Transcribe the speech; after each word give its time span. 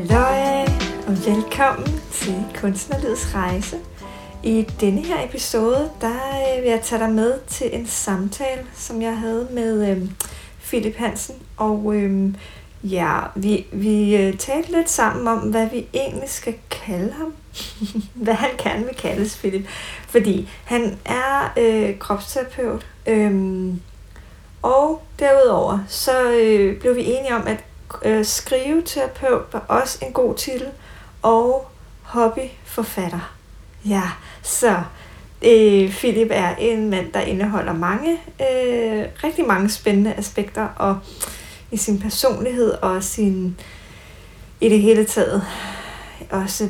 Halløj 0.00 0.62
og 1.06 1.26
velkommen 1.26 2.00
til 2.12 2.44
Kunstnerlivets 2.60 3.34
Rejse. 3.34 3.76
I 4.42 4.66
denne 4.80 5.00
her 5.00 5.24
episode, 5.24 5.90
der 6.00 6.10
øh, 6.10 6.62
vil 6.62 6.70
jeg 6.70 6.80
tage 6.82 7.00
dig 7.00 7.10
med 7.10 7.38
til 7.46 7.74
en 7.74 7.86
samtale, 7.86 8.66
som 8.74 9.02
jeg 9.02 9.18
havde 9.18 9.48
med 9.50 9.90
øh, 9.90 10.10
Philip 10.62 10.96
Hansen. 10.96 11.34
Og 11.56 11.94
øh, 11.94 12.34
ja, 12.84 13.18
vi, 13.36 13.66
vi 13.72 14.16
øh, 14.16 14.36
talte 14.36 14.72
lidt 14.72 14.90
sammen 14.90 15.28
om, 15.28 15.38
hvad 15.38 15.68
vi 15.72 15.86
egentlig 15.94 16.28
skal 16.30 16.54
kalde 16.70 17.12
ham. 17.12 17.34
hvad 18.24 18.34
han 18.34 18.50
kan 18.58 18.86
vil 18.86 18.96
kaldes, 18.96 19.38
Philip. 19.38 19.68
Fordi 20.08 20.48
han 20.64 20.98
er 21.04 21.52
øh, 21.56 21.98
kropsterapeut. 21.98 22.86
Øh, 23.06 23.74
og 24.62 25.02
derudover, 25.18 25.78
så 25.88 26.30
øh, 26.30 26.80
blev 26.80 26.96
vi 26.96 27.04
enige 27.04 27.36
om, 27.36 27.46
at 27.46 27.64
øh, 28.04 28.24
skriveterapeut 28.24 29.42
var 29.52 29.64
også 29.68 29.98
en 30.02 30.12
god 30.12 30.34
titel, 30.34 30.68
og 31.22 31.70
hobbyforfatter. 32.02 33.34
Ja, 33.84 34.02
så 34.42 34.82
øh, 35.42 35.90
Philip 35.90 36.28
er 36.30 36.56
en 36.56 36.90
mand, 36.90 37.12
der 37.12 37.20
indeholder 37.20 37.72
mange, 37.72 38.12
øh, 38.12 39.04
rigtig 39.24 39.46
mange 39.46 39.70
spændende 39.70 40.14
aspekter, 40.14 40.68
og 40.76 40.98
i 41.70 41.76
sin 41.76 41.98
personlighed 41.98 42.70
og 42.70 43.04
sin, 43.04 43.60
i 44.60 44.68
det 44.68 44.80
hele 44.80 45.04
taget, 45.04 45.42
også 46.30 46.68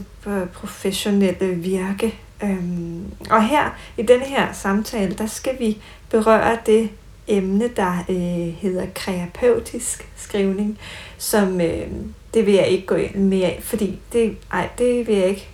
professionelle 0.54 1.46
virke. 1.46 2.14
Øhm, 2.42 3.04
og 3.30 3.48
her, 3.48 3.78
i 3.96 4.02
denne 4.02 4.24
her 4.24 4.52
samtale, 4.52 5.14
der 5.14 5.26
skal 5.26 5.58
vi 5.58 5.82
berøre 6.10 6.58
det 6.66 6.90
emne, 7.28 7.68
der 7.76 8.04
øh, 8.08 8.54
hedder 8.54 8.86
kreapeutisk 8.94 10.08
skrivning, 10.16 10.78
som 11.20 11.60
øh, 11.60 11.86
det 12.34 12.46
vil 12.46 12.54
jeg 12.54 12.66
ikke 12.66 12.86
gå 12.86 12.94
ind 12.94 13.14
mere 13.14 13.46
af, 13.46 13.60
fordi 13.62 13.98
det, 14.12 14.36
ej, 14.52 14.68
det 14.78 15.06
vil 15.06 15.16
jeg 15.16 15.28
ikke 15.28 15.48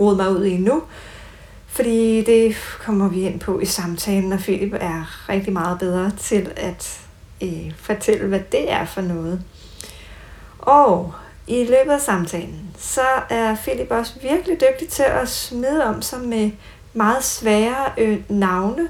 rode 0.00 0.16
mig 0.16 0.30
ud 0.30 0.44
i 0.44 0.56
nu, 0.56 0.82
fordi 1.66 2.24
det 2.24 2.56
kommer 2.84 3.08
vi 3.08 3.20
ind 3.20 3.40
på 3.40 3.60
i 3.60 3.64
samtalen, 3.64 4.32
og 4.32 4.38
Philip 4.38 4.72
er 4.80 5.28
rigtig 5.28 5.52
meget 5.52 5.78
bedre 5.78 6.12
til 6.18 6.52
at 6.56 7.00
øh, 7.42 7.72
fortælle, 7.76 8.26
hvad 8.26 8.40
det 8.52 8.72
er 8.72 8.84
for 8.84 9.00
noget. 9.00 9.42
Og 10.58 11.14
i 11.46 11.64
løbet 11.64 11.92
af 11.92 12.00
samtalen, 12.00 12.70
så 12.78 13.06
er 13.30 13.56
Philip 13.56 13.90
også 13.90 14.12
virkelig 14.22 14.60
dygtig 14.60 14.88
til 14.88 15.02
at 15.02 15.28
smide 15.28 15.84
om 15.84 16.02
sig 16.02 16.20
med 16.20 16.50
meget 16.92 17.24
svære 17.24 17.92
øh, 17.98 18.18
navne, 18.28 18.88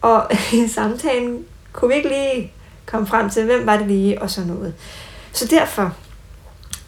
og 0.00 0.30
i 0.52 0.68
samtalen 0.68 1.44
kunne 1.72 1.88
vi 1.88 1.94
ikke 1.94 2.08
lige 2.08 2.52
komme 2.86 3.06
frem 3.06 3.30
til, 3.30 3.44
hvem 3.44 3.66
var 3.66 3.76
det 3.76 3.86
lige, 3.86 4.22
og 4.22 4.30
sådan 4.30 4.50
noget. 4.50 4.74
Så 5.34 5.46
derfor, 5.46 5.94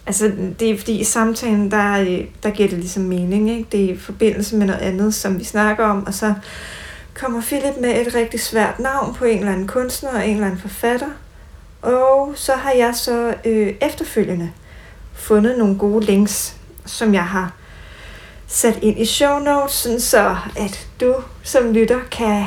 altså 0.06 0.33
det 0.61 0.70
er 0.70 0.78
fordi 0.78 1.00
i 1.00 1.05
samtalen, 1.05 1.70
der, 1.70 2.22
der 2.42 2.50
giver 2.50 2.69
det 2.69 2.78
ligesom 2.78 3.03
mening, 3.03 3.50
ikke? 3.50 3.69
det 3.72 3.84
er 3.84 3.94
i 3.94 3.98
forbindelse 3.98 4.56
med 4.56 4.66
noget 4.66 4.80
andet, 4.80 5.14
som 5.14 5.38
vi 5.38 5.44
snakker 5.44 5.84
om, 5.84 6.06
og 6.06 6.14
så 6.14 6.34
kommer 7.14 7.42
Philip 7.42 7.75
med 7.80 8.06
et 8.06 8.14
rigtig 8.14 8.41
svært 8.41 8.78
navn 8.78 9.14
på 9.14 9.25
en 9.25 9.38
eller 9.38 9.53
anden 9.53 9.66
kunstner 9.66 10.11
og 10.11 10.28
en 10.28 10.34
eller 10.34 10.47
anden 10.47 10.61
forfatter, 10.61 11.11
og 11.83 12.33
så 12.34 12.53
har 12.53 12.72
jeg 12.72 12.94
så 12.94 13.34
øh, 13.44 13.75
efterfølgende 13.80 14.50
fundet 15.14 15.58
nogle 15.58 15.78
gode 15.78 16.05
links, 16.05 16.56
som 16.84 17.14
jeg 17.14 17.25
har 17.25 17.53
sat 18.47 18.78
ind 18.83 18.98
i 19.00 19.05
show 19.05 19.38
notes, 19.38 20.03
så 20.03 20.36
at 20.56 20.88
du 21.00 21.14
som 21.42 21.72
lytter 21.72 22.00
kan 22.10 22.44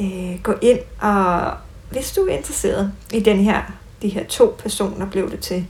øh, 0.00 0.42
gå 0.42 0.54
ind 0.62 0.78
og 1.00 1.52
hvis 1.90 2.12
du 2.12 2.20
er 2.20 2.36
interesseret 2.36 2.92
i 3.12 3.20
den 3.20 3.38
her, 3.38 3.62
de 4.02 4.08
her 4.08 4.24
to 4.24 4.56
personer 4.58 5.06
blev 5.06 5.30
det 5.30 5.40
til, 5.40 5.66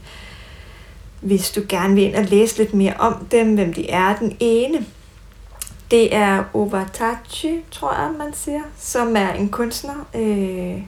hvis 1.21 1.51
du 1.51 1.61
gerne 1.69 1.95
vil 1.95 2.03
ind 2.03 2.15
og 2.15 2.25
læse 2.25 2.57
lidt 2.57 2.73
mere 2.73 2.93
om 2.99 3.27
dem, 3.31 3.55
hvem 3.55 3.73
de 3.73 3.89
er. 3.89 4.15
Den 4.15 4.37
ene, 4.39 4.85
det 5.91 6.15
er 6.15 6.43
Ovatachi, 6.53 7.61
tror 7.71 7.93
jeg, 7.93 8.11
man 8.17 8.33
siger, 8.33 8.61
som 8.77 9.15
er 9.15 9.33
en 9.33 9.49
kunstner, 9.49 10.07
øh, 10.15 10.81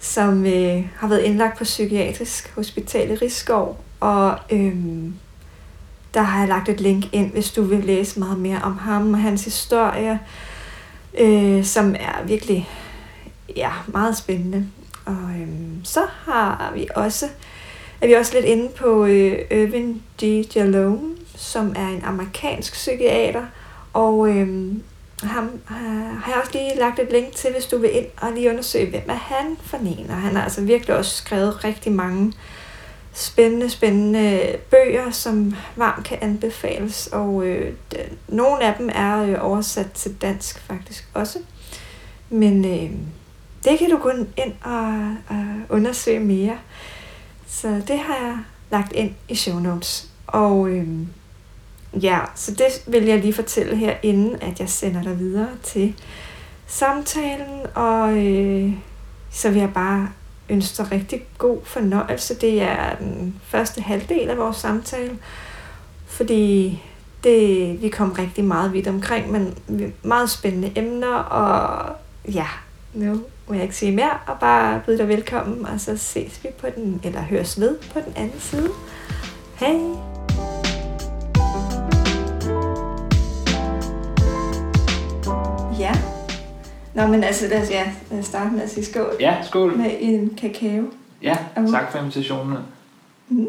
som 0.00 0.46
øh, 0.46 0.86
har 0.96 1.08
været 1.08 1.22
indlagt 1.22 1.58
på 1.58 1.64
Psykiatrisk 1.64 2.54
Hospital 2.54 3.10
i 3.10 3.14
Rigskov, 3.14 3.80
og 4.00 4.38
øh, 4.50 4.74
der 6.14 6.22
har 6.22 6.38
jeg 6.38 6.48
lagt 6.48 6.68
et 6.68 6.80
link 6.80 7.04
ind, 7.12 7.30
hvis 7.32 7.52
du 7.52 7.62
vil 7.62 7.84
læse 7.84 8.18
meget 8.18 8.38
mere 8.38 8.60
om 8.62 8.78
ham 8.78 9.14
og 9.14 9.20
hans 9.20 9.44
historie, 9.44 10.20
øh, 11.18 11.64
som 11.64 11.94
er 11.94 12.24
virkelig 12.26 12.68
ja, 13.56 13.70
meget 13.86 14.16
spændende. 14.16 14.66
Og 15.04 15.40
øhm, 15.40 15.84
så 15.84 16.00
har 16.24 16.72
vi 16.74 16.88
også, 16.94 17.26
er 18.00 18.06
vi 18.06 18.12
også 18.12 18.34
lidt 18.34 18.44
inde 18.44 18.68
på 18.68 19.04
øh, 19.04 19.38
Irvin 19.50 20.02
G. 20.22 20.46
Jalome, 20.56 21.14
som 21.36 21.74
er 21.76 21.88
en 21.88 22.02
amerikansk 22.04 22.72
psykiater, 22.72 23.46
og 23.92 24.28
øhm, 24.28 24.82
ham 25.22 25.44
øh, 25.70 26.16
har 26.22 26.32
jeg 26.32 26.40
også 26.40 26.52
lige 26.52 26.78
lagt 26.78 26.98
et 26.98 27.12
link 27.12 27.32
til, 27.34 27.52
hvis 27.52 27.66
du 27.66 27.78
vil 27.78 27.96
ind 27.96 28.06
og 28.16 28.32
lige 28.32 28.50
undersøge, 28.50 28.90
hvem 28.90 29.02
er 29.08 29.14
han 29.14 29.56
for 29.62 29.76
en. 29.76 30.10
Og 30.10 30.16
han 30.16 30.36
har 30.36 30.42
altså 30.42 30.60
virkelig 30.60 30.96
også 30.96 31.16
skrevet 31.16 31.64
rigtig 31.64 31.92
mange 31.92 32.32
spændende, 33.12 33.70
spændende 33.70 34.56
bøger, 34.70 35.10
som 35.10 35.54
varmt 35.76 36.06
kan 36.06 36.18
anbefales. 36.20 37.06
Og 37.06 37.46
øh, 37.46 37.72
nogle 38.28 38.64
af 38.64 38.74
dem 38.78 38.90
er 38.94 39.22
øh, 39.22 39.36
oversat 39.40 39.92
til 39.92 40.14
dansk 40.22 40.58
faktisk 40.58 41.08
også. 41.14 41.38
Men 42.30 42.64
øh, 42.64 42.90
det 43.64 43.78
kan 43.78 43.90
du 43.90 43.96
gå 43.96 44.10
ind 44.36 44.52
og, 44.62 45.16
og 45.28 45.44
undersøge 45.68 46.20
mere. 46.20 46.58
Så 47.46 47.68
det 47.68 47.98
har 47.98 48.14
jeg 48.14 48.38
lagt 48.70 48.92
ind 48.92 49.14
i 49.28 49.34
show 49.34 49.58
notes. 49.58 50.10
Og 50.26 50.68
øhm, 50.68 51.08
ja, 52.02 52.18
så 52.34 52.54
det 52.54 52.92
vil 52.92 53.04
jeg 53.04 53.20
lige 53.20 53.32
fortælle 53.32 53.76
her, 53.76 53.94
inden 54.02 54.42
at 54.42 54.60
jeg 54.60 54.68
sender 54.68 55.02
dig 55.02 55.18
videre 55.18 55.48
til 55.62 55.94
samtalen. 56.66 57.66
Og 57.74 58.26
øh, 58.26 58.72
så 59.30 59.50
vil 59.50 59.60
jeg 59.60 59.72
bare 59.74 60.08
ønske 60.48 60.82
dig 60.82 60.92
rigtig 60.92 61.26
god 61.38 61.58
fornøjelse. 61.64 62.34
Det 62.34 62.62
er 62.62 62.96
den 62.96 63.40
første 63.42 63.80
halvdel 63.80 64.30
af 64.30 64.38
vores 64.38 64.56
samtale, 64.56 65.18
fordi 66.06 66.82
det, 67.24 67.82
vi 67.82 67.88
kom 67.88 68.12
rigtig 68.12 68.44
meget 68.44 68.72
vidt 68.72 68.86
omkring, 68.86 69.32
men 69.32 69.54
meget 70.02 70.30
spændende 70.30 70.72
emner, 70.76 71.14
og 71.14 71.96
ja, 72.28 72.46
nu 72.94 73.20
må 73.48 73.54
jeg 73.54 73.62
ikke 73.62 73.76
sige 73.76 73.92
mere, 73.92 74.18
og 74.26 74.38
bare 74.40 74.82
byde 74.86 74.98
dig 74.98 75.08
velkommen, 75.08 75.66
og 75.66 75.80
så 75.80 75.96
ses 75.96 76.44
vi 76.44 76.48
på 76.58 76.66
den, 76.76 77.00
eller 77.04 77.20
høres 77.20 77.60
ved 77.60 77.78
på 77.92 78.00
den 78.00 78.12
anden 78.16 78.40
side. 78.40 78.70
Hej! 79.54 79.74
Ja. 85.78 85.92
Nå, 86.94 87.06
men 87.06 87.24
altså, 87.24 87.48
lad 87.48 87.62
os, 87.62 87.70
ja, 87.70 87.92
lad 88.10 88.18
os 88.18 88.26
starte 88.26 88.50
med 88.50 88.62
at 88.62 88.70
sige 88.70 88.84
skål. 88.84 89.16
Ja, 89.20 89.36
skål. 89.42 89.76
Med 89.76 89.90
en 89.98 90.34
kakao. 90.34 90.90
Ja, 91.22 91.36
tak 91.70 91.92
for 91.92 91.98
invitationen. 91.98 92.58
Mm. 93.28 93.46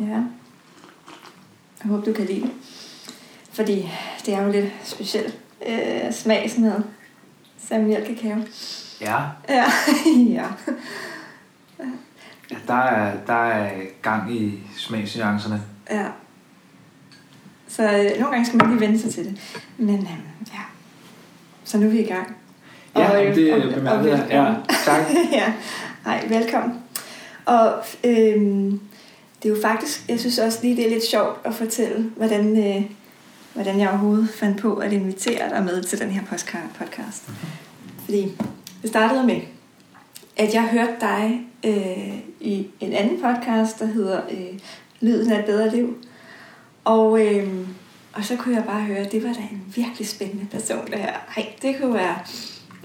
Ja. 0.00 0.04
Jeg 0.04 1.90
håber, 1.90 2.04
du 2.04 2.12
kan 2.12 2.26
lide 2.26 2.40
det. 2.40 2.50
Fordi 3.52 3.90
det 4.26 4.34
er 4.34 4.42
jo 4.42 4.52
lidt 4.52 4.72
specielt 4.84 5.38
øh, 5.68 6.12
smag 6.12 6.50
sådan 6.50 6.64
noget. 6.64 6.84
Samuel 7.70 8.06
kakao. 8.06 8.38
Ja. 9.00 9.18
Ja. 9.48 9.64
ja. 10.38 10.46
ja 12.50 12.56
der, 12.66 12.74
er, 12.74 13.16
der 13.26 13.46
er 13.46 13.70
gang 14.02 14.34
i 14.34 14.60
smagsnuancerne. 14.76 15.62
Ja. 15.90 16.06
Så 17.68 17.82
øh, 17.82 18.20
nogle 18.20 18.30
gange 18.30 18.46
skal 18.46 18.58
man 18.58 18.70
lige 18.70 18.80
vende 18.80 18.98
sig 18.98 19.12
til 19.14 19.24
det. 19.24 19.40
Men 19.78 19.98
øh, 19.98 20.52
ja. 20.52 20.60
Så 21.64 21.78
nu 21.78 21.86
er 21.86 21.90
vi 21.90 22.00
i 22.00 22.06
gang. 22.06 22.36
Ja, 22.96 23.10
og, 23.10 23.26
øh, 23.26 23.34
det 23.34 23.52
er 23.52 23.74
bemærket. 23.74 24.26
Ja, 24.30 24.54
tak. 24.84 25.00
ja. 25.32 25.52
Hej, 26.04 26.24
velkommen. 26.28 26.78
Og 27.44 27.72
øh, 28.04 28.40
det 29.42 29.44
er 29.44 29.48
jo 29.48 29.56
faktisk, 29.62 30.08
jeg 30.08 30.20
synes 30.20 30.38
også 30.38 30.58
lige, 30.62 30.76
det 30.76 30.86
er 30.86 30.90
lidt 30.90 31.04
sjovt 31.04 31.40
at 31.44 31.54
fortælle, 31.54 32.10
hvordan, 32.16 32.58
øh, 32.58 32.82
hvordan 33.54 33.80
jeg 33.80 33.88
overhovedet 33.88 34.28
fandt 34.30 34.60
på 34.60 34.74
at 34.74 34.92
invitere 34.92 35.50
dig 35.54 35.64
med 35.64 35.82
til 35.82 35.98
den 35.98 36.10
her 36.10 36.22
podcast. 36.78 37.28
Mm-hmm. 37.28 38.04
Fordi 38.04 38.32
det 38.82 38.90
startede 38.90 39.26
med, 39.26 39.40
at 40.36 40.54
jeg 40.54 40.62
hørte 40.62 40.92
dig 41.00 41.40
øh, 41.64 42.18
i 42.40 42.66
en 42.80 42.92
anden 42.92 43.20
podcast, 43.20 43.78
der 43.78 43.86
hedder 43.86 44.20
øh, 44.30 44.58
Lyden 45.00 45.32
af 45.32 45.38
et 45.38 45.44
bedre 45.44 45.76
liv. 45.76 45.96
Og, 46.84 47.26
øh, 47.26 47.48
og 48.12 48.24
så 48.24 48.36
kunne 48.36 48.54
jeg 48.54 48.64
bare 48.64 48.80
høre, 48.80 48.98
at 48.98 49.12
det 49.12 49.22
var 49.24 49.32
da 49.32 49.40
en 49.40 49.62
virkelig 49.76 50.08
spændende 50.08 50.46
person, 50.50 50.86
det 50.86 50.98
her. 50.98 51.12
Ej, 51.36 51.46
det 51.62 51.76
kunne 51.80 51.94
være... 51.94 52.18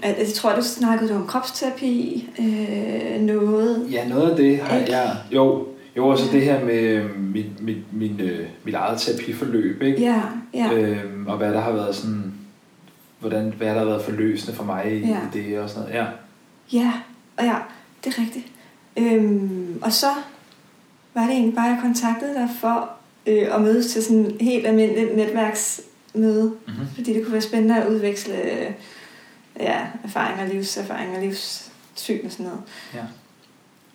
at 0.02 0.18
Jeg 0.18 0.28
tror, 0.34 0.54
du 0.54 0.62
snakkede 0.62 1.14
om 1.14 1.26
kropsterapi, 1.26 2.28
øh, 2.38 3.20
noget... 3.20 3.86
Ja, 3.90 4.08
noget 4.08 4.30
af 4.30 4.36
det 4.36 4.58
har 4.58 4.78
ikke? 4.78 4.92
jeg... 4.92 5.16
Jo, 5.30 5.66
jo, 5.96 6.08
også 6.08 6.24
ja. 6.26 6.32
det 6.32 6.42
her 6.42 6.64
med 6.64 7.08
mit, 7.08 7.62
mit, 7.62 7.92
min, 7.92 8.20
øh, 8.20 8.46
mit 8.64 8.74
eget 8.74 9.00
terapiforløb, 9.00 9.82
ikke? 9.82 10.02
Ja, 10.02 10.22
ja. 10.54 10.72
Øhm, 10.72 11.26
og 11.26 11.36
hvad 11.36 11.52
der 11.52 11.60
har 11.60 11.72
været 11.72 11.94
sådan 11.96 12.32
hvordan, 13.18 13.52
hvad 13.56 13.68
der 13.68 13.78
har 13.78 13.84
været 13.84 14.04
forløsende 14.04 14.56
for 14.56 14.64
mig 14.64 14.92
i, 14.92 15.06
ja. 15.06 15.18
i 15.18 15.38
det 15.38 15.58
og 15.58 15.70
sådan 15.70 15.82
noget. 15.82 15.94
Ja. 15.94 16.06
Ja, 16.72 16.92
og 17.36 17.44
ja, 17.44 17.56
det 18.04 18.14
er 18.16 18.22
rigtigt. 18.22 18.46
Øhm, 18.96 19.78
og 19.82 19.92
så 19.92 20.06
var 21.14 21.22
det 21.22 21.30
egentlig 21.30 21.54
bare, 21.54 21.64
jeg 21.64 21.78
kontaktede 21.82 22.34
dig 22.34 22.48
for 22.60 22.90
øh, 23.26 23.54
at 23.54 23.60
mødes 23.60 23.92
til 23.92 24.02
sådan 24.04 24.36
helt 24.40 24.66
almindeligt 24.66 25.16
netværksmøde, 25.16 26.52
Mm-hmm. 26.66 26.86
fordi 26.94 27.12
det 27.12 27.22
kunne 27.22 27.32
være 27.32 27.42
spændende 27.42 27.82
at 27.82 27.88
udveksle 27.88 28.42
øh, 28.42 28.70
ja, 29.60 29.80
erfaringer, 30.04 30.46
livserfaringer, 30.46 31.20
livssyn 31.20 32.26
og 32.26 32.32
sådan 32.32 32.46
noget. 32.46 32.60
Ja. 32.94 33.02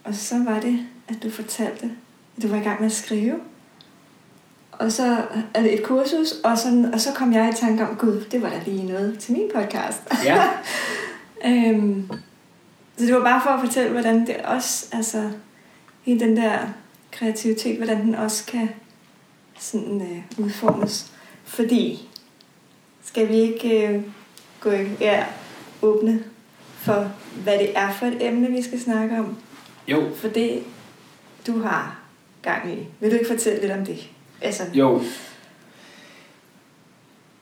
Og 0.03 0.15
så 0.15 0.44
var 0.44 0.59
det, 0.59 0.80
at 1.12 1.24
du 1.24 1.30
fortalte, 1.30 1.92
at 2.38 2.44
du 2.44 2.48
var 2.48 2.58
i 2.58 2.63
gang 2.63 2.80
med 2.80 2.86
at 2.86 2.96
skrive. 2.96 3.40
Og 4.72 4.92
så 4.92 5.18
er 5.54 5.62
det 5.62 5.74
et 5.74 5.84
kursus, 5.84 6.31
og 6.44 6.58
så, 6.58 6.90
og 6.94 7.02
så 7.02 7.13
kom 7.13 7.34
jeg 7.34 7.50
i 7.50 7.56
tanke 7.56 7.88
om, 7.88 7.96
gud, 7.96 8.25
det 8.31 8.42
var 8.42 8.50
da 8.50 8.62
lige 8.66 8.88
noget 8.88 9.19
til 9.19 9.34
min 9.34 9.50
podcast. 9.56 10.02
Ja. 10.25 10.44
øhm, 11.50 12.12
så 12.98 13.06
det 13.06 13.16
var 13.16 13.24
bare 13.24 13.42
for 13.44 13.50
at 13.50 13.60
fortælle, 13.66 13.92
hvordan 13.92 14.28
det 14.28 14.38
også, 14.38 14.86
altså, 14.92 15.30
hele 16.02 16.19
den 16.19 16.38
der 16.38 16.58
kreativitet, 17.12 17.78
hvordan 17.78 18.02
den 18.02 18.16
også 18.16 18.46
kan 18.46 18.69
sådan 19.60 20.02
øh, 20.02 20.46
udformes. 20.46 21.12
Fordi, 21.44 22.10
skal 23.04 23.30
vi 23.30 23.36
ikke 23.36 23.88
øh, 23.88 24.02
gå 24.60 24.72
i, 24.72 24.88
ja, 25.00 25.25
åbne 25.81 26.24
for, 26.78 27.12
hvad 27.44 27.60
det 27.60 27.78
er 27.78 27.92
for 27.94 28.06
et 28.06 28.28
emne, 28.28 28.48
vi 28.48 28.62
skal 28.62 28.81
snakke 28.81 29.19
om? 29.19 29.38
Jo, 29.88 30.04
For 30.16 30.28
det, 30.28 30.63
du 31.48 31.60
har 31.60 32.00
gang 32.42 32.74
i. 32.74 32.88
Vil 33.00 33.12
du 33.12 33.16
ikke 33.16 33.30
fortælle 33.30 33.62
lidt 33.62 33.72
om 33.72 33.86
det? 33.86 34.10
Altså, 34.42 34.64
Jo. 34.74 35.02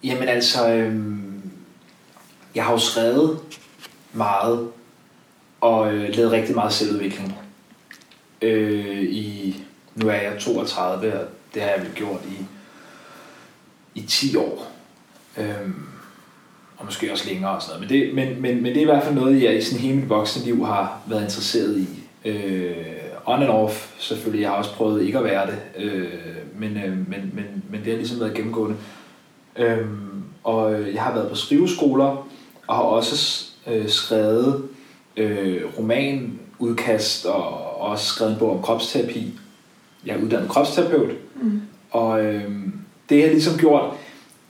Jamen 0.03 0.27
altså, 0.27 0.73
øhm, 0.73 1.41
jeg 2.55 2.65
har 2.65 2.71
jo 2.71 2.79
skrevet 2.79 3.39
meget 4.13 4.71
og 5.61 5.93
øh, 5.93 6.15
lavet 6.15 6.31
rigtig 6.31 6.55
meget 6.55 6.73
selvudvikling. 6.73 7.37
Øh, 8.41 9.03
i, 9.03 9.63
nu 9.95 10.07
er 10.07 10.13
jeg 10.13 10.39
32, 10.39 11.19
og 11.19 11.27
det 11.53 11.61
har 11.61 11.69
jeg 11.69 11.81
vel 11.81 11.91
gjort 11.95 12.21
i, 12.25 12.45
i 13.95 14.01
10 14.01 14.35
år. 14.35 14.71
Øhm, 15.37 15.85
og 16.77 16.85
måske 16.85 17.11
også 17.11 17.27
længere 17.27 17.51
og 17.51 17.61
sådan 17.61 17.81
noget. 17.81 17.91
Men 17.91 18.01
det, 18.01 18.15
men, 18.15 18.41
men, 18.41 18.63
men 18.63 18.65
det 18.65 18.77
er 18.77 18.81
i 18.81 18.85
hvert 18.85 19.03
fald 19.03 19.15
noget, 19.15 19.43
jeg 19.43 19.57
i 19.57 19.61
sådan 19.61 19.79
hele 19.79 19.95
mit 19.97 20.09
voksne 20.09 20.45
liv 20.45 20.65
har 20.65 21.01
været 21.07 21.23
interesseret 21.23 21.77
i. 21.77 21.87
Øh, 22.25 22.98
on 23.29 23.43
and 23.43 23.51
off 23.51 23.91
selvfølgelig. 23.99 24.41
Jeg 24.41 24.49
har 24.49 24.57
også 24.57 24.73
prøvet 24.73 25.03
ikke 25.05 25.17
at 25.17 25.23
være 25.23 25.47
det. 25.47 25.83
Øh, 25.83 26.09
men, 26.57 26.77
øh, 26.77 26.91
men, 26.91 27.31
men, 27.33 27.63
men 27.69 27.79
det 27.79 27.87
har 27.87 27.97
ligesom 27.97 28.19
været 28.19 28.33
gennemgående. 28.33 28.75
Øh, 29.55 29.85
og 30.43 30.71
jeg 30.93 31.01
har 31.01 31.13
været 31.13 31.29
på 31.29 31.35
skriveskoler 31.35 32.27
og 32.67 32.75
har 32.75 32.83
også 32.83 33.45
øh, 33.67 33.89
skrevet 33.89 34.63
øh, 35.17 35.61
romanudkast 35.77 37.25
og 37.25 37.81
også 37.81 38.05
skrevet 38.05 38.33
en 38.33 38.39
bog 38.39 38.51
om 38.51 38.61
kropsterapi. 38.61 39.39
Jeg 40.05 40.15
er 40.15 40.21
uddannet 40.21 40.49
kropsterapeut. 40.49 41.09
mm, 41.41 41.61
Og 41.91 42.25
øh, 42.25 42.43
det 43.09 43.21
har 43.21 43.29
ligesom 43.29 43.57
gjort, 43.57 43.83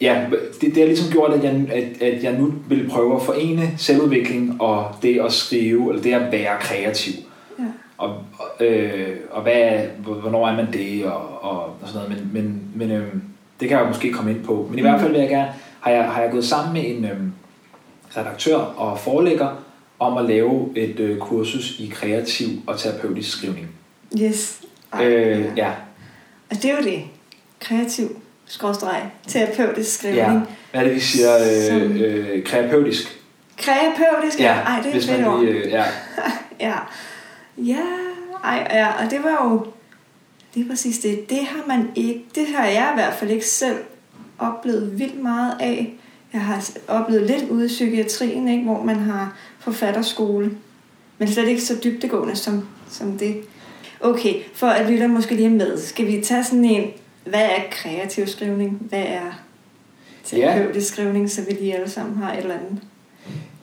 ja, 0.02 0.26
det, 0.62 0.62
det 0.62 0.78
har 0.78 0.86
ligesom 0.86 1.12
gjort, 1.12 1.34
at 1.34 1.44
jeg, 1.44 1.68
at, 1.72 2.02
at 2.02 2.24
jeg 2.24 2.34
nu 2.40 2.54
vil 2.68 2.90
prøve 2.90 3.16
at 3.16 3.22
forene 3.22 3.72
selvudvikling 3.78 4.62
og 4.62 4.96
det 5.02 5.20
at 5.20 5.34
skrive, 5.34 5.90
eller 5.90 6.02
det 6.04 6.14
at 6.14 6.32
være 6.32 6.58
kreativ. 6.62 7.14
ja. 7.14 7.29
Og, 8.00 8.10
og, 8.40 8.66
øh, 8.66 9.16
og 9.32 9.42
hvad, 9.42 9.54
er- 9.56 9.88
hvornår 10.22 10.48
er 10.48 10.56
man 10.56 10.74
det, 10.74 11.06
og, 11.06 11.44
og, 11.44 11.64
og 11.66 11.88
sådan 11.88 12.02
noget. 12.10 12.18
Men, 12.34 12.44
men, 12.44 12.62
men 12.76 12.92
øh, 12.98 13.14
det 13.60 13.68
kan 13.70 13.78
jeg 13.78 13.84
jo 13.84 13.88
måske 13.88 14.12
komme 14.14 14.32
ind 14.32 14.44
på. 14.44 14.68
Men 14.70 14.80
i 14.80 14.82
hvert 14.82 15.00
fald 15.00 15.12
vil 15.12 15.20
jeg 15.20 15.30
gerne, 15.30 15.52
har 15.80 15.92
jeg, 15.92 16.04
har 16.04 16.22
jeg 16.22 16.32
gået 16.32 16.46
sammen 16.46 16.74
med 16.74 16.84
en 16.98 17.06
øh, 17.06 17.18
redaktør 18.18 18.56
og 18.58 19.00
forlægger 19.00 19.64
om 20.00 20.18
at 20.18 20.26
lave 20.26 20.70
et 20.76 21.00
øh, 21.00 21.18
kursus 21.18 21.80
i 21.80 21.92
kreativ 21.96 22.48
og 22.68 22.80
terapeutisk 22.80 23.38
skrivning. 23.38 23.68
Yes. 24.22 24.60
Ej, 24.94 25.06
Øh, 25.08 25.46
ja, 25.58 25.72
Altså, 26.52 26.68
det 26.68 26.74
er 26.74 26.78
jo 26.78 26.84
det. 26.84 27.04
Kreativ, 27.60 28.08
skråstreg, 28.46 29.02
terapeutisk 29.28 29.98
skrivning. 30.00 30.24
ja. 30.26 30.32
Hvad 30.72 30.82
er 30.82 30.84
det, 30.84 30.96
vi 30.96 31.00
siger? 31.00 31.30
Øh, 31.74 32.02
øh, 32.02 32.44
kreapeutisk. 32.44 33.20
Kreapeutisk, 33.58 34.40
Ja, 34.40 34.54
ej, 34.54 34.76
det 34.78 34.86
er 34.86 34.88
et 34.88 34.94
hvis 34.94 35.10
fedt 35.10 35.22
man 35.28 35.40
lige, 35.46 35.52
øh, 35.54 35.72
ja. 35.72 35.84
Ja. 36.68 36.74
Ja, 37.66 37.84
ej, 38.44 38.68
ja, 38.72 38.88
og 39.06 39.12
det 39.12 39.24
var 39.24 39.50
jo 39.50 39.66
det 40.56 40.66
er 40.66 40.70
præcis 40.70 41.00
det. 41.00 41.30
Det 41.30 41.38
har 41.38 41.64
man 41.68 41.88
ikke, 41.96 42.26
det 42.36 42.48
har 42.48 42.66
jeg 42.66 42.90
i 42.94 42.96
hvert 42.96 43.14
fald 43.14 43.32
ikke 43.32 43.46
selv 43.46 43.78
oplevet 44.40 45.00
vildt 45.00 45.22
meget 45.22 45.54
af. 45.60 45.94
Jeg 46.34 46.42
har 46.42 46.70
oplevet 46.88 47.24
lidt 47.24 47.50
ude 47.50 47.66
i 47.66 47.68
psykiatrien, 47.68 48.48
ikke, 48.48 48.64
hvor 48.64 48.84
man 48.84 48.96
har 48.96 49.38
forfatterskole, 49.60 50.52
men 51.18 51.28
slet 51.28 51.48
ikke 51.48 51.62
så 51.62 51.76
dybdegående 51.84 52.36
som, 52.36 52.68
som 52.90 53.18
det. 53.18 53.36
Okay, 54.02 54.34
for 54.54 54.68
at 54.68 54.92
lytte 54.92 55.08
måske 55.08 55.36
lige 55.36 55.50
med, 55.50 55.78
skal 55.78 56.08
vi 56.08 56.22
tage 56.22 56.44
sådan 56.44 56.66
en, 56.66 56.88
hvad 57.26 57.44
er 57.44 57.62
kreativ 57.72 58.28
skrivning? 58.28 58.82
Hvad 58.90 59.04
er 59.04 59.40
terapeutisk 60.24 60.88
skrivning, 60.94 61.30
så 61.30 61.42
vi 61.42 61.52
lige 61.54 61.76
alle 61.76 61.90
sammen 61.90 62.18
har 62.18 62.34
et 62.34 62.40
eller 62.40 62.56
andet? 62.56 62.80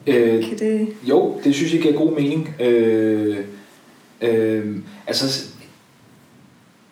Øh, 0.07 0.45
Kan 0.45 0.59
det... 0.59 0.93
Jo, 1.03 1.39
det 1.43 1.55
synes 1.55 1.73
jeg 1.73 1.81
giver 1.81 1.93
god 1.93 2.15
mening. 2.15 2.55
Øh, 2.59 3.37
øh, 4.21 4.75
altså, 5.07 5.49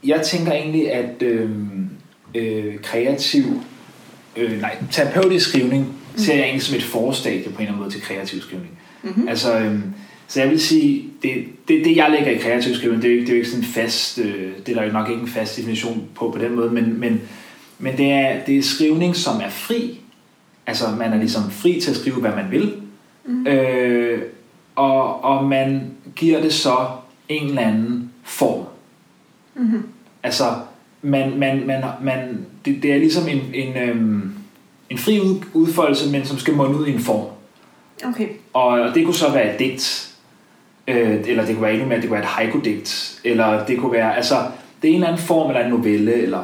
jeg 0.03 0.21
tænker 0.21 0.51
egentlig, 0.51 0.91
at 0.91 1.21
øh, 1.21 1.49
øh, 2.35 2.79
kreativ, 2.83 3.43
øh, 4.37 4.61
nej, 4.61 4.77
terapeutisk 4.91 5.49
skrivning 5.49 5.95
ser 6.17 6.33
jeg 6.33 6.43
egentlig 6.43 6.63
som 6.63 6.75
et 6.75 6.83
forstadie 6.83 7.43
på 7.43 7.49
en 7.49 7.53
eller 7.53 7.67
anden 7.67 7.79
måde 7.79 7.89
til 7.89 8.01
kreativ 8.01 8.41
skrivning. 8.41 8.79
Mm-hmm. 9.03 9.27
Altså, 9.27 9.59
øh, 9.59 9.79
så 10.27 10.41
jeg 10.41 10.49
vil 10.49 10.59
sige, 10.59 11.09
det, 11.21 11.45
det, 11.67 11.85
det 11.85 11.95
jeg 11.95 12.11
lægger 12.11 12.31
i 12.31 12.37
kreativ 12.37 12.75
skrivning, 12.75 13.01
det 13.01 13.09
er 13.09 13.13
jo 13.13 13.19
ikke, 13.19 13.25
det 13.25 13.31
er 13.31 13.35
jo 13.35 13.39
ikke 13.39 13.49
sådan 13.49 13.63
en 13.63 13.71
fast, 13.71 14.19
øh, 14.19 14.51
det 14.65 14.69
er 14.69 14.79
der 14.79 14.83
jo 14.83 14.91
nok 14.91 15.09
ikke 15.09 15.21
en 15.21 15.27
fast 15.27 15.57
definition 15.57 16.03
på 16.15 16.31
på 16.31 16.37
den 16.43 16.55
måde, 16.55 16.71
men, 16.71 16.99
men, 16.99 17.21
men 17.79 17.97
det, 17.97 18.11
er, 18.11 18.45
det 18.45 18.57
er 18.57 18.63
skrivning, 18.63 19.15
som 19.15 19.41
er 19.41 19.49
fri. 19.49 19.99
Altså, 20.67 20.85
man 20.99 21.13
er 21.13 21.17
ligesom 21.17 21.51
fri 21.51 21.79
til 21.81 21.91
at 21.91 21.97
skrive, 21.97 22.15
hvad 22.15 22.31
man 22.31 22.51
vil. 22.51 22.73
Mm. 23.25 23.47
Øh, 23.47 24.21
og, 24.75 25.23
og 25.23 25.43
man 25.43 25.91
giver 26.15 26.41
det 26.41 26.53
så 26.53 26.87
en 27.29 27.47
eller 27.47 27.61
anden 27.61 28.11
form. 28.23 28.65
Mm-hmm. 29.55 29.83
Altså, 30.23 30.43
man, 31.01 31.39
man, 31.39 31.67
man, 31.67 31.83
man, 32.01 32.45
det, 32.65 32.83
det 32.83 32.93
er 32.93 32.97
ligesom 32.97 33.27
en, 33.27 33.41
en, 33.53 33.77
øhm, 33.77 34.33
en 34.89 34.97
fri 34.97 35.19
ud, 35.19 35.41
udfoldelse, 35.53 36.11
men 36.11 36.25
som 36.25 36.37
skal 36.37 36.55
munde 36.55 36.79
ud 36.79 36.87
i 36.87 36.93
en 36.93 36.99
form. 36.99 37.25
Okay. 38.05 38.27
Og, 38.53 38.65
og 38.65 38.95
det 38.95 39.05
kunne 39.05 39.15
så 39.15 39.31
være 39.31 39.53
et 39.53 39.59
digt, 39.59 40.15
øh, 40.87 41.23
eller 41.27 41.45
det 41.45 41.55
kunne 41.55 41.63
være 41.63 41.73
endnu 41.73 41.87
mere, 41.87 42.01
det 42.01 42.07
kunne 42.07 42.15
være 42.15 42.23
et 42.23 42.29
haiku-digt, 42.29 43.21
eller 43.23 43.65
det 43.65 43.79
kunne 43.79 43.91
være, 43.91 44.15
altså, 44.15 44.35
det 44.81 44.87
er 44.87 44.91
en 44.91 44.95
eller 44.95 45.07
anden 45.07 45.21
form, 45.21 45.49
eller 45.49 45.63
en 45.63 45.71
novelle, 45.71 46.13
eller 46.13 46.43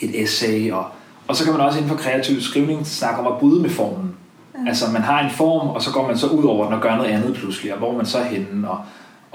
et 0.00 0.22
essay, 0.22 0.70
og, 0.70 0.86
og 1.28 1.36
så 1.36 1.44
kan 1.44 1.52
man 1.52 1.62
også 1.62 1.78
inden 1.78 1.90
for 1.90 1.96
kreativ 1.96 2.40
skrivning 2.40 2.86
snakke 2.86 3.20
om 3.20 3.32
at 3.32 3.38
bryde 3.38 3.62
med 3.62 3.70
formen. 3.70 4.14
Ja. 4.54 4.68
Altså 4.68 4.90
man 4.92 5.02
har 5.02 5.24
en 5.24 5.30
form, 5.30 5.68
og 5.68 5.82
så 5.82 5.92
går 5.92 6.06
man 6.06 6.18
så 6.18 6.26
ud 6.26 6.44
over 6.44 6.64
den 6.64 6.74
og 6.74 6.80
gør 6.80 6.96
noget 6.96 7.10
andet 7.10 7.34
pludselig, 7.34 7.72
og 7.72 7.78
hvor 7.78 7.96
man 7.96 8.06
så 8.06 8.18
er 8.18 8.24
henne, 8.24 8.70
og, 8.70 8.78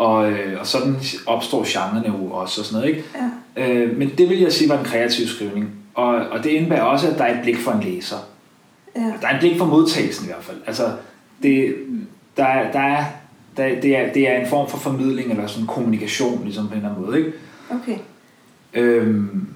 og, 0.02 0.32
øh, 0.32 0.60
og 0.60 0.68
sådan 0.68 0.96
opstår 1.26 1.66
genrerne 1.68 2.08
jo 2.08 2.32
også 2.32 2.62
og 2.62 2.66
sådan 2.66 2.82
noget, 2.82 2.96
ikke? 2.96 3.10
Ja. 3.58 3.74
Øh, 3.74 3.98
men 3.98 4.12
det 4.18 4.30
vil 4.30 4.40
jeg 4.40 4.54
sige 4.54 4.70
var 4.70 4.80
en 4.80 4.86
kreativ 4.86 5.28
skrivning. 5.28 5.70
Og, 5.94 6.16
og 6.16 6.44
det 6.44 6.50
indebærer 6.50 6.82
også, 6.82 7.08
at 7.08 7.18
der 7.18 7.24
er 7.24 7.38
et 7.38 7.44
blik 7.44 7.58
for 7.58 7.72
en 7.72 7.84
læser. 7.84 8.16
Ja. 8.96 9.14
Der 9.22 9.28
er 9.28 9.34
et 9.34 9.40
blik 9.40 9.58
for 9.58 9.66
modtagelsen 9.66 10.26
i 10.26 10.28
hvert 10.28 10.44
fald. 10.44 10.58
Altså, 10.68 10.92
det, 11.44 11.76
der, 12.38 12.46
er, 12.46 12.72
der 12.72 12.80
er, 12.80 13.06
der, 13.58 13.82
det, 13.82 13.98
er, 13.98 14.14
det 14.14 14.30
er 14.30 14.42
en 14.42 14.48
form 14.48 14.70
for 14.70 14.78
formidling 14.78 15.32
eller 15.32 15.48
sådan 15.48 15.68
kommunikation, 15.68 16.44
ligesom 16.44 16.68
på 16.68 16.74
en 16.74 16.78
eller 16.78 16.90
anden 16.90 17.06
måde, 17.06 17.18
ikke? 17.18 17.34
Okay. 17.70 17.98
Øhm, 18.74 19.48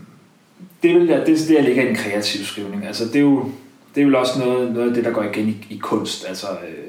det, 0.84 0.96
vil 0.96 1.08
jeg, 1.08 1.20
det 1.20 1.38
det, 1.48 1.56
jeg 1.56 1.64
ligger 1.64 1.84
i 1.84 1.90
en 1.90 1.96
kreativ 1.96 2.46
skrivning. 2.46 2.86
Altså, 2.86 3.06
det 3.06 3.16
er 3.16 3.20
jo 3.20 3.52
det 3.96 4.02
er 4.02 4.06
vel 4.06 4.16
også 4.16 4.40
noget, 4.40 4.74
noget 4.74 4.88
af 4.88 4.94
det, 4.96 5.06
der 5.06 5.12
går 5.12 5.24
igen 5.24 5.48
i, 5.48 5.66
i 5.70 5.78
kunst. 5.78 6.26
Altså, 6.28 6.48
øh, 6.48 6.86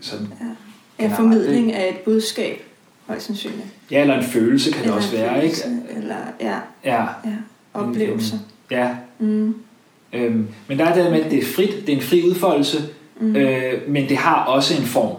sådan, 0.00 0.26
Ja, 0.40 0.44
Generelt, 1.04 1.16
formidling 1.16 1.72
af 1.72 1.88
et 1.88 1.98
budskab, 1.98 2.67
højst 3.08 3.26
sandsynligt. 3.26 3.66
ja, 3.90 4.00
eller 4.00 4.18
en 4.18 4.24
følelse 4.24 4.70
kan 4.70 4.78
det 4.78 4.84
Eller 4.84 4.96
også 4.96 5.16
en 5.16 5.22
være, 5.22 5.44
ikke? 5.44 5.56
følelse, 5.56 5.82
Eller, 5.96 6.16
ja, 6.40 6.56
Ja, 6.84 7.02
ja, 7.24 7.34
oplevelser. 7.74 8.38
ja. 8.70 8.96
Mm. 9.18 9.54
Øhm, 10.12 10.48
men 10.68 10.78
der 10.78 10.84
er 10.84 11.02
det 11.02 11.10
med, 11.12 11.20
at 11.24 11.30
det 11.30 11.38
er 11.38 11.46
frit, 11.46 11.70
det 11.86 11.92
er 11.92 11.96
en 11.96 12.02
fri 12.02 12.22
udfoldelse, 12.30 12.78
Mm. 13.20 13.36
øh, 13.36 13.88
men 13.90 14.08
det 14.08 14.16
har 14.16 14.44
også 14.44 14.74
en 14.80 14.82
form. 14.86 15.16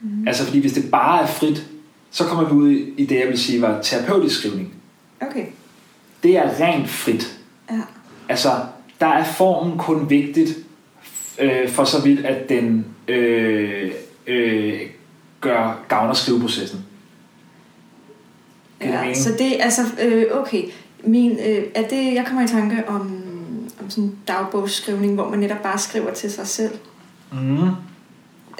Mm. 0.00 0.28
Altså, 0.28 0.44
fordi 0.44 0.58
hvis 0.60 0.72
det 0.72 0.90
bare 0.90 1.22
er 1.22 1.26
frit, 1.26 1.66
så 2.10 2.24
kommer 2.24 2.48
vi 2.48 2.54
ud 2.54 2.70
i, 2.70 2.92
i 2.96 3.06
det, 3.06 3.18
jeg 3.20 3.28
vil 3.28 3.38
sige 3.38 3.62
var 3.62 3.82
terapeutisk 3.82 4.38
skrivning. 4.38 4.74
Okay, 5.20 5.44
Det 6.22 6.36
er 6.36 6.60
rent 6.60 6.88
frit. 6.88 7.38
ja. 7.70 7.80
Altså, 8.28 8.48
der 9.00 9.06
er 9.06 9.24
formen 9.24 9.78
kun 9.78 10.10
vigtigt 10.10 10.58
øh, 11.38 11.68
for 11.68 11.84
så 11.84 12.02
vidt, 12.02 12.20
at 12.26 12.48
den 12.48 12.86
øh, 13.08 13.90
øh, 14.26 14.80
gør 15.40 15.80
gavner 15.88 16.14
skriveprocessen. 16.14 16.84
Giver 18.80 18.92
det 18.92 18.98
ja. 18.98 19.00
mening? 19.00 19.16
Så 19.16 19.30
det 19.38 19.56
altså, 19.60 19.82
øh, 20.02 20.26
okay, 20.32 20.62
min, 21.04 21.32
øh, 21.32 21.64
er 21.74 21.88
det, 21.88 22.14
jeg 22.14 22.24
kommer 22.26 22.44
i 22.44 22.48
tanke 22.48 22.88
om, 22.88 23.22
om 23.80 23.90
sådan 23.90 24.04
en 24.04 24.18
dagbogsskrivning, 24.28 25.14
hvor 25.14 25.30
man 25.30 25.38
netop 25.38 25.62
bare 25.62 25.78
skriver 25.78 26.14
til 26.14 26.32
sig 26.32 26.46
selv. 26.46 26.72
Mm. 27.32 27.68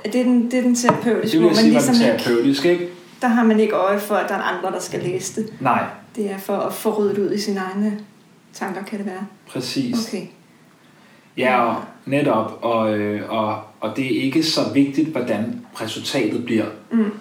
Er 0.04 0.10
det 0.12 0.24
den, 0.24 0.50
det 0.50 0.54
er 0.54 0.62
den 0.62 0.74
terapeutiske, 0.74 1.22
Det 1.22 1.32
vil 1.32 1.40
hvor 1.40 1.48
jeg 1.48 1.54
man 1.54 1.56
sige 1.56 1.70
ligesom 1.70 1.94
den 1.94 2.04
ikke, 2.04 2.24
terapeutisk, 2.24 2.64
ikke? 2.64 2.88
der 3.22 3.28
har 3.28 3.44
man 3.44 3.60
ikke 3.60 3.72
øje 3.72 4.00
for, 4.00 4.14
at 4.14 4.28
der 4.28 4.34
er 4.34 4.42
andre, 4.42 4.70
der 4.70 4.80
skal 4.80 5.02
læse 5.02 5.42
det. 5.42 5.52
Nej. 5.60 5.84
det 6.16 6.30
er 6.30 6.38
for 6.38 6.56
at 6.56 6.72
få 6.72 6.98
ryddet 6.98 7.18
ud 7.18 7.32
i 7.32 7.40
sine 7.40 7.60
egne 7.60 7.98
tanker, 8.52 8.84
kan 8.84 8.98
det 8.98 9.06
være? 9.06 9.26
Præcis. 9.48 10.08
Okay. 10.08 10.26
Ja, 11.36 11.60
og 11.60 11.76
netop. 12.06 12.58
Og, 12.62 12.98
øh, 12.98 13.32
og, 13.32 13.58
og 13.80 13.96
det 13.96 14.04
er 14.04 14.22
ikke 14.22 14.42
så 14.42 14.60
vigtigt, 14.74 15.08
hvordan 15.08 15.60
resultatet 15.80 16.44
bliver. 16.44 16.66
Mm. 16.92 17.12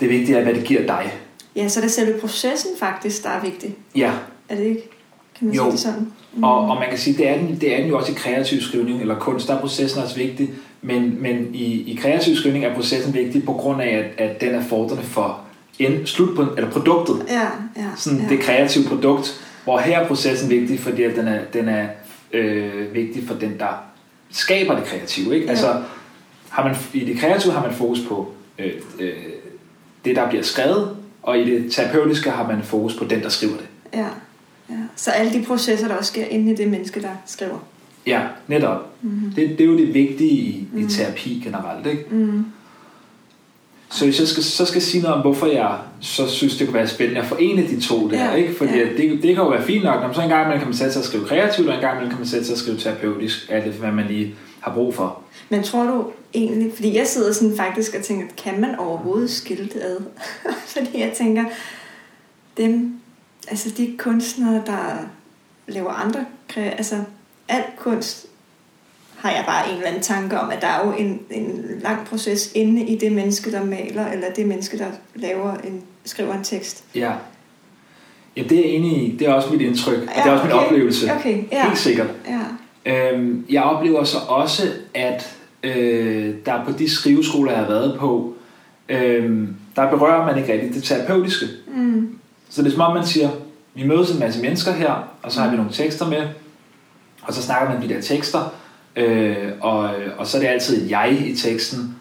Det 0.00 0.08
vigtige 0.08 0.38
er, 0.38 0.42
hvad 0.42 0.54
det 0.54 0.64
giver 0.64 0.86
dig. 0.86 1.12
Ja, 1.56 1.68
så 1.68 1.80
det 1.80 1.86
er 1.86 1.90
selve 1.90 2.18
processen 2.20 2.70
faktisk, 2.78 3.22
der 3.22 3.28
er 3.30 3.40
vigtig. 3.40 3.74
Ja, 3.96 4.12
Er 4.48 4.56
det 4.56 4.64
ikke? 4.64 4.90
Kan 5.38 5.46
man 5.46 5.56
Jo. 5.56 5.62
sige 5.62 5.72
det 5.72 5.80
sådan? 5.80 6.12
Mm. 6.36 6.44
og, 6.44 6.60
og 6.60 6.76
man 6.76 6.88
kan 6.88 6.98
sige, 6.98 7.16
det 7.16 7.28
er, 7.28 7.36
den, 7.38 7.58
det 7.60 7.72
er 7.74 7.76
den 7.76 7.86
jo 7.88 7.98
også 7.98 8.12
i 8.12 8.14
kreativ 8.14 8.60
skrivning, 8.60 9.00
eller 9.00 9.18
kunst, 9.18 9.48
der 9.48 9.54
er 9.56 9.60
processen 9.60 10.02
også 10.02 10.16
vigtig, 10.16 10.50
men, 10.82 11.22
men 11.22 11.54
i, 11.54 11.92
i 11.92 11.98
kreativ 12.02 12.36
skrivning 12.36 12.64
er 12.64 12.74
processen 12.74 13.14
vigtig 13.14 13.44
på 13.44 13.52
grund 13.52 13.82
af, 13.82 13.88
at, 14.18 14.28
at 14.28 14.40
den 14.40 14.54
er 14.54 14.62
fordrende 14.64 15.02
for 15.02 15.40
end, 15.78 16.06
slut, 16.06 16.48
eller 16.56 16.70
produktet, 16.70 17.26
Ja, 17.28 17.40
ja. 17.76 17.86
sådan 17.96 18.18
ja. 18.20 18.28
det 18.28 18.40
kreative 18.40 18.84
produkt, 18.88 19.40
hvor 19.64 19.78
her 19.78 19.98
er 19.98 20.06
processen 20.08 20.50
vigtig, 20.50 20.80
fordi 20.80 21.02
at 21.02 21.16
den 21.16 21.28
er, 21.28 21.38
den 21.52 21.68
er 21.68 21.86
øh, 22.32 22.94
vigtig 22.94 23.26
for 23.26 23.34
den, 23.34 23.58
der 23.58 23.82
skaber 24.30 24.74
det 24.74 24.84
kreative. 24.84 25.34
Ikke? 25.34 25.44
Ja. 25.46 25.50
Altså, 25.50 25.82
har 26.48 26.64
man, 26.68 26.76
I 26.92 27.04
det 27.04 27.18
kreative 27.18 27.52
har 27.52 27.66
man 27.66 27.74
fokus 27.74 28.00
på 28.08 28.32
øh, 28.58 28.72
øh, 29.00 29.12
det, 30.04 30.16
der 30.16 30.28
bliver 30.28 30.42
skrevet, 30.42 30.96
og 31.24 31.38
i 31.38 31.50
det 31.50 31.72
terapeutiske 31.72 32.30
har 32.30 32.46
man 32.48 32.62
fokus 32.62 32.94
på 32.94 33.04
den, 33.04 33.22
der 33.22 33.28
skriver 33.28 33.52
det. 33.56 33.66
Ja, 33.94 34.06
ja. 34.70 34.74
Så 34.96 35.10
alle 35.10 35.32
de 35.32 35.44
processer, 35.44 35.88
der 35.88 35.94
også 35.94 36.12
sker 36.12 36.24
inde 36.24 36.52
i 36.52 36.54
det 36.56 36.68
menneske, 36.70 37.02
der 37.02 37.08
skriver. 37.26 37.58
Ja, 38.06 38.20
netop. 38.48 38.90
Mm-hmm. 39.02 39.32
Det, 39.32 39.48
det 39.48 39.60
er 39.60 39.64
jo 39.64 39.76
det 39.78 39.94
vigtige 39.94 40.30
i, 40.30 40.48
i 40.76 40.80
Mhm. 40.80 40.88
terapi 40.88 41.40
generelt. 41.44 41.86
Ikke? 41.86 42.04
Mm. 42.10 42.44
Så 43.90 44.04
hvis 44.04 44.20
jeg 44.20 44.28
skal, 44.28 44.42
så 44.44 44.64
skal 44.64 44.82
sige 44.82 45.02
noget 45.02 45.14
om, 45.16 45.20
hvorfor 45.20 45.46
jeg 45.46 45.76
så 46.00 46.28
synes, 46.28 46.56
det 46.56 46.66
kunne 46.66 46.74
være 46.74 46.88
spændende 46.88 47.20
at 47.20 47.26
forene 47.26 47.62
de 47.68 47.80
to 47.80 48.10
der, 48.10 48.24
Ja, 48.24 48.34
ikke? 48.34 48.54
Fordi 48.54 48.72
ja. 48.72 48.80
at 48.80 48.88
det, 48.96 49.10
det 49.10 49.34
kan 49.34 49.44
jo 49.44 49.48
være 49.48 49.62
fint 49.62 49.84
nok, 49.84 50.02
når 50.02 50.12
så 50.12 50.22
en 50.22 50.28
gang 50.28 50.42
imellem 50.42 50.58
kan 50.60 50.68
man 50.68 50.76
sætte 50.76 50.92
sig 50.92 51.00
og 51.00 51.06
skrive 51.06 51.24
kreativt, 51.24 51.68
og 51.68 51.74
en 51.74 51.80
gang 51.80 51.92
imellem 51.92 52.10
kan 52.10 52.18
man 52.18 52.28
sætte 52.28 52.46
sig 52.46 52.52
og 52.52 52.58
skrive 52.58 52.76
terapeutisk, 52.76 53.46
alt 53.50 53.64
det, 53.64 53.72
hvad 53.72 53.92
man 53.92 54.06
lige 54.06 54.34
har 54.60 54.74
brug 54.74 54.94
for. 54.94 55.18
Men 55.48 55.62
tror 55.62 55.84
du 55.84 56.04
egentlig, 56.34 56.72
fordi 56.74 56.96
jeg 56.96 57.06
sidder 57.06 57.32
sådan 57.32 57.56
faktisk 57.56 57.94
og 57.94 58.02
tænker, 58.02 58.26
kan 58.36 58.60
man 58.60 58.78
overhovedet 58.78 59.30
skille 59.30 59.64
det 59.64 59.80
ad? 59.80 59.96
fordi 60.74 61.00
jeg 61.00 61.12
tænker, 61.16 61.44
dem, 62.56 63.00
altså 63.48 63.70
de 63.76 63.94
kunstnere, 63.98 64.62
der 64.66 65.08
laver 65.66 65.90
andre, 65.90 66.24
altså 66.56 66.96
alt 67.48 67.76
kunst, 67.76 68.26
har 69.16 69.30
jeg 69.30 69.44
bare 69.46 69.68
en 69.68 69.74
eller 69.74 69.88
anden 69.88 70.02
tanke 70.02 70.40
om, 70.40 70.50
at 70.50 70.60
der 70.60 70.66
er 70.66 70.86
jo 70.86 70.92
en, 70.92 71.20
en 71.30 71.64
lang 71.80 72.06
proces 72.06 72.52
inde 72.54 72.82
i 72.82 72.96
det 72.96 73.12
menneske, 73.12 73.52
der 73.52 73.64
maler, 73.64 74.10
eller 74.10 74.30
det 74.36 74.46
menneske, 74.46 74.78
der 74.78 74.86
laver 75.14 75.54
en, 75.54 75.82
skriver 76.04 76.34
en 76.34 76.44
tekst. 76.44 76.84
Ja. 76.94 77.12
Ja, 78.36 78.42
det 78.42 78.58
er 78.58 78.62
jeg 78.62 78.70
enig 78.70 79.08
i. 79.08 79.16
Det 79.16 79.28
er 79.28 79.32
også 79.32 79.52
mit 79.52 79.60
indtryk, 79.60 80.02
og 80.02 80.08
det 80.24 80.26
er 80.26 80.30
også 80.30 80.44
min 80.44 80.52
okay. 80.52 80.66
oplevelse. 80.66 81.12
Okay, 81.12 81.44
ja. 81.52 81.66
Helt 81.66 81.78
sikkert. 81.78 82.08
Ja, 82.28 82.40
Øhm, 82.86 83.46
jeg 83.50 83.62
oplever 83.62 84.04
så 84.04 84.18
også, 84.28 84.62
at 84.94 85.36
øh, 85.64 86.34
der 86.46 86.64
på 86.64 86.72
de 86.78 86.90
skriveskoler, 86.90 87.52
jeg 87.52 87.60
har 87.60 87.68
været 87.68 87.98
på, 87.98 88.34
øh, 88.88 89.48
der 89.76 89.90
berører 89.90 90.26
man 90.26 90.38
ikke 90.38 90.52
rigtig 90.52 90.74
det 90.74 90.82
terapeutiske. 90.82 91.46
mm, 91.74 92.18
Så 92.48 92.62
det 92.62 92.68
er 92.68 92.72
som 92.72 92.80
om, 92.80 92.94
man 92.96 93.06
siger, 93.06 93.28
vi 93.74 93.86
mødes 93.86 94.10
en 94.10 94.20
masse 94.20 94.42
mennesker 94.42 94.72
her, 94.72 95.08
og 95.22 95.32
så 95.32 95.40
har 95.40 95.50
vi 95.50 95.56
nogle 95.56 95.72
tekster 95.72 96.08
med, 96.08 96.22
og 97.22 97.34
så 97.34 97.42
snakker 97.42 97.68
man 97.68 97.88
de 97.88 97.94
der 97.94 98.00
tekster, 98.00 98.52
øh, 98.96 99.36
og, 99.60 99.90
og 100.18 100.26
så 100.26 100.36
er 100.36 100.40
det 100.40 100.48
altid 100.48 100.84
et 100.84 100.90
jeg 100.90 101.26
i 101.26 101.36
teksten. 101.36 101.96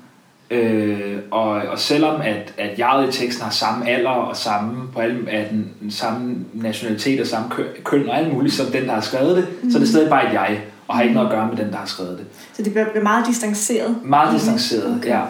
Øh, 0.51 1.17
og, 1.31 1.49
og 1.49 1.79
selvom 1.79 2.21
at, 2.21 2.53
at 2.57 2.79
jeg 2.79 3.05
i 3.09 3.11
teksten 3.11 3.43
har 3.43 3.51
samme 3.51 3.89
alder 3.89 4.09
og 4.09 4.37
samme, 4.37 4.87
på 4.93 4.99
alle, 4.99 5.29
at 5.29 5.49
den, 5.49 5.73
den 5.81 5.91
samme 5.91 6.35
nationalitet 6.53 7.21
og 7.21 7.27
samme 7.27 7.49
køn, 7.49 7.65
køn 7.83 8.09
og 8.09 8.17
alt 8.17 8.33
muligt 8.33 8.53
som 8.53 8.65
den, 8.65 8.83
der 8.83 8.93
har 8.93 9.01
skrevet 9.01 9.37
det, 9.37 9.47
mm. 9.63 9.71
så 9.71 9.77
er 9.77 9.79
det 9.79 9.89
stadig 9.89 10.09
bare 10.09 10.27
et 10.27 10.33
jeg, 10.33 10.61
og 10.93 10.97
har 10.97 11.03
ikke 11.03 11.13
noget 11.13 11.27
at 11.27 11.33
gøre 11.33 11.47
med 11.47 11.57
den, 11.57 11.71
der 11.71 11.77
har 11.77 11.85
skrevet 11.85 12.17
det. 12.17 12.25
så 12.53 12.63
det 12.63 12.71
bliver 12.71 13.03
meget 13.03 13.27
distanceret. 13.27 13.95
Meget 14.03 14.29
Mhm. 14.29 14.39
distanceret, 14.39 14.95
Okay. 14.97 15.09
ja. 15.09 15.21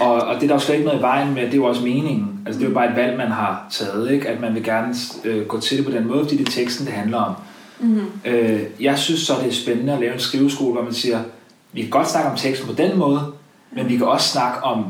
Og, 0.00 0.12
og 0.14 0.34
det 0.34 0.42
er 0.42 0.46
der 0.46 0.54
jo 0.54 0.58
slet 0.60 0.74
ikke 0.74 0.86
noget 0.86 0.98
i 0.98 1.02
vejen 1.02 1.34
med, 1.34 1.42
det 1.42 1.52
er 1.52 1.56
jo 1.56 1.64
også 1.64 1.82
meningen. 1.82 2.40
Altså 2.46 2.58
det 2.60 2.66
er 2.66 2.70
jo 2.70 2.74
bare 2.74 2.90
et 2.90 2.96
valg, 2.96 3.16
man 3.16 3.26
har 3.30 3.66
taget, 3.70 4.10
ikke? 4.10 4.28
At 4.28 4.40
man 4.40 4.54
vil 4.54 4.64
gerne 4.64 4.94
øh, 5.24 5.46
gå 5.46 5.60
til 5.60 5.76
det 5.78 5.86
på 5.86 5.92
den 5.92 6.06
måde, 6.08 6.24
fordi 6.24 6.36
det 6.36 6.48
er 6.48 6.52
teksten, 6.52 6.86
det 6.86 6.94
handler 6.94 7.18
om. 7.18 7.34
Mm-hmm. 7.80 8.06
Øh, 8.24 8.60
jeg 8.80 8.98
synes 8.98 9.20
så, 9.20 9.32
det 9.42 9.48
er 9.48 9.52
spændende 9.52 9.92
at 9.92 10.00
lave 10.00 10.14
en 10.14 10.20
skriveskole, 10.20 10.72
hvor 10.72 10.82
man 10.82 10.92
siger, 10.92 11.20
vi 11.72 11.80
kan 11.80 11.90
godt 11.90 12.10
snakke 12.10 12.30
om 12.30 12.36
teksten 12.36 12.68
på 12.68 12.74
den 12.74 12.98
måde, 12.98 13.20
men 13.72 13.88
vi 13.88 13.96
kan 13.96 14.06
også 14.06 14.28
snakke 14.28 14.64
om, 14.64 14.84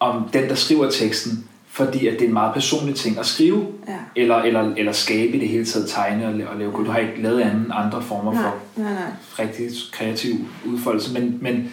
om 0.00 0.28
den, 0.32 0.48
der 0.48 0.54
skriver 0.54 0.90
teksten, 0.90 1.47
fordi 1.78 2.06
at 2.06 2.12
det 2.12 2.22
er 2.22 2.26
en 2.26 2.32
meget 2.32 2.54
personlig 2.54 2.94
ting 2.94 3.18
at 3.18 3.26
skrive, 3.26 3.66
Ja. 3.88 3.94
eller, 4.16 4.36
eller, 4.36 4.74
eller 4.76 4.92
skabe 4.92 5.36
i 5.36 5.40
det 5.40 5.48
hele 5.48 5.64
taget, 5.64 5.88
tegne 5.88 6.26
og, 6.26 6.50
og 6.52 6.58
lave. 6.58 6.72
Du 6.72 6.90
har 6.90 6.98
ikke 6.98 7.22
lavet 7.22 7.40
anden, 7.40 7.72
andre 7.74 8.02
former 8.02 8.32
Nej, 8.32 8.42
for 8.42 8.80
nej, 8.82 8.92
nej. 8.92 9.02
rigtig 9.38 9.66
kreativ 9.92 10.34
udfoldelse, 10.66 11.12
men, 11.14 11.38
men, 11.40 11.72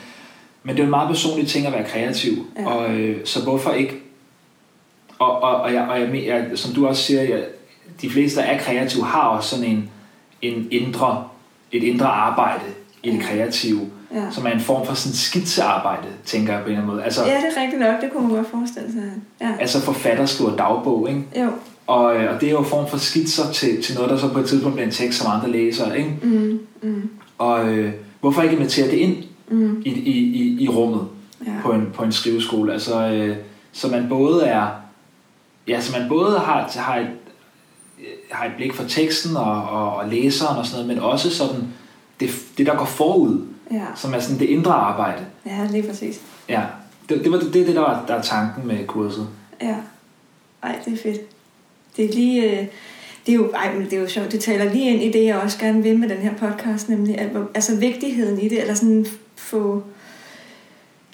men 0.63 0.75
det 0.75 0.79
er 0.79 0.83
en 0.83 0.89
meget 0.89 1.09
personlig 1.09 1.47
ting 1.47 1.65
at 1.67 1.73
være 1.73 1.83
kreativ, 1.83 2.45
Ja. 2.59 2.67
og 2.67 2.95
øh, 2.95 3.17
så 3.25 3.43
hvorfor 3.43 3.71
ikke, 3.71 4.01
og, 5.19 5.43
og, 5.43 5.55
og, 5.55 5.73
jeg, 5.73 5.87
og 5.89 5.99
jeg, 5.99 6.25
jeg, 6.25 6.45
som 6.55 6.73
du 6.73 6.87
også 6.87 7.03
siger, 7.03 7.21
jeg, 7.21 7.43
de 8.01 8.09
fleste, 8.09 8.39
der 8.39 8.45
er 8.45 8.59
kreative, 8.59 9.05
har 9.05 9.21
også 9.21 9.49
sådan 9.49 9.65
en, 9.71 9.89
en 10.41 10.67
indre, 10.71 11.27
et 11.71 11.83
indre 11.83 12.07
arbejde 12.07 12.63
i 13.03 13.11
det 13.11 13.21
kreative, 13.21 13.81
Ja. 14.15 14.31
som 14.31 14.45
er 14.45 14.51
en 14.51 14.59
form 14.59 14.87
for 14.87 14.93
sådan 14.93 15.15
skitsearbejde, 15.15 16.07
tænker 16.25 16.53
jeg 16.53 16.61
på 16.61 16.65
en 16.65 16.71
eller 16.71 16.81
anden 16.81 16.95
måde. 16.95 17.03
Altså, 17.03 17.25
ja, 17.25 17.37
det 17.37 17.57
er 17.57 17.61
rigtigt 17.61 17.81
nok. 17.81 18.01
Det 18.01 18.11
kunne 18.11 18.27
man 18.27 18.35
godt 18.35 18.47
forestille 18.51 18.91
sig. 18.91 19.01
Ja. 19.41 19.51
altså 19.59 19.81
forfatter 19.81 20.25
skriver 20.25 20.55
dagbog, 20.55 21.09
ikke? 21.09 21.23
Jo. 21.43 21.49
Og, 21.87 22.15
øh, 22.15 22.33
og 22.33 22.41
det 22.41 22.47
er 22.47 22.51
jo 22.51 22.59
en 22.59 22.65
form 22.65 22.87
for 22.87 22.97
skitser 22.97 23.51
til, 23.51 23.83
til 23.83 23.95
noget, 23.95 24.09
der 24.09 24.17
så 24.17 24.33
på 24.33 24.39
et 24.39 24.45
tidspunkt 24.45 24.75
bliver 24.75 24.87
en 24.87 24.93
tekst, 24.93 25.19
som 25.19 25.31
andre 25.31 25.51
læser, 25.51 25.93
ikke? 25.93 26.13
Mm, 26.23 26.59
mm, 26.81 27.09
Og 27.37 27.69
øh, 27.69 27.93
hvorfor 28.19 28.41
ikke 28.41 28.55
invitere 28.55 28.87
det 28.87 28.97
ind 28.97 29.23
mm. 29.47 29.81
i, 29.85 29.89
i, 29.89 30.11
i, 30.11 30.63
i 30.63 30.69
rummet? 30.69 31.07
Ja. 31.45 31.51
på 31.61 31.71
en, 31.71 31.89
på 31.93 32.03
en 32.03 32.11
skriveskole. 32.11 32.73
Altså, 32.73 33.07
øh, 33.07 33.37
så 33.71 33.87
man 33.87 34.05
både 34.09 34.45
er, 34.45 34.67
ja, 35.67 35.81
så 35.81 35.99
man 35.99 36.09
både 36.09 36.39
har, 36.39 36.71
har, 36.75 36.97
et, 36.97 37.07
har 38.31 38.45
et 38.45 38.51
blik 38.57 38.73
for 38.73 38.83
teksten 38.83 39.37
og, 39.37 39.63
og, 39.63 39.95
og 39.95 40.09
læseren 40.09 40.57
og 40.57 40.65
sådan 40.65 40.85
noget, 40.85 40.95
men 40.95 41.05
også 41.05 41.29
sådan 41.29 41.67
det, 42.19 42.29
det 42.57 42.65
der 42.65 42.75
går 42.75 42.85
forud, 42.85 43.41
Ja. 43.71 43.85
som 43.95 44.13
er 44.13 44.19
sådan 44.19 44.39
det 44.39 44.45
indre 44.45 44.73
arbejde. 44.73 45.25
ja, 45.45 45.67
lige 45.71 45.87
præcis. 45.87 46.21
Ja, 46.49 46.63
det, 47.09 47.23
det 47.23 47.31
var 47.31 47.39
det, 47.39 47.53
det, 47.53 47.67
der 47.67 47.81
var 47.81 48.05
der 48.07 48.15
er 48.15 48.21
tanken 48.21 48.67
med 48.67 48.87
kurset. 48.87 49.27
Ja. 49.61 49.75
Ej, 50.63 50.79
det 50.85 50.93
er 50.93 50.97
fedt. 50.97 51.21
Det 51.97 52.05
er 52.05 52.13
lige... 52.13 52.59
Øh, 52.59 52.67
det 53.25 53.31
er 53.31 53.35
jo, 53.35 53.51
ej, 53.51 53.73
men 53.73 53.85
det 53.85 53.93
er 53.93 54.01
jo 54.01 54.07
sjovt. 54.07 54.31
Det 54.31 54.39
taler 54.39 54.73
lige 54.73 54.93
ind 54.93 55.03
i 55.03 55.11
det, 55.11 55.25
jeg 55.25 55.37
også 55.37 55.59
gerne 55.59 55.83
vil 55.83 55.99
med 55.99 56.09
den 56.09 56.17
her 56.17 56.33
podcast, 56.33 56.89
nemlig 56.89 57.17
at, 57.17 57.29
altså 57.55 57.75
vigtigheden 57.75 58.39
i 58.39 58.49
det, 58.49 58.61
eller 58.61 58.73
sådan 58.73 59.05
få 59.35 59.83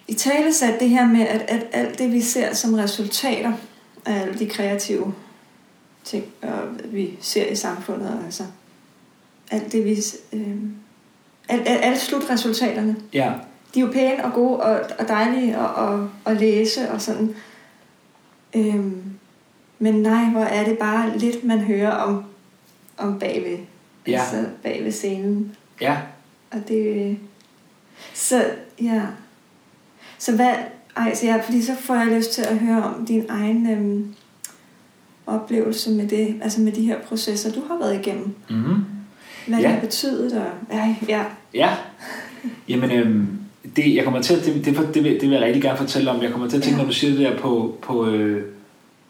i 0.07 0.13
tale 0.13 0.53
sat 0.53 0.79
det 0.79 0.89
her 0.89 1.07
med, 1.07 1.21
at, 1.21 1.41
at 1.47 1.67
alt 1.71 1.99
det, 1.99 2.11
vi 2.11 2.21
ser 2.21 2.53
som 2.53 2.73
resultater 2.73 3.53
af 4.05 4.21
alle 4.21 4.39
de 4.39 4.45
kreative 4.45 5.13
ting, 6.03 6.25
og 6.41 6.59
vi 6.85 7.17
ser 7.21 7.45
i 7.45 7.55
samfundet, 7.55 8.21
altså 8.25 8.43
alt 9.51 9.71
det, 9.71 9.85
vi... 9.85 9.97
Øh, 10.33 10.55
alt, 11.51 11.67
alle 11.67 11.97
slutresultaterne, 11.97 12.95
Ja, 13.13 13.33
de 13.73 13.79
er 13.79 13.85
jo 13.85 13.91
pæne 13.91 14.25
og 14.25 14.33
gode 14.33 14.59
og, 14.59 14.79
og 14.99 15.07
dejlige 15.07 15.55
at, 15.57 15.69
at, 15.93 15.99
at 16.25 16.37
læse 16.41 16.91
og 16.91 17.01
sådan. 17.01 17.35
Øhm, 18.55 19.03
men 19.79 19.93
nej, 20.01 20.23
hvor 20.25 20.41
er 20.43 20.63
det 20.65 20.77
bare 20.77 21.17
lidt, 21.17 21.43
man 21.43 21.59
hører 21.59 21.91
om, 21.91 22.23
om 22.97 23.19
bagved, 23.19 23.57
Ja. 24.07 24.11
altså 24.19 24.45
bagved 24.63 24.91
scenen. 24.91 25.55
ja, 25.81 25.97
Og 26.51 26.57
det, 26.67 27.17
så 28.13 28.45
ja. 28.81 29.01
Så 30.17 30.35
hvad, 30.35 30.53
ej, 30.97 31.15
så 31.15 31.25
ja, 31.25 31.41
fordi 31.45 31.61
så 31.61 31.75
får 31.75 31.95
jeg 31.95 32.07
lyst 32.07 32.31
til 32.33 32.41
at 32.41 32.57
høre 32.59 32.83
om 32.83 33.05
din 33.05 33.25
egen 33.29 33.69
øhm, 33.71 34.15
oplevelse 35.27 35.91
med 35.91 36.07
det, 36.07 36.39
altså 36.43 36.61
med 36.61 36.71
de 36.71 36.81
her 36.85 36.99
processer, 37.01 37.51
du 37.51 37.61
har 37.67 37.77
været 37.77 37.99
igennem. 37.99 38.35
mm-hmm. 38.49 38.75
Hvad 39.51 39.59
Ja. 39.61 39.67
det 39.67 39.75
har 39.75 39.81
betydet, 39.81 40.33
og 40.33 40.75
ja, 40.75 40.95
ja, 41.09 41.23
ja. 41.53 41.69
Jamen, 42.69 42.91
øhm, 42.91 43.27
det, 43.75 43.95
jeg 43.95 44.03
kommer 44.03 44.21
til 44.21 44.33
at, 44.35 44.45
det, 44.45 44.65
det, 44.65 44.93
det, 44.93 45.03
vil, 45.03 45.11
det 45.13 45.21
vil 45.21 45.31
jeg 45.31 45.41
rigtig 45.41 45.61
gerne 45.61 45.77
fortælle 45.77 46.11
om. 46.11 46.21
Jeg 46.21 46.31
kommer 46.31 46.49
til 46.49 46.57
at 46.57 46.63
tænke, 46.63 46.77
Ja. 46.77 46.83
når 46.83 46.89
du 46.89 46.95
siger 46.95 47.11
det 47.13 47.19
der 47.19 47.37
på, 47.37 47.77
på 47.81 48.05
øh, 48.07 48.43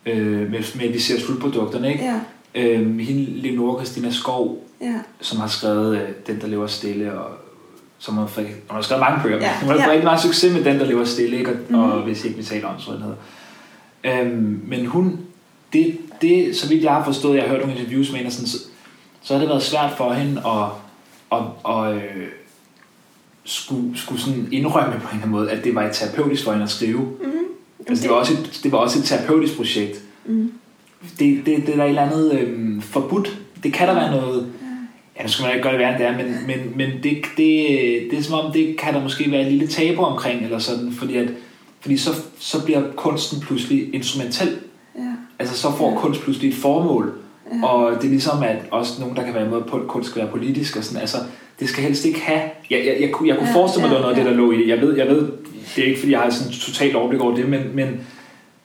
øh, 0.06 0.52
med, 0.52 0.76
med, 0.76 0.86
at 0.88 0.94
vi 0.94 1.00
ser 1.00 1.20
slutprodukterne, 1.20 1.92
ikke? 1.92 2.04
ja, 2.06 2.20
Øhm, 2.56 3.00
hende 3.00 3.26
Leonora 3.26 3.84
Christina 3.84 4.12
Skov, 4.12 4.64
ja, 4.82 4.94
som 5.22 5.40
har 5.40 5.48
skrevet 5.48 5.96
øh, 6.02 6.10
Den, 6.28 6.42
der 6.42 6.48
lever 6.48 6.68
stille, 6.68 7.20
og 7.20 7.30
som 8.00 8.18
har, 8.18 8.30
hun 8.36 8.46
har 8.70 8.82
skrevet 8.82 9.00
mange 9.10 9.20
bøger, 9.24 9.38
Ja, 9.38 9.52
hun 9.62 9.70
har 9.70 9.76
ja. 9.78 9.88
rigtig 9.90 10.04
meget 10.04 10.22
succes 10.22 10.54
med 10.54 10.64
Den, 10.64 10.80
der 10.80 10.86
lever 10.86 11.06
stille, 11.06 11.38
ikke? 11.38 11.52
Og, 11.52 11.58
mm. 11.70 11.76
Mhm. 11.76 11.84
og 11.92 12.02
hvis 12.02 12.26
ikke 12.26 12.38
vi 12.38 12.44
taler 12.44 12.68
om, 12.68 12.80
så 12.80 12.92
den 12.92 13.02
hedder. 13.02 13.16
Øhm, 14.22 14.62
men 14.68 14.86
hun, 14.86 15.20
det, 15.74 15.98
det, 16.22 16.56
så 16.56 16.70
vidt 16.70 16.84
jeg 16.84 16.92
har 16.92 17.04
forstået, 17.04 17.36
jeg 17.36 17.44
har 17.44 17.50
hørt 17.50 17.60
nogle 17.62 17.76
interviews 17.80 18.12
med 18.12 18.20
hende, 18.20 18.32
sådan, 18.32 18.48
så, 19.22 19.34
har 19.34 19.40
det 19.40 19.50
været 19.50 19.64
svært 19.64 19.92
for 19.98 20.14
hende 20.14 20.42
at, 20.48 20.68
at, 21.32 21.76
at 21.76 21.96
øh, 21.96 22.28
skulle, 23.44 23.98
skulle 23.98 24.22
sådan 24.22 24.48
indrømme 24.52 24.92
på 24.94 24.96
en 24.98 25.02
eller 25.02 25.12
anden 25.14 25.30
måde, 25.32 25.52
at 25.52 25.64
det 25.64 25.76
var 25.76 25.84
et 25.84 25.92
terapeutisk 25.96 26.44
for 26.44 26.52
hende 26.52 26.64
at 26.64 26.70
skrive. 26.70 27.00
mm, 27.00 27.32
Altså, 27.88 28.02
det, 28.04 28.12
var 28.12 28.18
også 28.18 28.34
et, 28.34 28.60
det 28.64 28.72
var 28.72 28.78
også 28.78 29.00
et 29.00 29.06
terapeutisk 29.06 29.56
projekt. 29.58 30.02
mm, 30.26 30.52
det, 31.20 31.42
det, 31.46 31.46
det 31.46 31.70
er 31.70 31.76
der 31.76 31.84
et 31.84 31.90
eller 31.90 32.02
andet 32.02 32.34
øhm, 32.40 32.82
forbudt. 32.82 33.38
Det 33.64 33.74
kan 33.74 33.88
der 33.88 33.94
være 33.94 34.12
noget... 34.12 34.52
Ja, 35.18 35.24
nu 35.24 35.30
skal 35.30 35.44
man 35.46 35.52
ikke 35.56 35.64
gøre 35.64 35.72
det 35.74 35.80
værre, 35.80 35.92
end 35.92 36.00
det 36.00 36.08
er, 36.08 36.18
men, 36.18 36.48
men, 36.48 36.78
men 36.78 36.90
det, 37.04 37.22
det, 37.38 37.68
det 38.12 38.20
er 38.20 38.22
som 38.24 38.34
om, 38.46 38.52
det 38.52 38.78
kan 38.78 38.94
der 38.94 39.02
måske 39.04 39.32
være 39.32 39.42
et 39.42 39.52
lille 39.52 39.68
tabu 39.68 40.02
omkring, 40.02 40.44
eller 40.44 40.60
sådan, 40.60 40.92
fordi, 40.94 41.16
at, 41.18 41.28
fordi 41.82 41.98
så, 41.98 42.10
så 42.40 42.66
bliver 42.66 42.84
kunsten 42.96 43.40
pludselig 43.40 43.96
instrumentel. 43.96 44.58
Ja. 44.96 45.02
Altså 45.40 45.58
så 45.58 45.72
får 45.78 45.92
Ja. 45.92 45.98
kunst 46.00 46.22
pludselig 46.22 46.50
et 46.50 46.56
formål, 46.56 47.14
Ja. 47.52 47.66
og 47.68 47.96
det 47.96 48.04
er 48.06 48.10
ligesom, 48.10 48.44
at 48.44 48.58
også 48.72 49.02
nogen, 49.02 49.16
der 49.16 49.24
kan 49.24 49.34
være 49.34 49.50
med 49.50 49.62
på, 49.62 49.78
at 49.78 49.88
kunst 49.88 50.10
skal 50.10 50.22
være 50.22 50.32
politisk 50.32 50.78
og 50.78 50.84
sådan, 50.84 51.02
altså, 51.02 51.18
det 51.60 51.70
skal 51.70 51.84
helst 51.84 52.06
ikke 52.06 52.20
have... 52.20 52.42
Jeg, 52.70 52.86
jeg, 52.86 52.98
jeg, 53.02 53.12
kunne, 53.12 53.30
jeg 53.30 53.38
kunne 53.38 53.50
Ja, 53.50 53.56
forestille 53.56 53.88
mig, 53.88 53.92
ja, 53.92 53.96
det 53.96 54.02
noget 54.02 54.18
af 54.18 54.24
det, 54.24 54.30
ja. 54.32 54.38
der 54.38 54.38
lå 54.38 54.52
i 54.52 54.58
det. 54.58 54.68
Jeg 54.68 54.82
ved, 54.82 54.98
jeg 54.98 55.08
ved, 55.08 55.32
det 55.76 55.84
er 55.84 55.88
ikke, 55.88 56.00
fordi 56.00 56.12
jeg 56.12 56.20
har 56.20 56.30
sådan 56.30 56.54
totalt 56.54 56.96
overblik 56.96 57.22
over 57.22 57.36
det, 57.36 57.50
men, 57.50 57.62
men, 57.76 58.02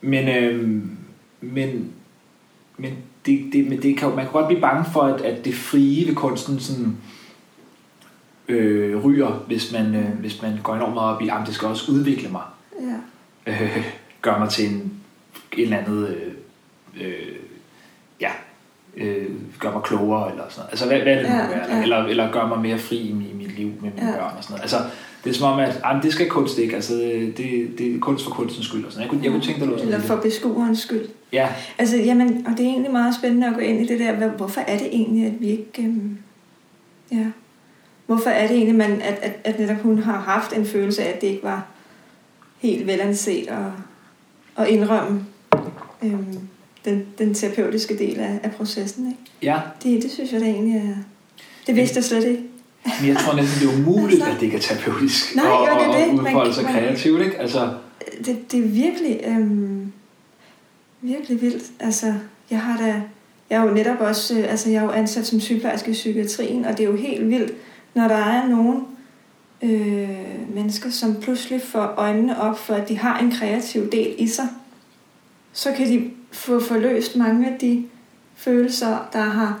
men, 0.01 0.27
øhm, 0.29 0.89
men, 1.41 1.91
men, 2.77 2.93
det, 3.25 3.49
det, 3.53 3.67
men 3.69 3.81
det 3.81 3.97
kan, 3.97 4.09
man 4.09 4.25
kan 4.25 4.31
godt 4.31 4.47
blive 4.47 4.61
bange 4.61 4.85
for, 4.93 5.01
at, 5.01 5.21
at 5.21 5.45
det 5.45 5.55
frie 5.55 6.07
ved 6.07 6.15
kunsten 6.15 6.59
sådan, 6.59 6.97
øh, 8.47 9.05
ryger, 9.05 9.43
hvis 9.47 9.71
man, 9.71 9.95
øh, 9.95 10.09
hvis 10.19 10.41
man 10.41 10.59
går 10.63 10.75
enormt 10.75 10.93
meget 10.93 11.15
op 11.15 11.21
i, 11.21 11.29
at 11.29 11.35
det 11.45 11.55
skal 11.55 11.67
også 11.67 11.91
udvikle 11.91 12.29
mig 12.29 12.41
Ja. 13.47 13.51
øh, 13.51 13.85
gør 14.21 14.39
mig 14.39 14.49
til 14.49 14.65
en, 14.69 14.73
en 14.73 15.63
eller 15.63 15.77
andet, 15.77 16.09
øh, 16.15 17.07
øh, 17.07 17.35
øh, 18.97 19.25
gør 19.59 19.71
mig 19.71 19.81
klogere, 19.83 20.31
eller 20.31 20.43
sådan 20.49 20.59
noget. 20.61 20.69
Altså, 20.71 20.85
hvad, 20.87 20.99
hvad 20.99 21.15
det 21.15 21.23
nu 21.23 21.35
Ja, 21.35 21.47
være. 21.47 21.75
ja. 21.77 21.81
Eller, 21.83 21.97
eller 22.05 22.31
gør 22.31 22.47
mig 22.47 22.59
mere 22.59 22.77
fri 22.77 22.95
i, 22.97 23.09
i 23.09 23.33
mit 23.37 23.57
liv 23.57 23.67
med 23.67 23.75
mine 23.81 23.93
Ja. 23.97 24.11
børn 24.17 24.33
og 24.37 24.43
sådan 24.43 24.53
noget. 24.53 24.61
Altså, 24.61 24.77
det 25.23 25.29
er 25.29 25.33
som 25.33 25.53
om, 25.53 25.59
at 25.59 25.79
ah, 25.83 26.03
det 26.03 26.13
skal 26.13 26.29
kunst 26.29 26.57
ikke. 26.57 26.75
Altså, 26.75 26.93
det, 26.93 27.69
det 27.77 27.95
er 27.95 27.99
kunst 27.99 28.23
for 28.23 28.31
kunstens 28.31 28.65
skyld. 28.65 28.85
Og 28.85 28.91
sådan. 28.91 29.01
Jeg, 29.03 29.09
kunne, 29.09 29.23
jeg 29.23 29.31
kunne 29.31 29.41
tænke, 29.43 29.65
lå 29.65 29.77
sådan 29.77 29.93
Eller 29.93 29.99
for 30.07 30.15
beskuerens 30.15 30.79
skyld. 30.79 31.05
Ja, 31.33 31.47
Altså, 31.77 31.97
jamen, 31.97 32.45
og 32.47 32.51
det 32.51 32.59
er 32.65 32.69
egentlig 32.69 32.91
meget 32.91 33.15
spændende 33.15 33.47
at 33.47 33.53
gå 33.53 33.59
ind 33.59 33.81
i 33.81 33.87
det 33.87 33.99
der, 33.99 34.27
hvorfor 34.29 34.61
er 34.61 34.77
det 34.77 34.87
egentlig, 34.87 35.25
at 35.25 35.33
vi 35.39 35.47
ikke... 35.47 35.81
Øhm, 35.83 36.17
ja, 37.11 37.25
hvorfor 38.05 38.29
er 38.29 38.47
det 38.47 38.55
egentlig, 38.55 38.75
man, 38.75 39.01
at, 39.01 39.19
at, 39.21 39.33
at 39.43 39.59
netop 39.59 39.77
hun 39.77 39.99
har 39.99 40.19
haft 40.19 40.53
en 40.53 40.65
følelse 40.65 41.03
af, 41.03 41.13
at 41.15 41.21
det 41.21 41.27
ikke 41.27 41.43
var 41.43 41.65
helt 42.59 42.87
velanset 42.87 43.47
at, 43.47 43.57
at 44.63 44.67
indrømme 44.67 45.25
øhm, 46.03 46.39
den, 46.87 47.05
den 47.17 47.33
terapeutiske 47.33 47.97
del 47.97 48.19
af, 48.19 48.39
af 48.43 48.51
processen, 48.51 49.07
ikke? 49.07 49.19
ja. 49.41 49.59
Det, 49.83 50.03
det 50.03 50.11
synes 50.11 50.33
jeg 50.33 50.41
da 50.41 50.45
egentlig 50.45 50.75
er... 50.75 50.95
Det 51.67 51.75
vidste 51.75 51.97
jeg 51.97 52.03
slet 52.03 52.23
ikke. 52.23 52.43
Men 53.01 53.09
jeg 53.09 53.17
tror 53.17 53.35
næsten, 53.35 53.67
det 53.67 53.75
er 53.75 53.79
umuligt, 53.79 54.21
Altså. 54.21 54.31
at 54.33 54.39
det 54.39 54.45
ikke 54.45 54.57
er 54.57 54.61
terapeutisk. 54.61 55.35
Nej, 55.35 55.45
og, 55.45 55.67
jo, 55.67 55.73
det 55.73 56.01
er 56.01 56.05
det. 56.05 56.19
og 56.19 56.25
udfolde 56.25 56.53
sig 56.53 56.65
kreativt, 56.65 57.21
ikke? 57.21 57.37
Altså, 57.37 57.69
det, 58.25 58.51
det 58.51 58.59
er 58.59 58.67
virkelig, 58.67 59.19
øhm, 59.27 59.91
virkelig 61.01 61.41
vildt. 61.41 61.63
Altså, 61.79 62.13
jeg 62.51 62.61
har 62.61 62.77
da, 62.77 63.01
jeg 63.49 63.61
er 63.61 63.67
jo 63.67 63.73
netop 63.73 63.99
også, 63.99 64.39
øh, 64.39 64.51
altså 64.51 64.69
jeg 64.69 64.77
er 64.77 64.83
jo 64.83 64.91
ansat 64.91 65.27
som 65.27 65.39
sygeplejerske 65.39 65.91
i 65.91 65.93
psykiatrien, 65.93 66.65
og 66.65 66.71
det 66.71 66.79
er 66.79 66.89
jo 66.89 66.95
helt 66.95 67.29
vildt, 67.29 67.53
når 67.93 68.07
der 68.07 68.15
er 68.15 68.47
nogen 68.47 68.83
øh, 69.61 70.55
mennesker, 70.55 70.89
som 70.89 71.15
pludselig 71.21 71.61
får 71.61 71.93
øjnene 71.97 72.41
op 72.41 72.59
for, 72.59 72.73
at 72.73 72.89
de 72.89 72.97
har 72.97 73.19
en 73.19 73.31
kreativ 73.31 73.91
del 73.91 74.15
i 74.17 74.27
sig, 74.27 74.47
så 75.57 75.71
kan 75.77 75.87
de 75.87 76.09
få 76.31 76.59
forløst 76.59 77.15
mange 77.15 77.47
af 77.47 77.59
de 77.61 77.83
følelser, 78.35 79.09
der 79.13 79.21
har 79.21 79.59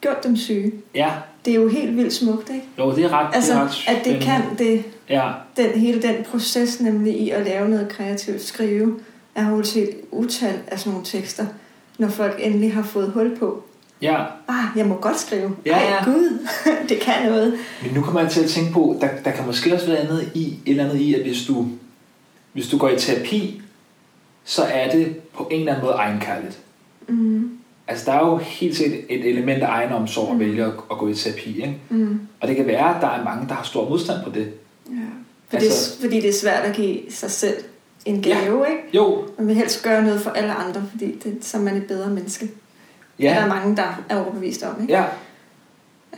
gjort 0.00 0.24
dem 0.24 0.36
syge. 0.36 0.72
ja, 0.94 1.10
Det 1.44 1.50
er 1.50 1.54
jo 1.54 1.68
helt 1.68 1.96
vildt 1.96 2.12
smukt, 2.12 2.50
ikke? 2.50 2.66
jo, 2.78 2.96
det 2.96 3.04
er 3.04 3.08
ret, 3.12 3.34
Altså, 3.34 3.52
det 3.52 3.58
er 3.60 3.64
ret 3.64 3.96
at 3.98 4.04
det 4.04 4.20
kan 4.20 4.40
det, 4.58 4.84
Ja, 5.08 5.30
den, 5.56 5.70
hele 5.70 6.02
den 6.02 6.14
proces 6.30 6.80
nemlig 6.80 7.20
i 7.20 7.30
at 7.30 7.44
lave 7.44 7.68
noget 7.68 7.88
kreativt, 7.88 8.42
skrive. 8.42 8.98
Jeg 9.36 9.44
har 9.44 9.56
jo 9.56 9.62
set 9.62 9.90
utal 10.10 10.58
af 10.66 10.78
sådan 10.78 10.90
nogle 10.92 11.06
tekster, 11.06 11.46
når 11.98 12.08
folk 12.08 12.36
endelig 12.42 12.74
har 12.74 12.82
fået 12.82 13.10
hul 13.10 13.36
på. 13.38 13.62
ja. 14.02 14.24
Ah, 14.48 14.64
jeg 14.76 14.86
må 14.86 14.94
godt 14.94 15.18
skrive. 15.20 15.56
Ja, 15.66 15.78
ja. 15.78 15.90
Ej, 15.96 16.04
Gud, 16.04 16.46
det 16.88 17.00
kan 17.00 17.14
noget. 17.26 17.58
Men 17.82 17.94
nu 17.94 18.00
kommer 18.02 18.20
jeg 18.20 18.30
til 18.30 18.42
at 18.44 18.50
tænke 18.50 18.72
på, 18.72 18.98
der, 19.00 19.08
der 19.24 19.30
kan 19.30 19.46
måske 19.46 19.74
også 19.74 19.86
være 19.86 19.98
andet 19.98 20.30
i, 20.34 20.46
et 20.46 20.70
eller 20.70 20.84
andet 20.84 21.00
i, 21.00 21.14
at 21.14 21.22
hvis 21.22 21.46
du, 21.46 21.66
hvis 22.52 22.68
du 22.68 22.78
går 22.78 22.88
i 22.88 22.98
terapi, 22.98 23.61
så 24.44 24.62
er 24.64 24.90
det 24.90 25.16
på 25.34 25.48
en 25.50 25.60
eller 25.60 25.72
anden 25.72 25.86
måde 25.86 25.94
egenkærligt. 25.96 26.58
Mm, 27.08 27.58
Altså 27.86 28.10
der 28.10 28.12
er 28.18 28.26
jo 28.30 28.36
helt 28.36 28.76
sikkert 28.76 29.00
et 29.08 29.28
element 29.28 29.62
af 29.62 29.66
egenomsorg 29.68 30.28
at 30.28 30.34
Mm. 30.34 30.40
vælge 30.40 30.64
at, 30.64 30.72
at 30.90 30.98
gå 30.98 31.08
i 31.08 31.14
terapi. 31.14 31.56
Ikke? 31.56 31.78
mm, 31.90 32.20
Og 32.40 32.48
det 32.48 32.56
kan 32.56 32.66
være, 32.66 32.96
at 32.96 33.02
der 33.02 33.08
er 33.08 33.24
mange, 33.24 33.48
der 33.48 33.54
har 33.54 33.64
stor 33.64 33.88
modstand 33.88 34.24
på 34.24 34.30
det. 34.30 34.52
ja. 34.90 34.94
For 35.48 35.56
altså, 35.56 36.00
fordi 36.00 36.20
det 36.20 36.28
er 36.28 36.32
svært 36.32 36.64
at 36.64 36.76
give 36.76 36.98
sig 37.10 37.30
selv 37.30 37.56
en 38.04 38.22
gave, 38.22 38.64
ikke? 38.70 38.82
Jo, 38.96 39.24
Man 39.38 39.46
vil 39.46 39.56
helst 39.56 39.82
gøre 39.82 40.02
noget 40.04 40.20
for 40.20 40.30
alle 40.30 40.52
andre, 40.54 40.82
fordi 40.90 41.18
det, 41.24 41.36
så 41.40 41.56
er 41.58 41.62
man 41.62 41.76
et 41.76 41.86
bedre 41.86 42.10
menneske. 42.10 42.50
Ja. 43.18 43.24
Der 43.28 43.30
ja, 43.34 43.40
er 43.42 43.46
mange, 43.48 43.76
der 43.76 44.02
er 44.08 44.22
overbevist 44.24 44.62
om, 44.62 44.80
ikke? 44.82 44.92
ja 44.92 45.04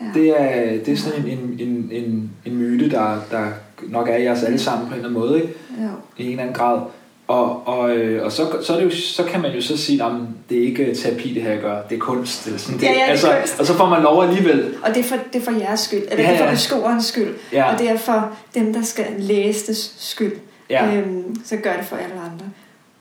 Ja. 0.00 0.06
det, 0.20 0.40
er, 0.40 0.70
det 0.84 0.88
er 0.88 0.96
sådan 0.96 1.26
en, 1.26 1.38
en, 1.38 1.60
en, 1.68 1.88
en, 1.92 2.30
en 2.44 2.56
myte, 2.56 2.90
der, 2.90 3.20
der 3.30 3.46
nok 3.82 4.08
er 4.08 4.16
i 4.16 4.28
os 4.28 4.42
alle 4.42 4.58
sammen 4.58 4.88
på 4.88 4.94
en 4.94 4.98
eller 5.00 5.08
anden 5.08 5.20
måde. 5.20 5.42
Ikke? 5.42 5.54
Ja. 5.80 5.88
i 6.18 6.24
en 6.24 6.30
eller 6.30 6.42
anden 6.42 6.54
grad. 6.56 6.80
Og, 7.28 7.68
og, 7.68 7.96
øh, 7.96 8.24
og 8.24 8.32
så, 8.32 8.62
så, 8.62 8.72
er 8.72 8.76
det 8.76 8.84
jo, 8.84 8.90
så 8.90 9.24
kan 9.24 9.40
man 9.40 9.52
jo 9.54 9.60
så 9.60 9.76
sige, 9.76 10.04
at 10.04 10.12
det 10.48 10.58
er 10.58 10.62
ikke 10.62 10.94
terapi, 10.94 11.34
det 11.34 11.42
her 11.42 11.50
jeg 11.50 11.60
gør, 11.60 11.82
det 11.82 11.94
er 11.96 12.00
kunst. 12.00 12.46
Eller 12.46 12.58
sådan. 12.58 12.80
Det, 12.80 12.86
Ja, 12.86 12.92
ja, 12.92 12.98
det 13.04 13.10
altså, 13.10 13.36
kunst. 13.40 13.60
Og 13.60 13.66
så 13.66 13.74
får 13.74 13.88
man 13.88 14.02
lov 14.02 14.22
alligevel. 14.22 14.74
Og 14.82 14.88
det 14.94 14.98
er, 14.98 15.04
for, 15.04 15.16
det 15.32 15.40
er 15.40 15.44
for 15.44 15.58
jeres 15.60 15.80
skyld, 15.80 16.02
eller 16.10 16.24
Ja, 16.24 16.32
det 16.32 16.40
er 16.40 16.44
for 16.44 16.50
beskuerens 16.50 17.04
skyld, 17.04 17.34
Ja, 17.52 17.72
og 17.72 17.78
det 17.78 17.90
er 17.90 17.96
for 17.96 18.36
dem, 18.54 18.72
der 18.74 18.82
skal 18.82 19.06
læse 19.18 19.66
det 19.66 19.76
skyld. 19.98 20.32
ja, 20.70 20.96
øhm, 20.96 21.36
så 21.44 21.56
gør 21.56 21.76
det 21.76 21.84
for 21.84 21.96
alle 21.96 22.14
andre. 22.14 22.46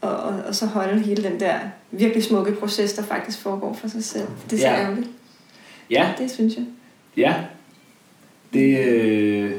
Og, 0.02 0.10
og, 0.16 0.36
og 0.48 0.56
så 0.56 0.66
holde 0.66 1.00
hele 1.00 1.24
den 1.24 1.40
der 1.40 1.56
virkelig 1.92 2.24
smukke 2.24 2.52
proces, 2.52 2.94
der 2.94 3.04
faktisk 3.04 3.40
foregår 3.40 3.78
for 3.82 3.88
sig 3.88 4.04
selv. 4.04 4.28
Det 4.50 4.54
er 4.56 4.62
så 4.62 4.68
Ja. 4.68 4.82
ærgerligt. 4.82 5.08
ja, 5.90 6.08
Det 6.18 6.32
synes 6.32 6.56
jeg. 6.56 6.64
ja. 7.18 7.34
Det, 8.54 8.80
øh, 8.88 9.52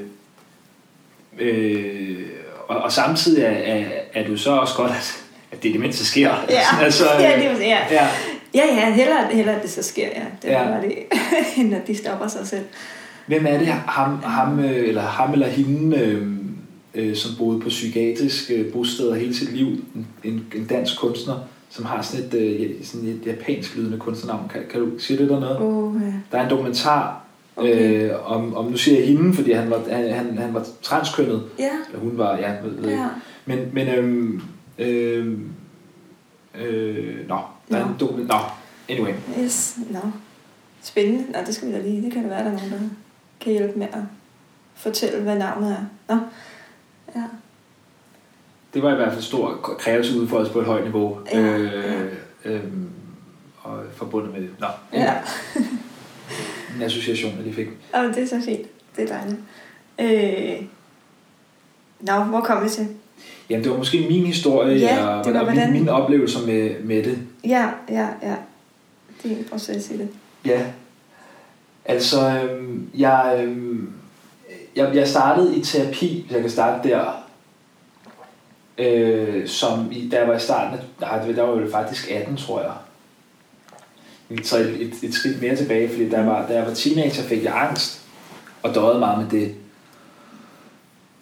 øh, 1.38 2.26
og, 2.68 2.76
og 2.76 2.92
samtidig 2.92 3.42
er, 3.44 3.50
er, 3.50 3.84
er 4.14 4.22
det 4.22 4.30
jo 4.30 4.36
så 4.36 4.50
også 4.50 4.74
godt, 4.76 4.90
at, 4.90 5.24
at 5.52 5.62
det 5.62 5.68
i 5.68 5.72
det 5.72 5.80
mindste 5.80 6.06
sker. 6.06 6.30
Ja, 6.50 6.62
altså, 6.84 7.04
ja, 7.18 7.36
det, 7.36 7.60
ja. 7.60 7.78
ja, 7.90 8.08
ja, 8.54 8.64
ja 8.74 8.92
hellere, 8.92 9.26
hellere 9.32 9.56
at 9.56 9.62
det 9.62 9.70
så 9.70 9.82
sker, 9.82 10.06
ja. 10.06 10.24
Det 10.42 10.48
Ja. 10.48 10.68
ja. 10.68 10.80
det, 10.80 10.94
end 11.58 11.74
at 11.74 11.86
de 11.86 11.96
stopper 11.96 12.28
sig 12.28 12.46
selv. 12.46 12.64
Hvem 13.26 13.46
er 13.46 13.58
det, 13.58 13.66
ham, 13.66 14.22
ham, 14.22 14.64
øh, 14.64 14.88
eller, 14.88 15.02
ham 15.02 15.32
eller 15.32 15.48
hende, 15.48 15.98
øh, 15.98 16.28
øh, 16.94 17.16
som 17.16 17.30
boede 17.38 17.60
på 17.60 17.68
psykiatrisk 17.68 18.50
øh, 18.50 18.72
bosteder 18.72 19.14
hele 19.14 19.34
sit 19.34 19.52
liv, 19.52 19.66
en, 19.66 20.06
en, 20.24 20.46
en 20.54 20.66
dansk 20.66 20.98
kunstner, 20.98 21.34
som 21.70 21.84
har 21.84 22.02
sådan 22.02 22.26
et, 22.26 22.34
øh, 22.34 22.70
sådan 22.84 23.08
et 23.08 23.26
japansk 23.26 23.76
lydende 23.76 23.98
kunstnernavn. 23.98 24.48
Kan, 24.52 24.62
kan 24.70 24.80
du 24.80 24.98
sige 24.98 25.18
det 25.18 25.28
der 25.28 25.40
noget? 25.40 25.58
Oh, 25.60 25.94
ja. 26.02 26.12
Der 26.32 26.38
er 26.38 26.44
en 26.44 26.50
dokumentar 26.50 27.24
Okay. 27.56 28.10
øh, 28.10 28.32
om, 28.32 28.56
om, 28.56 28.64
nu 28.64 28.76
siger 28.76 28.98
jeg 28.98 29.08
hende, 29.08 29.34
fordi 29.34 29.52
han 29.52 29.70
var, 29.70 29.82
han, 29.90 30.12
han, 30.12 30.38
han 30.38 30.54
var 30.54 30.66
transkønnet, 30.82 31.42
Ja, 31.58 31.70
eller 31.88 32.00
hun 32.00 32.18
var, 32.18 32.36
ja, 32.36 32.52
ved, 32.62 32.70
ved, 32.78 32.90
ja. 32.90 33.06
Men, 33.46 33.70
men 33.72 33.88
øhm, 33.88 34.42
øhm, 34.78 35.52
øh, 36.54 37.28
nå, 37.28 37.38
der 37.68 37.76
er 37.76 37.86
en 37.88 37.96
dokumentar, 38.00 38.58
nå, 38.88 38.94
anyway. 38.94 39.14
Yes. 39.38 39.78
Nå. 39.90 40.00
Spændende. 40.82 41.32
Nå, 41.32 41.38
det 41.46 41.54
skal 41.54 41.68
vi 41.68 41.72
da 41.72 41.80
lige. 41.80 42.02
Det 42.02 42.12
kan 42.12 42.22
da 42.22 42.28
være, 42.28 42.44
der 42.44 42.50
er 42.50 42.54
nogen, 42.56 42.70
der 42.70 42.78
kan 43.40 43.52
hjælpe 43.52 43.78
med 43.78 43.86
at 43.86 44.02
fortælle, 44.74 45.22
hvad 45.22 45.38
navnet 45.38 45.72
er. 45.72 46.14
Nå. 46.14 46.20
Ja. 47.16 47.24
Det 48.74 48.82
var 48.82 48.92
i 48.92 48.96
hvert 48.96 49.12
fald 49.12 49.22
stor 49.22 49.76
kreativ 49.78 50.20
udfordring 50.20 50.52
på 50.52 50.60
et 50.60 50.66
højt 50.66 50.84
niveau. 50.84 51.18
Ja, 51.32 51.58
øh, 51.58 51.72
ja. 52.44 52.50
øhm, 52.50 52.90
og 53.62 53.82
forbundet 53.92 54.32
med 54.32 54.40
det. 54.40 54.50
Nå, 54.58 54.66
Ja. 54.92 55.14
en 56.76 56.82
association, 56.82 57.32
jeg 57.34 57.42
lige 57.42 57.54
fik. 57.54 57.68
Og 57.92 58.04
det 58.04 58.18
er 58.18 58.26
så 58.26 58.40
fint. 58.44 58.66
Det 58.96 59.10
er 59.10 59.16
dejligt. 59.16 59.40
Øh... 59.98 60.66
Nå, 62.00 62.24
hvor 62.24 62.40
kom 62.40 62.64
vi 62.64 62.68
til? 62.68 62.88
Jamen, 63.50 63.64
det 63.64 63.72
var 63.72 63.78
måske 63.78 64.06
min 64.10 64.26
historie, 64.26 64.78
Ja, 64.78 65.06
og, 65.06 65.24
det 65.24 65.34
var 65.34 65.42
hvordan- 65.44 65.68
mine, 65.70 65.78
mine 65.80 65.92
oplevelser 65.92 66.46
med, 66.46 66.80
med 66.82 67.02
det. 67.02 67.18
Ja, 67.44 67.68
ja, 67.90 68.08
ja. 68.22 68.34
Det 69.22 69.32
er 69.32 69.36
en 69.36 69.44
proces 69.50 69.90
i 69.90 69.98
det. 69.98 70.08
Ja, 70.46 70.62
altså, 71.84 72.40
øhm, 72.42 72.88
jeg, 72.94 73.40
øhm, 73.42 73.92
jeg, 74.76 74.90
jeg 74.94 75.08
startede 75.08 75.56
i 75.56 75.62
terapi, 75.62 76.22
hvis 76.22 76.32
jeg 76.34 76.40
kan 76.40 76.50
starte 76.50 76.88
der, 76.88 77.24
øh, 78.78 79.48
som 79.48 79.88
i, 79.92 80.08
da 80.08 80.18
jeg 80.18 80.28
var 80.28 80.36
i 80.36 80.40
starten, 80.40 80.78
nej, 81.00 81.18
der 81.18 81.42
var 81.42 81.60
jo 81.60 81.70
faktisk 81.70 82.10
18, 82.10 82.36
tror 82.36 82.60
jeg. 82.60 82.72
Vi 84.28 84.42
tager 84.42 84.64
et, 84.64 84.82
et, 84.82 84.94
et 85.02 85.14
skridt 85.14 85.42
mere 85.42 85.56
tilbage, 85.56 85.88
fordi 85.88 86.08
da 86.08 86.16
jeg, 86.16 86.26
var, 86.26 86.46
da 86.46 86.54
jeg 86.54 86.66
var 86.66 86.74
teenager, 86.74 87.22
fik 87.22 87.44
jeg 87.44 87.68
angst, 87.68 88.00
og 88.62 88.74
døjede 88.74 88.98
meget 88.98 89.18
med 89.18 89.40
det. 89.40 89.54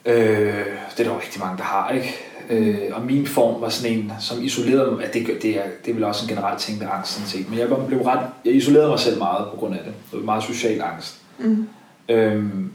Øh, 0.05 0.67
det 0.97 1.01
er 1.01 1.09
der 1.09 1.15
jo 1.15 1.21
rigtig 1.21 1.41
mange, 1.41 1.57
der 1.57 1.65
har, 1.65 1.91
ikke? 1.91 2.15
Øh, 2.51 2.79
og 2.93 3.03
min 3.03 3.27
form 3.27 3.61
var 3.61 3.69
sådan 3.69 3.99
en, 3.99 4.13
som 4.21 4.43
isolerede 4.43 4.91
mig, 4.91 5.05
at 5.05 5.15
det, 5.15 5.27
det, 5.43 5.59
er, 5.59 5.63
det 5.85 5.91
er 5.91 5.95
vel 5.95 6.05
også 6.05 6.25
en 6.25 6.29
generel 6.29 6.59
ting 6.59 6.79
med 6.79 6.87
angst, 6.93 7.13
sådan 7.13 7.29
set. 7.29 7.51
Men 7.51 7.59
jeg 7.59 7.69
blev 7.89 8.03
ret, 8.03 8.27
jeg 8.45 8.55
isolerede 8.55 8.89
mig 8.89 8.99
selv 8.99 9.19
meget 9.19 9.47
på 9.51 9.57
grund 9.57 9.75
af 9.75 9.81
det. 9.85 9.95
Det 10.11 10.19
var 10.19 10.25
meget 10.25 10.45
social 10.45 10.83
angst. 10.83 11.21
Mm. 11.39 11.69
Øhm, 12.09 12.73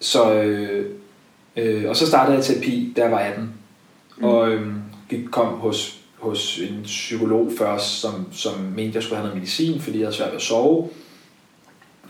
så, 0.00 0.32
øh, 0.32 0.90
øh, 1.56 1.88
og 1.88 1.96
så 1.96 2.06
startede 2.06 2.36
jeg 2.36 2.44
terapi, 2.44 2.92
da 2.96 3.02
jeg 3.02 3.10
var 3.10 3.18
18. 3.18 3.50
Mm. 4.16 4.24
Og 4.24 4.50
øhm, 4.50 4.74
gik, 5.08 5.24
kom 5.30 5.46
hos, 5.46 6.00
hos 6.18 6.58
en 6.58 6.80
psykolog 6.82 7.52
først, 7.58 8.00
som, 8.00 8.26
som 8.32 8.54
mente, 8.76 8.94
jeg 8.94 9.02
skulle 9.02 9.16
have 9.16 9.26
noget 9.26 9.38
medicin, 9.38 9.80
fordi 9.80 9.98
jeg 9.98 10.06
havde 10.06 10.16
svært 10.16 10.30
ved 10.30 10.36
at 10.36 10.42
sove. 10.42 10.88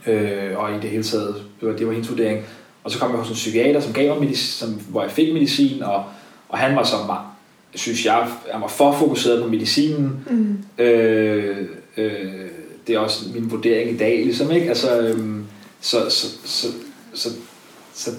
Øh, 0.07 0.57
og 0.57 0.71
i 0.71 0.79
det 0.81 0.89
hele 0.89 1.03
taget, 1.03 1.35
det 1.59 1.67
var, 1.67 1.75
det 1.75 1.87
var 1.87 1.93
hendes 1.93 2.09
vurdering. 2.09 2.45
Og 2.87 2.91
så 2.91 2.99
kom 2.99 3.11
jeg 3.11 3.19
hos 3.19 3.29
en 3.29 3.33
psykiater, 3.33 3.79
som 3.79 3.93
gav 3.93 4.09
mig 4.09 4.19
medicin, 4.19 4.51
som, 4.51 4.73
hvor 4.73 5.01
jeg 5.01 5.11
fik 5.11 5.33
medicin, 5.33 5.83
og, 5.83 6.03
og 6.49 6.57
han 6.57 6.75
var 6.75 6.83
så, 6.83 6.95
synes 7.75 8.05
jeg, 8.05 8.27
han 8.51 8.61
var 8.61 8.67
for 8.67 8.91
fokuseret 8.91 9.43
på 9.43 9.49
medicinen. 9.49 10.25
Mm. 10.29 10.83
Øh, 10.83 11.67
øh, 11.97 12.49
det 12.87 12.95
er 12.95 12.99
også 12.99 13.25
min 13.33 13.51
vurdering 13.51 13.91
i 13.91 13.97
dag, 13.97 14.25
ligesom, 14.25 14.51
ikke? 14.51 14.69
Altså, 14.69 14.99
øhm, 14.99 15.45
så, 15.81 16.09
så, 16.09 16.27
så, 16.45 16.67
så, 17.13 17.29
så, 17.93 18.11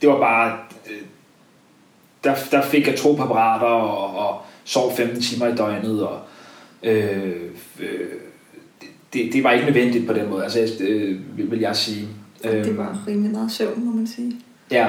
det 0.00 0.08
var 0.08 0.18
bare, 0.18 0.58
øh, 0.90 1.02
der, 2.24 2.34
der 2.50 2.62
fik 2.62 2.86
jeg 2.86 2.96
to 2.96 3.12
præparater 3.12 3.66
og, 3.66 4.28
og 4.28 4.42
sov 4.64 4.96
15 4.96 5.22
timer 5.22 5.46
i 5.46 5.56
døgnet, 5.56 6.06
og 6.06 6.20
øh, 6.82 7.32
øh, 7.80 8.08
det, 9.12 9.32
det 9.32 9.44
var 9.44 9.52
ikke 9.52 9.66
nødvendigt 9.66 10.06
på 10.06 10.12
den 10.12 10.30
måde, 10.30 10.44
altså, 10.44 10.84
øh, 10.84 11.50
vil 11.50 11.60
jeg 11.60 11.76
sige. 11.76 12.08
Det 12.42 12.76
var 12.76 12.98
rimelig 13.06 13.30
meget 13.30 13.52
søvn, 13.52 13.84
må 13.84 13.92
man 13.92 14.06
sige. 14.06 14.40
Ja. 14.70 14.88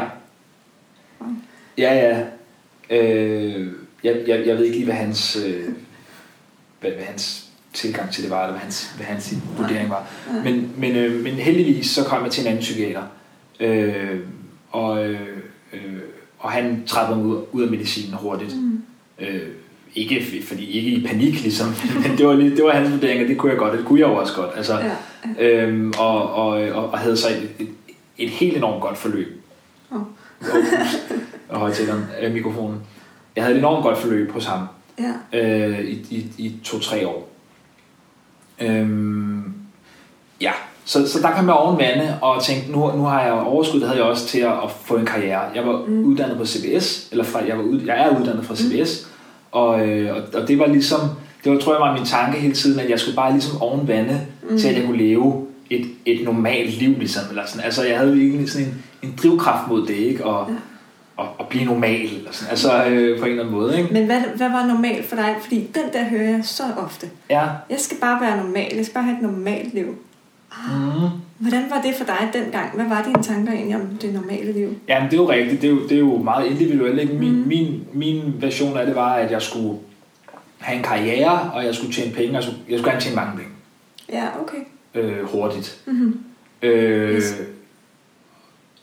Ja, 1.77 1.93
ja. 1.93 2.25
Øh, 2.89 3.67
jeg, 4.03 4.23
jeg, 4.27 4.47
jeg 4.47 4.57
ved 4.57 4.63
ikke 4.63 4.77
lige, 4.77 4.85
hvad 4.85 4.95
hans, 4.95 5.37
øh, 5.45 5.63
hvad, 6.81 6.91
hvad 6.91 7.03
hans 7.03 7.47
tilgang 7.73 8.11
til 8.11 8.23
det 8.23 8.31
var, 8.31 8.43
eller 8.43 8.51
hvad 8.51 8.61
hans, 8.61 8.91
hvad 8.95 9.05
hans 9.05 9.33
vurdering 9.57 9.89
var. 9.89 10.07
Men, 10.43 10.71
men, 10.77 10.95
øh, 10.95 11.23
men 11.23 11.33
heldigvis 11.33 11.89
så 11.89 12.03
kom 12.03 12.23
jeg 12.23 12.31
til 12.31 12.41
en 12.41 12.47
anden 12.47 12.61
psykiater, 12.61 13.03
øh, 13.59 14.19
og, 14.71 15.05
øh, 15.05 15.19
og 16.39 16.51
han 16.51 16.83
træder 16.87 17.15
mig 17.15 17.25
ud, 17.25 17.43
ud 17.51 17.63
af 17.63 17.69
medicinen 17.69 18.13
hurtigt. 18.13 18.55
Mm. 18.55 18.81
Øh, 19.19 19.41
ikke, 19.95 20.43
fordi, 20.47 20.71
ikke 20.71 20.89
i 20.89 21.07
panik, 21.07 21.41
ligesom, 21.41 21.67
men 22.03 22.17
det 22.17 22.27
var, 22.27 22.33
det 22.33 22.63
var 22.63 22.71
hans 22.71 22.91
vurdering, 22.91 23.21
og 23.21 23.27
det 23.27 23.37
kunne 23.37 23.51
jeg 23.51 23.59
godt, 23.59 23.77
det 23.77 23.85
kunne 23.85 23.99
jeg 23.99 24.07
også 24.07 24.33
godt. 24.35 24.49
Altså, 24.55 24.79
ja. 24.79 24.91
Øhm, 25.39 25.93
og, 25.99 26.33
og, 26.33 26.49
og, 26.49 26.89
og 26.89 26.99
havde 26.99 27.17
så 27.17 27.27
et, 27.29 27.49
et, 27.59 27.69
et 28.17 28.29
helt 28.29 28.57
enormt 28.57 28.81
godt 28.81 28.97
forløb. 28.97 29.43
Oh. 29.91 30.01
og 31.49 31.59
højtaleren, 31.59 32.05
øh, 32.21 32.33
mikrofonen. 32.33 32.79
Jeg 33.35 33.43
havde 33.43 33.55
et 33.55 33.59
enormt 33.59 33.83
godt 33.83 33.97
forløb 33.97 34.31
hos 34.31 34.45
ham 34.45 34.67
ja. 34.99 35.39
øh, 35.39 35.79
i, 35.79 35.93
i, 36.09 36.31
i 36.37 36.59
to-tre 36.63 37.07
år. 37.07 37.29
Øhm, 38.61 39.53
ja, 40.41 40.51
så, 40.85 41.07
så 41.07 41.21
der 41.21 41.31
kan 41.31 41.45
man 41.45 41.55
oven 41.55 41.77
vande 41.77 42.17
og 42.21 42.43
tænke, 42.43 42.71
nu, 42.71 42.91
nu 42.95 43.03
har 43.03 43.21
jeg 43.21 43.33
overskud, 43.33 43.79
det 43.79 43.87
havde 43.87 44.01
jeg 44.01 44.09
også 44.09 44.27
til 44.27 44.39
at, 44.39 44.51
at 44.51 44.71
få 44.85 44.95
en 44.95 45.05
karriere. 45.05 45.41
Jeg 45.55 45.67
var 45.67 45.83
mm. 45.87 46.05
uddannet 46.05 46.37
på 46.37 46.45
CBS, 46.45 47.07
eller 47.11 47.23
fra, 47.23 47.39
jeg, 47.47 47.57
var 47.57 47.63
ud, 47.63 47.81
jeg 47.81 48.01
er 48.01 48.19
uddannet 48.19 48.45
fra 48.45 48.55
CBS, 48.55 49.07
mm. 49.07 49.11
og, 49.51 49.87
øh, 49.87 50.15
og, 50.15 50.41
og 50.41 50.47
det 50.47 50.59
var 50.59 50.67
ligesom, 50.67 50.99
det 51.43 51.51
var, 51.51 51.57
tror 51.57 51.73
jeg 51.73 51.81
var 51.81 51.97
min 51.97 52.05
tanke 52.05 52.39
hele 52.39 52.53
tiden, 52.53 52.79
at 52.79 52.89
jeg 52.89 52.99
skulle 52.99 53.15
bare 53.15 53.31
ligesom 53.31 53.61
oven 53.61 53.87
vande, 53.87 54.21
mm. 54.49 54.57
til 54.57 54.67
at 54.67 54.75
jeg 54.75 54.85
kunne 54.85 54.97
leve 54.97 55.47
et, 55.69 55.85
et 56.05 56.23
normalt 56.23 56.79
liv, 56.79 56.95
ligesom. 56.97 57.23
Eller 57.29 57.45
sådan. 57.45 57.65
Altså, 57.65 57.83
jeg 57.83 57.97
havde 57.97 58.13
virkelig 58.15 58.49
sådan 58.49 58.67
en, 58.67 58.83
en 59.03 59.19
drivkraft 59.23 59.69
mod 59.69 59.87
det, 59.87 59.95
ikke? 59.95 60.25
Og, 60.25 60.49
ja 60.49 60.55
at, 61.19 61.25
at 61.39 61.47
blive 61.47 61.65
normal, 61.65 62.05
eller 62.17 62.31
sådan, 62.31 62.49
altså 62.49 62.85
øh, 62.85 63.19
på 63.19 63.25
en 63.25 63.31
eller 63.31 63.43
anden 63.43 63.59
måde. 63.59 63.77
Ikke? 63.77 63.93
Men 63.93 64.05
hvad, 64.05 64.21
hvad 64.35 64.49
var 64.49 64.65
normalt 64.65 65.05
for 65.05 65.15
dig? 65.15 65.35
Fordi 65.41 65.67
den 65.75 65.93
der 65.93 66.03
hører 66.03 66.29
jeg 66.29 66.39
så 66.43 66.63
ofte. 66.77 67.09
Ja. 67.29 67.43
Jeg 67.69 67.79
skal 67.79 67.97
bare 67.97 68.21
være 68.21 68.37
normal, 68.37 68.75
jeg 68.75 68.85
skal 68.85 68.93
bare 68.93 69.03
have 69.03 69.15
et 69.15 69.21
normalt 69.21 69.73
liv. 69.73 69.95
Ah, 70.51 70.77
mm. 70.77 71.09
Hvordan 71.37 71.63
var 71.69 71.81
det 71.81 71.95
for 71.95 72.05
dig 72.05 72.29
dengang? 72.33 72.75
Hvad 72.75 72.85
var 72.85 73.03
dine 73.03 73.23
tanker 73.23 73.53
egentlig 73.53 73.75
om 73.75 73.87
det 74.01 74.13
normale 74.13 74.51
liv? 74.51 74.75
Jamen 74.87 75.11
det 75.11 75.17
er 75.17 75.21
jo 75.21 75.29
rigtigt, 75.29 75.61
det 75.61 75.67
er 75.67 75.71
jo, 75.71 75.83
det 75.83 75.91
er 75.91 75.99
jo 75.99 76.17
meget 76.17 76.45
individuelt. 76.45 76.99
Ikke? 76.99 77.13
Min, 77.13 77.35
mm. 77.35 77.47
min, 77.47 77.83
min 77.93 78.33
version 78.39 78.77
af 78.77 78.85
det 78.85 78.95
var, 78.95 79.13
at 79.13 79.31
jeg 79.31 79.41
skulle 79.41 79.79
have 80.57 80.77
en 80.77 80.83
karriere, 80.83 81.51
og 81.53 81.65
jeg 81.65 81.75
skulle 81.75 81.93
tjene 81.93 82.13
penge, 82.13 82.33
jeg 82.33 82.43
skulle, 82.43 82.59
jeg 82.69 82.79
skulle 82.79 82.91
gerne 82.91 83.01
tjene 83.01 83.15
mange 83.15 83.37
penge. 83.37 83.51
Ja, 84.11 84.41
okay. 84.41 84.57
Øh, 84.93 85.23
hurtigt. 85.23 85.79
Mm-hmm. 85.85 86.23
Øh, 86.61 87.15
yes. 87.15 87.35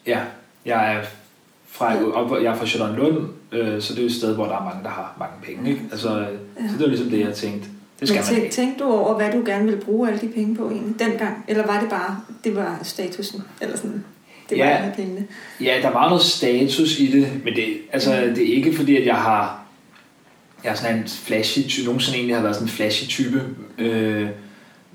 Ja, 0.07 0.21
jeg 0.65 0.95
er 0.95 1.03
fra, 1.69 2.05
op, 2.13 2.43
jeg 2.43 2.53
er 2.53 2.57
fra 2.57 2.67
Charlottenlund, 2.67 3.29
øh, 3.53 3.83
så 3.83 3.95
det 3.95 4.03
er 4.03 4.07
et 4.07 4.13
sted, 4.13 4.35
hvor 4.35 4.45
der 4.45 4.57
er 4.57 4.65
mange, 4.65 4.83
der 4.83 4.91
har 4.91 5.17
mange 5.19 5.35
penge. 5.43 5.71
Ikke? 5.71 5.83
Altså, 5.93 6.19
ja. 6.19 6.27
Så 6.69 6.73
det 6.73 6.81
var 6.81 6.87
ligesom 6.87 7.11
det, 7.11 7.21
jeg 7.21 7.35
tænkte. 7.35 7.69
Det 8.01 8.09
skal 8.09 8.23
Men 8.33 8.43
man 8.43 8.51
tænkte 8.51 8.85
du 8.85 8.91
over, 8.91 9.15
hvad 9.15 9.33
du 9.33 9.43
gerne 9.47 9.65
ville 9.65 9.81
bruge 9.81 10.09
alle 10.09 10.21
de 10.21 10.29
penge 10.29 10.57
på 10.57 10.71
egentlig, 10.71 10.99
dengang? 10.99 11.45
Eller 11.49 11.67
var 11.67 11.81
det 11.81 11.91
bare, 11.91 12.21
det 12.45 12.57
var 12.57 12.79
statusen? 12.83 13.43
Eller 13.61 13.77
sådan, 13.77 14.05
det 14.51 14.59
var 14.59 14.65
ja, 14.65 14.91
pengene? 14.97 15.27
Ja, 15.61 15.79
der 15.83 15.91
var 15.91 16.09
noget 16.09 16.23
status 16.23 16.99
i 16.99 17.07
det, 17.07 17.45
men 17.45 17.55
det, 17.55 17.65
altså, 17.93 18.25
mm. 18.29 18.35
det 18.35 18.51
er 18.51 18.57
ikke 18.57 18.77
fordi, 18.77 18.97
at 18.97 19.07
jeg 19.07 19.17
har 19.17 19.65
jeg 20.65 20.71
er 20.71 20.75
sådan 20.75 20.99
en 20.99 21.09
flashy 21.09 21.59
type, 21.69 21.87
nogensinde 21.87 22.19
egentlig 22.19 22.37
har 22.37 22.43
været 22.43 22.55
sådan 22.55 22.69
en 22.69 22.73
flashy 22.73 23.09
type, 23.09 23.43
øh, 23.79 24.29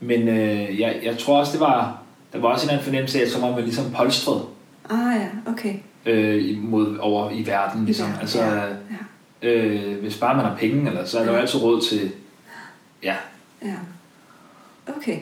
men 0.02 0.28
øh, 0.28 0.80
jeg, 0.80 1.00
jeg 1.04 1.18
tror 1.18 1.40
også, 1.40 1.52
det 1.52 1.60
var, 1.60 2.02
der 2.34 2.40
var 2.40 2.50
også 2.50 2.66
en 2.66 2.70
anden 2.70 2.84
fornemmelse 2.84 3.20
af, 3.20 3.26
at 3.26 3.32
så 3.32 3.40
var 3.40 3.52
man 3.52 3.64
ligesom 3.64 3.92
polstret. 3.92 4.42
Ah 4.90 5.16
ja, 5.16 5.52
okay 5.52 5.76
øh, 6.06 6.64
mod, 6.64 6.98
over 6.98 7.32
i 7.32 7.48
verden. 7.48 7.86
Ligesom. 7.86 8.10
Ja, 8.10 8.20
altså, 8.20 8.44
ja, 8.44 8.66
ja. 9.42 9.50
Øh, 9.50 10.00
hvis 10.02 10.18
bare 10.18 10.36
man 10.36 10.46
har 10.46 10.56
penge, 10.56 10.88
eller, 10.88 11.06
så 11.06 11.20
er 11.20 11.24
der 11.24 11.32
ja. 11.32 11.36
jo 11.36 11.42
altid 11.42 11.62
råd 11.62 11.82
til... 11.82 12.12
Ja. 13.04 13.16
Ja. 13.62 13.76
Okay. 14.98 15.20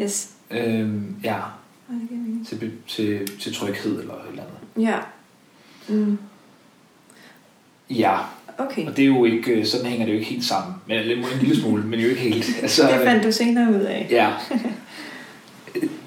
Yes. 0.00 0.30
Øhm, 0.50 1.16
ja. 1.24 1.40
Til, 2.46 2.72
til, 2.88 3.38
til 3.40 3.54
tryghed 3.54 4.00
eller 4.00 4.14
et 4.14 4.30
eller 4.30 4.42
andet. 4.42 4.88
Ja. 4.88 4.98
Mm. 5.88 6.18
Ja. 7.90 8.18
Okay. 8.58 8.86
Og 8.86 8.96
det 8.96 9.02
er 9.02 9.06
jo 9.06 9.24
ikke, 9.24 9.52
øh, 9.52 9.66
sådan 9.66 9.86
hænger 9.86 10.06
det 10.06 10.12
jo 10.12 10.18
ikke 10.18 10.30
helt 10.30 10.44
sammen. 10.44 10.74
Men 10.86 10.98
en 10.98 11.24
lille 11.40 11.60
smule, 11.60 11.82
men 11.82 12.00
jo 12.00 12.08
ikke 12.08 12.20
helt. 12.20 12.46
Altså, 12.62 12.82
det 12.82 13.00
fandt 13.04 13.24
du 13.24 13.32
senere 13.32 13.70
ud 13.70 13.80
af. 13.80 14.06
Ja. 14.10 14.30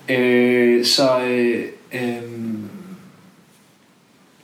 øh, 0.15 0.85
så 0.85 1.19
øh, 1.23 1.65
øh, 1.93 2.01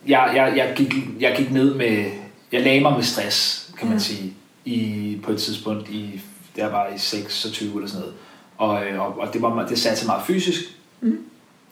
jeg, 0.08 0.32
jeg, 0.36 0.54
jeg, 0.56 0.74
gik, 0.76 0.94
jeg 1.20 1.34
gik 1.38 1.52
ned 1.52 1.76
med, 1.76 2.06
jeg 2.52 2.62
lagde 2.62 2.82
mig 2.82 2.94
med 2.94 3.04
stress, 3.04 3.70
kan 3.80 3.88
man 3.88 3.98
ja. 3.98 4.04
sige, 4.04 4.34
i, 4.66 5.20
på 5.24 5.32
et 5.32 5.40
tidspunkt, 5.40 5.90
i, 5.90 6.22
der 6.56 6.70
var 6.70 6.88
i 6.88 6.98
26 6.98 7.76
eller 7.76 7.88
sådan 7.88 8.00
noget. 8.00 8.16
Og, 8.58 8.86
øh, 8.86 9.02
og, 9.02 9.20
og 9.20 9.34
det, 9.34 9.42
var, 9.42 9.68
det 9.68 9.80
satte 9.80 10.00
sig 10.00 10.08
meget 10.08 10.26
fysisk. 10.28 10.62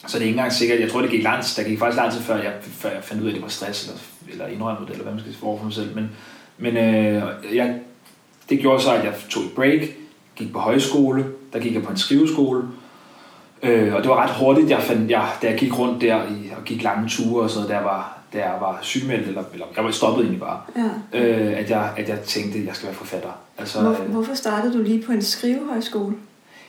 Så 0.08 0.18
det 0.18 0.24
er 0.24 0.28
ikke 0.28 0.38
engang 0.38 0.54
sikkert, 0.54 0.80
jeg 0.80 0.92
tror 0.92 1.02
det 1.02 1.10
gik 1.10 1.24
langt, 1.24 1.54
der 1.58 1.64
gik 1.64 1.80
faktisk 1.80 1.98
lang 1.98 2.12
tid 2.12 2.22
før 2.22 2.36
jeg, 2.36 2.54
før 2.62 2.90
jeg 2.90 3.04
fandt 3.04 3.22
ud 3.22 3.28
af, 3.28 3.32
at 3.32 3.36
det 3.36 3.44
var 3.44 3.50
stress, 3.50 3.88
eller, 3.88 4.00
eller 4.32 4.48
indrømmet 4.48 4.88
det, 4.88 4.92
eller 4.92 5.04
hvad 5.04 5.14
man 5.14 5.22
skal 5.22 5.34
for 5.34 5.64
mig 5.64 5.74
selv. 5.74 5.96
Men, 5.96 6.10
men 6.58 6.78
øh, 6.78 7.24
jeg, 7.56 7.80
det 8.50 8.60
gjorde 8.60 8.84
så, 8.84 8.94
at 8.94 9.06
jeg 9.06 9.14
tog 9.30 9.44
et 9.44 9.52
break, 9.52 9.82
gik 10.36 10.54
på 10.54 10.60
højskole, 10.60 11.26
der 11.54 11.60
gik 11.60 11.74
jeg 11.74 11.84
på 11.84 11.92
en 11.92 11.98
skriveskole, 11.98 12.64
øh, 13.64 13.94
og 13.94 14.02
det 14.02 14.10
var 14.10 14.24
ret 14.24 14.36
hurtigt, 14.40 14.70
jeg 14.70 14.82
fandt, 14.82 15.12
jeg, 15.12 15.30
da 15.42 15.48
jeg 15.50 15.58
gik 15.58 15.80
rundt 15.80 16.02
der 16.02 16.24
i, 16.24 16.52
og 16.58 16.64
gik 16.66 16.84
lange 16.84 17.10
ture 17.10 17.44
og 17.44 17.50
sådan 17.50 17.70
noget, 17.70 17.78
der 17.78 17.84
var, 17.84 18.18
jeg 18.34 18.58
var 18.60 18.80
sygemeldt, 18.82 19.28
eller, 19.28 19.44
eller 19.54 19.66
jeg 19.76 19.84
var 19.84 19.92
stoppet 19.92 20.24
egentlig 20.24 20.40
bare, 20.40 20.60
ja. 21.14 21.20
øh, 21.20 21.60
at, 21.60 21.70
jeg, 21.70 21.94
at 21.98 22.10
jeg 22.10 22.20
tænkte, 22.20 22.60
at 22.60 22.66
jeg 22.66 22.76
skal 22.76 22.88
være 22.88 22.96
forfatter. 22.96 23.32
Altså, 23.58 23.82
Hvor, 23.82 23.92
øh, 23.92 24.12
hvorfor 24.12 24.34
startede 24.34 24.74
du 24.74 24.84
lige 24.84 25.04
på 25.04 25.12
en 25.12 25.22
skrivehøjskole? 25.22 26.16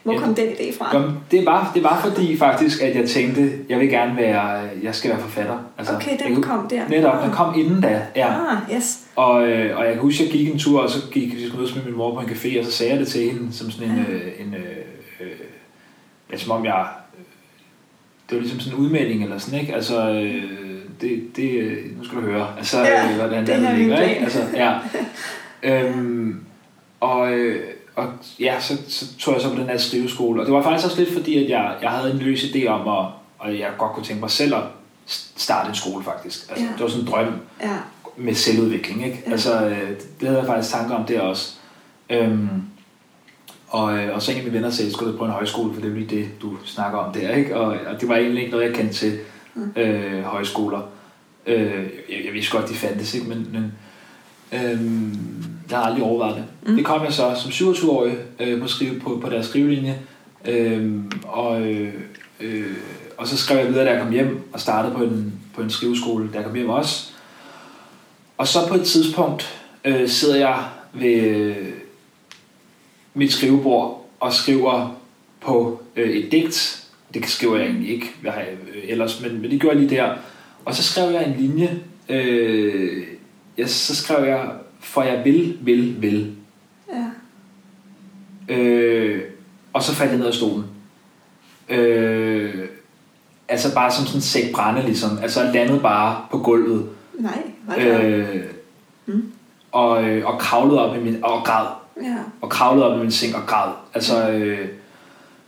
Hvor 0.03 0.19
kom 0.19 0.35
den 0.35 0.49
idé 0.49 0.79
fra? 0.79 0.91
Jamen, 0.95 1.19
det, 1.31 1.47
var, 1.47 1.71
det 1.75 1.83
var 1.83 2.01
fordi 2.05 2.37
faktisk, 2.37 2.83
at 2.83 2.97
jeg 2.97 3.09
tænkte, 3.09 3.53
jeg 3.69 3.81
vil 3.81 3.88
gerne 3.88 4.17
være, 4.17 4.69
jeg 4.83 4.95
skal 4.95 5.11
være 5.11 5.21
forfatter. 5.21 5.59
Altså, 5.79 5.95
okay, 5.95 6.19
den 6.25 6.35
jeg, 6.35 6.43
kom 6.43 6.69
der. 6.69 6.88
Netop, 6.88 7.23
den 7.23 7.31
kom 7.31 7.59
inden 7.59 7.81
da. 7.81 8.07
Ja. 8.17 8.29
Ah, 8.29 8.77
yes. 8.77 8.99
Og, 9.17 9.49
øh, 9.49 9.79
og 9.79 9.85
jeg 9.85 9.93
kan 9.93 10.03
huske, 10.03 10.25
jeg 10.25 10.33
gik 10.33 10.49
en 10.49 10.59
tur, 10.59 10.81
og 10.81 10.91
så 10.91 10.99
gik 11.11 11.35
jeg 11.35 11.51
mødes 11.57 11.75
med 11.75 11.85
min 11.85 11.97
mor 11.97 12.15
på 12.15 12.21
en 12.21 12.27
café, 12.27 12.59
og 12.59 12.65
så 12.65 12.73
sagde 12.73 12.93
jeg 12.93 13.01
det 13.01 13.09
til 13.09 13.31
hende 13.31 13.53
som 13.53 13.71
sådan 13.71 13.91
en, 13.91 13.97
ja. 13.97 14.12
øh, 14.12 14.33
en 14.38 14.55
øh, 14.55 14.77
øh, 15.21 15.27
ja, 16.33 16.37
som 16.37 16.51
om 16.51 16.65
jeg, 16.65 16.87
det 18.31 18.37
var 18.37 18.41
ligesom 18.41 18.61
sådan 18.61 18.79
en 18.79 18.85
udmelding 18.85 19.23
eller 19.23 19.38
sådan, 19.38 19.61
ikke? 19.61 19.75
Altså, 19.75 20.11
øh, 20.11 20.43
det, 21.01 21.37
det, 21.37 21.77
nu 21.99 22.05
skal 22.05 22.19
du 22.19 22.23
høre, 22.23 22.47
altså, 22.59 22.81
ja, 22.81 23.15
hvordan 23.17 23.47
det, 23.47 23.61
det 23.61 23.79
ligger, 23.79 24.03
ikke? 24.03 24.21
Altså, 24.21 24.43
ja. 24.55 24.79
øhm, 25.71 26.41
og, 27.01 27.33
øh, 27.33 27.62
og 27.96 28.12
ja, 28.40 28.61
så, 28.61 28.78
så 28.88 29.18
tog 29.18 29.35
jeg 29.35 29.42
så 29.42 29.48
på 29.48 29.61
den 29.61 29.68
her 29.68 29.78
skriveskole, 29.78 30.40
og 30.40 30.46
det 30.46 30.55
var 30.55 30.62
faktisk 30.62 30.87
også 30.87 30.98
lidt 30.98 31.12
fordi, 31.12 31.44
at 31.44 31.50
jeg, 31.50 31.76
jeg 31.83 31.90
havde 31.90 32.12
en 32.12 32.18
løs 32.18 32.44
idé 32.44 32.66
om, 32.66 32.81
at, 32.88 33.07
og 33.38 33.59
jeg 33.59 33.70
godt 33.78 33.92
kunne 33.92 34.07
tænke 34.07 34.20
mig 34.20 34.31
selv 34.31 34.55
at 34.55 34.62
starte 35.37 35.68
en 35.68 35.74
skole 35.74 36.05
faktisk. 36.05 36.50
Altså, 36.50 36.64
ja. 36.64 36.72
Det 36.72 36.81
var 36.81 36.88
sådan 36.88 37.05
en 37.05 37.11
drøm 37.11 37.35
ja. 37.62 37.76
med 38.16 38.35
selvudvikling, 38.35 39.05
ikke? 39.05 39.22
Ja. 39.26 39.31
Altså, 39.31 39.66
øh, 39.68 39.90
det 40.20 40.28
havde 40.28 40.38
jeg 40.38 40.46
faktisk 40.46 40.74
tanker 40.74 40.94
om 40.94 41.07
der 41.07 41.20
også. 41.20 41.55
Øhm, 42.11 42.62
og, 43.68 43.98
øh, 43.98 44.14
og 44.14 44.22
så 44.22 44.33
en 44.33 44.38
af 44.38 44.44
mine 44.44 44.55
venner 44.55 44.70
sagde, 44.70 44.87
at 44.87 44.90
jeg 44.90 44.92
skulle 44.92 45.18
på 45.18 45.24
en 45.24 45.31
højskole, 45.31 45.74
for 45.74 45.81
det 45.81 45.90
er 45.90 45.94
lige 45.94 46.16
det, 46.16 46.28
du 46.42 46.57
snakker 46.64 46.98
om 46.98 47.12
der, 47.12 47.35
ikke? 47.35 47.57
Og, 47.57 47.66
og 47.87 48.00
det 48.00 48.09
var 48.09 48.16
egentlig 48.16 48.40
ikke 48.40 48.52
noget, 48.52 48.66
jeg 48.66 48.74
kendte 48.74 48.94
til 48.94 49.18
mm. 49.55 49.72
øh, 49.76 50.22
højskoler. 50.22 50.81
Øh, 51.46 51.87
jeg, 52.09 52.24
jeg 52.24 52.33
vidste 52.33 52.57
godt, 52.57 52.68
de 52.68 52.74
fandtes, 52.74 53.14
ikke? 53.14 53.28
Men, 53.28 53.48
men 53.52 53.72
øh, 54.52 54.81
jeg 55.73 55.81
har 55.81 55.87
aldrig 55.87 56.05
overvejet 56.05 56.37
det. 56.37 56.45
Mm. 56.71 56.77
Det 56.77 56.85
kom 56.85 57.05
jeg 57.05 57.13
så 57.13 57.35
som 57.43 57.51
27-årig 57.51 58.17
øh, 58.41 58.61
på, 58.61 58.69
skrive, 58.69 59.01
på, 59.01 59.19
på 59.23 59.31
deres 59.31 59.47
skrivelinje. 59.47 59.99
Øh, 60.49 61.03
og, 61.25 61.63
øh, 61.63 61.95
og 63.17 63.29
så 63.29 63.37
skrev 63.37 63.59
jeg 63.59 63.69
videre, 63.69 63.85
da 63.85 63.91
jeg 63.91 64.01
kom 64.03 64.13
hjem 64.13 64.49
og 64.53 64.61
startede 64.61 64.95
på 64.95 65.05
en, 65.05 65.33
på 65.55 65.63
en 65.63 65.71
skriveskole, 65.71 66.29
da 66.33 66.37
jeg 66.37 66.45
kom 66.45 66.55
hjem 66.55 66.69
også. 66.69 67.13
Og 68.39 68.49
så 68.49 68.59
på 68.69 68.75
et 68.75 68.85
tidspunkt, 68.85 69.63
øh, 69.85 70.09
sidder 70.09 70.37
jeg 70.37 70.65
ved 70.93 71.55
mit 73.15 73.33
skrivebord 73.33 74.11
og 74.21 74.33
skriver 74.33 74.97
på 75.41 75.83
øh, 75.97 76.11
et 76.11 76.33
digt. 76.33 76.87
Det 77.15 77.29
skriver 77.29 77.57
jeg 77.57 77.67
egentlig 77.67 77.91
ikke 77.91 78.11
hvad 78.21 78.33
har 78.33 78.41
jeg, 78.41 78.57
øh, 78.75 78.83
ellers, 78.89 79.21
men, 79.21 79.41
men 79.41 79.51
det 79.51 79.61
gør 79.61 79.69
jeg 79.69 79.77
lige 79.77 79.97
der. 79.97 80.15
Og 80.65 80.75
så 80.75 80.83
skrev 80.83 81.13
jeg 81.13 81.27
en 81.27 81.35
linje. 81.39 81.81
Øh, 82.09 83.03
ja, 83.59 83.67
så 83.67 83.97
skrev 83.97 84.25
jeg, 84.25 84.51
for 84.83 85.03
jeg 85.03 85.25
vil, 85.25 85.59
vil, 85.61 86.03
vil. 86.03 86.35
Ja. 86.92 88.55
Øh, 88.55 89.23
og 89.73 89.83
så 89.83 89.95
faldt 89.95 90.11
jeg 90.11 90.18
ned 90.18 90.27
af 90.27 90.35
stolen. 90.35 90.64
Øh, 91.68 92.55
altså 93.49 93.75
bare 93.75 93.90
som 93.92 94.05
sådan 94.07 94.18
en 94.18 94.23
sæk 94.23 94.53
brænde, 94.53 94.83
ligesom. 94.83 95.18
Altså 95.23 95.51
landede 95.55 95.81
bare 95.81 96.21
på 96.31 96.38
gulvet. 96.38 96.88
Nej, 97.18 97.42
op. 97.68 97.79
Øh, 97.79 98.45
Mm. 99.07 99.33
og, 99.73 100.05
øh, 100.05 100.27
og 100.27 100.38
kravlede 100.38 100.81
op 100.81 100.97
i 100.97 101.01
min, 101.01 101.18
og 101.25 101.45
græd. 101.45 101.66
Ja. 102.03 102.16
Og 102.40 102.49
kravlede 102.51 102.87
op 102.87 102.99
i 102.99 103.03
min 103.03 103.11
seng 103.11 103.37
og 103.37 103.42
græd. 103.47 103.73
Altså 103.95 104.31
øh, 104.31 104.68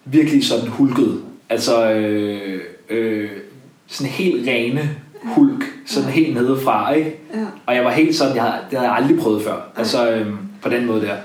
virkelig 0.05 0.47
sådan 0.47 0.69
hulket. 0.69 1.23
Altså 1.49 1.91
øh, 1.93 2.61
øh, 2.91 3.31
sådan 3.87 4.13
helt 4.13 4.49
rene 4.49 4.97
hulk. 5.25 5.65
Sådan 5.87 6.09
helt 6.09 6.35
nedefra, 6.35 6.93
ikke? 6.93 7.17
Ja. 7.35 7.45
Og 7.67 7.75
jeg 7.75 7.85
var 7.85 7.91
helt 7.91 8.17
sådan, 8.17 8.35
jeg 8.37 8.43
havde, 8.43 8.57
det 8.71 8.79
havde 8.79 8.91
jeg 8.93 8.99
aldrig 9.03 9.19
prøvet 9.19 9.43
før. 9.43 9.73
Altså 9.77 10.11
øhm, 10.11 10.37
på 10.63 10.69
den 10.69 10.87
måde 10.87 11.01
der. 11.01 11.17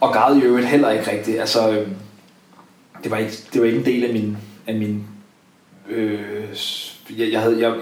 Og 0.00 0.12
græd 0.12 0.36
i 0.36 0.40
øvrigt 0.40 0.66
heller 0.66 0.90
ikke 0.90 1.10
rigtigt. 1.10 1.40
Altså, 1.40 1.70
øhm, 1.70 1.92
det, 3.04 3.10
var 3.10 3.16
ikke, 3.16 3.32
det 3.52 3.60
var 3.60 3.66
ikke 3.66 3.78
en 3.78 3.84
del 3.84 4.04
af 4.04 4.12
min... 4.12 4.36
Af 4.66 4.74
min 4.74 5.04
øh, 5.90 6.18
jeg, 7.18 7.32
jeg 7.32 7.40
havde, 7.40 7.60
jeg, 7.60 7.74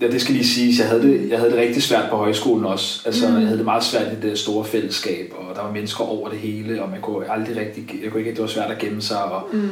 ja, 0.00 0.06
det 0.10 0.20
skal 0.20 0.34
lige 0.34 0.46
siges, 0.46 0.78
jeg 0.78 0.88
havde, 0.88 1.02
det, 1.02 1.30
jeg 1.30 1.38
havde 1.38 1.50
det 1.50 1.58
rigtig 1.60 1.82
svært 1.82 2.10
på 2.10 2.16
højskolen 2.16 2.64
også. 2.64 3.02
Altså, 3.06 3.28
Mm. 3.28 3.34
jeg 3.34 3.42
havde 3.44 3.56
det 3.58 3.64
meget 3.64 3.84
svært 3.84 4.12
i 4.12 4.28
det 4.28 4.38
store 4.38 4.64
fællesskab, 4.64 5.32
og 5.38 5.56
der 5.56 5.62
var 5.62 5.72
mennesker 5.72 6.04
over 6.04 6.28
det 6.28 6.38
hele, 6.38 6.82
og 6.82 6.90
man 6.90 7.00
kunne 7.00 7.30
aldrig 7.32 7.56
rigtig... 7.56 8.00
Jeg 8.02 8.10
kunne 8.10 8.20
ikke, 8.20 8.32
det 8.32 8.40
var 8.40 8.46
svært 8.46 8.70
at 8.70 8.78
gemme 8.78 9.02
sig, 9.02 9.24
og 9.24 9.48
Mm. 9.52 9.68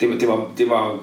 det, 0.00 0.20
det, 0.20 0.28
var, 0.28 0.50
det 0.58 0.68
var 0.68 0.98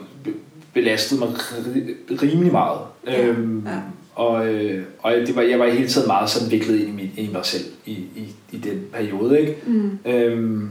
belastet 0.75 1.19
mig 1.19 1.27
ri- 1.29 2.21
rimelig 2.23 2.51
meget. 2.51 2.79
Ja, 3.07 3.27
Øhm, 3.27 3.63
ja. 3.67 3.71
Og, 4.15 4.47
øh, 4.47 4.83
og 4.99 5.11
det 5.11 5.35
var, 5.35 5.41
jeg 5.41 5.59
var 5.59 5.65
i 5.65 5.71
hele 5.75 5.87
tiden 5.87 6.07
meget 6.07 6.29
sådan 6.29 6.51
viklet 6.51 6.79
ind 6.79 6.87
i, 6.89 6.91
min, 6.91 7.11
i 7.27 7.29
mig 7.33 7.45
selv 7.45 7.63
i, 7.85 7.91
i, 7.91 8.33
i 8.51 8.57
den 8.57 8.81
periode. 8.93 9.39
Ikke? 9.39 9.55
Mm. 9.65 9.97
Øhm, 10.05 10.69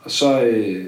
og 0.00 0.10
så... 0.10 0.40
Øh, 0.42 0.84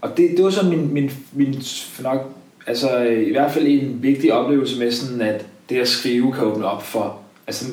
og 0.00 0.16
det, 0.16 0.30
det 0.36 0.44
var 0.44 0.50
så 0.50 0.66
min, 0.68 0.94
min, 0.94 1.10
min 1.32 1.62
nok, 2.02 2.34
altså 2.66 2.98
i 3.02 3.30
hvert 3.30 3.52
fald 3.52 3.66
en 3.68 3.98
vigtig 4.02 4.32
oplevelse 4.32 4.78
med 4.78 4.92
sådan, 4.92 5.20
at 5.20 5.46
det 5.68 5.76
at 5.80 5.88
skrive 5.88 6.32
kan 6.32 6.44
åbne 6.44 6.64
op 6.66 6.82
for, 6.82 7.20
altså 7.46 7.64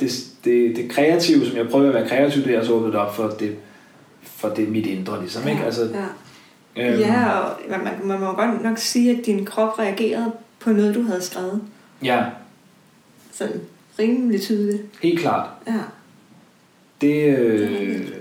det, 0.00 0.24
det, 0.44 0.76
det 0.76 0.90
kreative, 0.90 1.46
som 1.46 1.56
jeg 1.56 1.68
prøver 1.68 1.88
at 1.88 1.94
være 1.94 2.08
kreativ, 2.08 2.42
det 2.44 2.54
er 2.54 2.64
så 2.64 2.72
åbnet 2.72 2.94
op 2.94 3.16
for 3.16 3.28
det, 3.40 3.56
for 4.22 4.48
det 4.48 4.68
mit 4.68 4.86
indre, 4.86 5.20
ligesom, 5.20 5.48
ikke? 5.48 5.64
Altså, 5.64 5.82
ja. 5.84 6.04
Øhm, 6.76 6.98
ja, 7.00 7.28
og 7.38 7.56
man, 7.70 7.80
man 8.04 8.20
må 8.20 8.32
godt 8.32 8.62
nok 8.62 8.78
sige, 8.78 9.18
at 9.18 9.26
din 9.26 9.44
krop 9.44 9.78
reagerede 9.78 10.32
på 10.60 10.70
noget, 10.72 10.94
du 10.94 11.02
havde 11.02 11.22
skrevet. 11.22 11.62
ja, 12.02 12.24
Sådan 13.32 13.60
rimelig 13.98 14.42
tydeligt. 14.42 14.82
helt 15.02 15.20
klart. 15.20 15.48
Ja. 15.66 15.72
Det, 15.72 15.80
Det 17.00 17.28
er 17.30 17.36
øh, 17.38 17.70
vildt. 17.80 18.14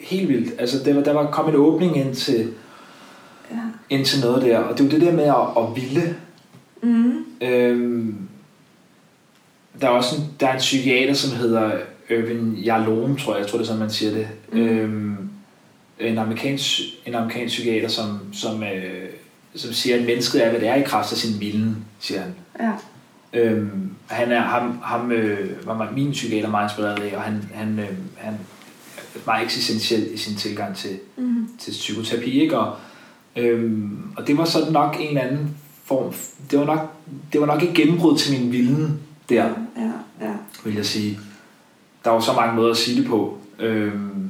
helt 0.00 0.28
vildt. 0.28 0.60
Altså, 0.60 0.84
der 0.84 0.94
var, 0.94 1.02
der 1.02 1.12
var 1.12 1.30
kom 1.30 1.48
en 1.48 1.56
åbning 1.56 1.96
ind 1.96 2.14
til, 2.14 2.52
Ja. 3.50 3.56
ind 3.90 4.04
til 4.06 4.20
noget 4.20 4.42
der, 4.42 4.58
og 4.58 4.78
det 4.78 4.84
var 4.84 4.90
det 4.90 5.00
der 5.00 5.12
med 5.12 5.24
at, 5.24 5.62
at 5.64 5.76
ville. 5.82 6.16
Mm. 6.82 7.24
Øhm, 7.40 8.16
der 9.80 9.86
er 9.86 9.90
også 9.90 10.16
en, 10.16 10.22
der 10.40 10.46
er 10.48 10.52
en 10.52 10.58
psykiater, 10.58 11.14
som 11.14 11.36
hedder 11.38 11.72
Irvin 12.10 12.54
Yalom, 12.66 13.16
tror 13.16 13.32
jeg, 13.34 13.40
jeg 13.40 13.48
tror 13.50 13.58
det 13.58 13.64
er 13.64 13.66
sådan, 13.66 13.80
man 13.80 13.90
siger 13.90 14.12
det. 14.12 14.28
Mm. 14.52 14.58
Øhm, 14.58 15.11
en 16.00 16.18
amerikansk, 16.18 16.80
en 17.06 17.14
amerikansk 17.14 17.52
psykiater, 17.54 17.88
som, 17.88 18.18
som, 18.32 18.62
øh, 18.62 19.08
som 19.54 19.72
siger, 19.72 19.96
at 19.98 20.04
mennesket 20.04 20.44
er, 20.46 20.50
hvad 20.50 20.60
det 20.60 20.68
er 20.68 20.74
i 20.74 20.82
kraft 20.82 21.12
af 21.12 21.18
sin 21.18 21.40
vilden, 21.40 21.76
siger 22.00 22.20
han. 22.20 22.34
Ja. 22.60 22.72
Øhm, 23.40 23.90
han 24.06 24.32
er 24.32 24.40
ham, 24.40 24.78
ham 24.82 25.12
øh, 25.12 25.66
var 25.66 25.90
min 25.96 26.10
psykiater 26.12 26.50
meget 26.50 26.70
inspireret 26.70 26.98
af, 27.02 27.16
og 27.16 27.22
han, 27.22 27.50
han, 27.54 27.78
øh, 27.78 27.88
han 28.16 28.34
er 29.14 29.18
meget 29.26 29.44
eksistentiel 29.44 30.14
i 30.14 30.16
sin 30.16 30.36
tilgang 30.36 30.76
til, 30.76 30.98
Mm. 31.16 31.48
til 31.58 31.70
psykoterapi, 31.70 32.40
ikke? 32.40 32.58
Og, 32.58 32.76
øhm, 33.36 33.98
og 34.16 34.26
det 34.26 34.38
var 34.38 34.44
sådan 34.44 34.72
nok 34.72 34.96
en 35.00 35.08
eller 35.08 35.20
anden 35.20 35.56
form, 35.84 36.14
det 36.50 36.58
var 36.58 36.64
nok, 36.64 36.92
det 37.32 37.40
var 37.40 37.46
nok 37.46 37.62
et 37.62 37.74
gennembrud 37.74 38.18
til 38.18 38.40
min 38.40 38.52
vilden 38.52 38.98
der, 39.28 39.44
Ja, 39.76 39.90
ja. 40.26 40.32
vil 40.64 40.74
jeg 40.74 40.86
sige. 40.86 41.18
Der 42.04 42.10
var 42.10 42.20
så 42.20 42.32
mange 42.32 42.56
måder 42.56 42.70
at 42.70 42.76
sige 42.76 43.00
det 43.00 43.06
på. 43.08 43.38
Øhm, 43.58 44.21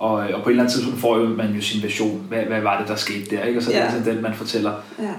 og, 0.00 0.12
og 0.12 0.42
på 0.42 0.48
et 0.48 0.52
eller 0.52 0.62
andet 0.62 0.74
tidspunkt 0.74 1.00
får 1.00 1.18
jo 1.18 1.24
man 1.28 1.54
jo 1.54 1.60
sin 1.60 1.82
version. 1.82 2.24
Hvad, 2.28 2.38
hvad 2.42 2.60
var 2.60 2.78
det, 2.78 2.88
der 2.88 2.96
skete 2.96 3.36
der? 3.36 3.42
Ikke? 3.44 3.58
Og 3.58 3.62
så 3.62 3.70
Ja. 3.70 3.78
er 3.78 3.82
det 3.90 3.92
sådan 3.92 4.14
den, 4.16 4.22
man 4.22 4.34
fortæller. 4.34 4.72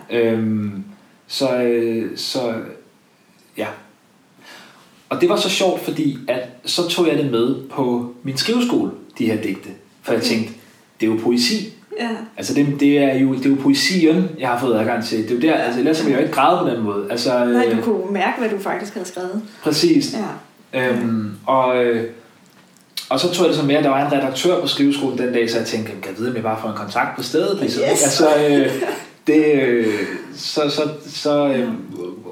ja. 0.10 0.20
Øhm, 0.22 0.84
så, 1.28 1.62
øh, 1.62 2.18
så 2.18 2.54
ja. 3.58 3.68
Og 5.10 5.22
det 5.22 5.30
var 5.30 5.36
så 5.36 5.50
sjovt, 5.50 5.82
fordi 5.82 6.18
at 6.28 6.50
så 6.66 6.88
tog 6.90 7.08
jeg 7.08 7.18
det 7.18 7.32
med 7.32 7.56
på 7.70 8.14
min 8.24 8.38
skriveskole, 8.38 8.92
de 9.18 9.26
her 9.26 9.42
digte. 9.42 9.70
For 10.02 10.12
jeg 10.12 10.20
Okay. 10.22 10.30
tænkte, 10.30 10.54
det 11.00 11.08
er 11.08 11.12
jo 11.12 11.20
poesi. 11.24 11.74
ja. 12.00 12.10
Altså 12.38 12.54
det, 12.54 12.68
det, 12.80 12.98
er 12.98 13.16
jo, 13.16 13.34
det 13.36 13.46
er 13.46 13.50
jo 13.50 13.56
poesien, 13.62 14.30
jeg 14.40 14.50
har 14.50 14.60
fået 14.60 14.80
adgang 14.80 15.04
til. 15.04 15.18
Det 15.24 15.32
er 15.32 15.36
jo 15.36 15.42
der, 15.42 15.54
altså 15.54 15.80
ellers 15.80 16.00
ville 16.00 16.12
jeg 16.12 16.18
jo 16.20 16.24
ikke 16.24 16.36
græde 16.36 16.60
på 16.64 16.70
den 16.76 16.84
måde. 16.84 17.08
Altså, 17.12 17.46
Nej, 17.46 17.66
øh, 17.70 17.78
du 17.78 17.82
kunne 17.82 18.12
mærke, 18.14 18.40
hvad 18.40 18.50
du 18.50 18.58
faktisk 18.60 18.94
havde 18.94 19.08
skrevet. 19.08 19.42
Præcis. 19.64 20.16
Ja. 20.74 20.90
Øhm, 20.90 21.32
og, 21.46 21.86
øh, 21.86 22.10
og 23.12 23.20
så 23.20 23.34
tog 23.34 23.46
jeg 23.46 23.50
det 23.50 23.60
så 23.60 23.66
med, 23.66 23.76
at 23.76 23.84
der 23.84 23.90
var 23.90 24.06
en 24.06 24.12
redaktør 24.12 24.62
på 24.62 24.68
skriveskolen 24.68 25.18
den 25.18 25.34
dag, 25.34 25.50
så 25.50 25.58
jeg 25.58 25.68
tænkte, 25.68 25.92
kan 25.92 26.04
jeg 26.12 26.18
vide, 26.18 26.30
om 26.30 26.36
jeg 26.36 26.44
bare 26.44 26.62
får 26.62 26.70
en 26.70 26.76
kontakt 26.76 27.16
på 27.18 27.24
stedet? 27.24 27.60
Ligesom, 27.60 27.84
Yes. 27.84 28.04
Altså, 28.04 28.28
øh, 28.50 28.72
det, 29.28 29.46
øh, 29.62 29.88
så, 30.36 30.62
så, 30.70 30.90
så 31.08 31.48
øh, 31.48 31.70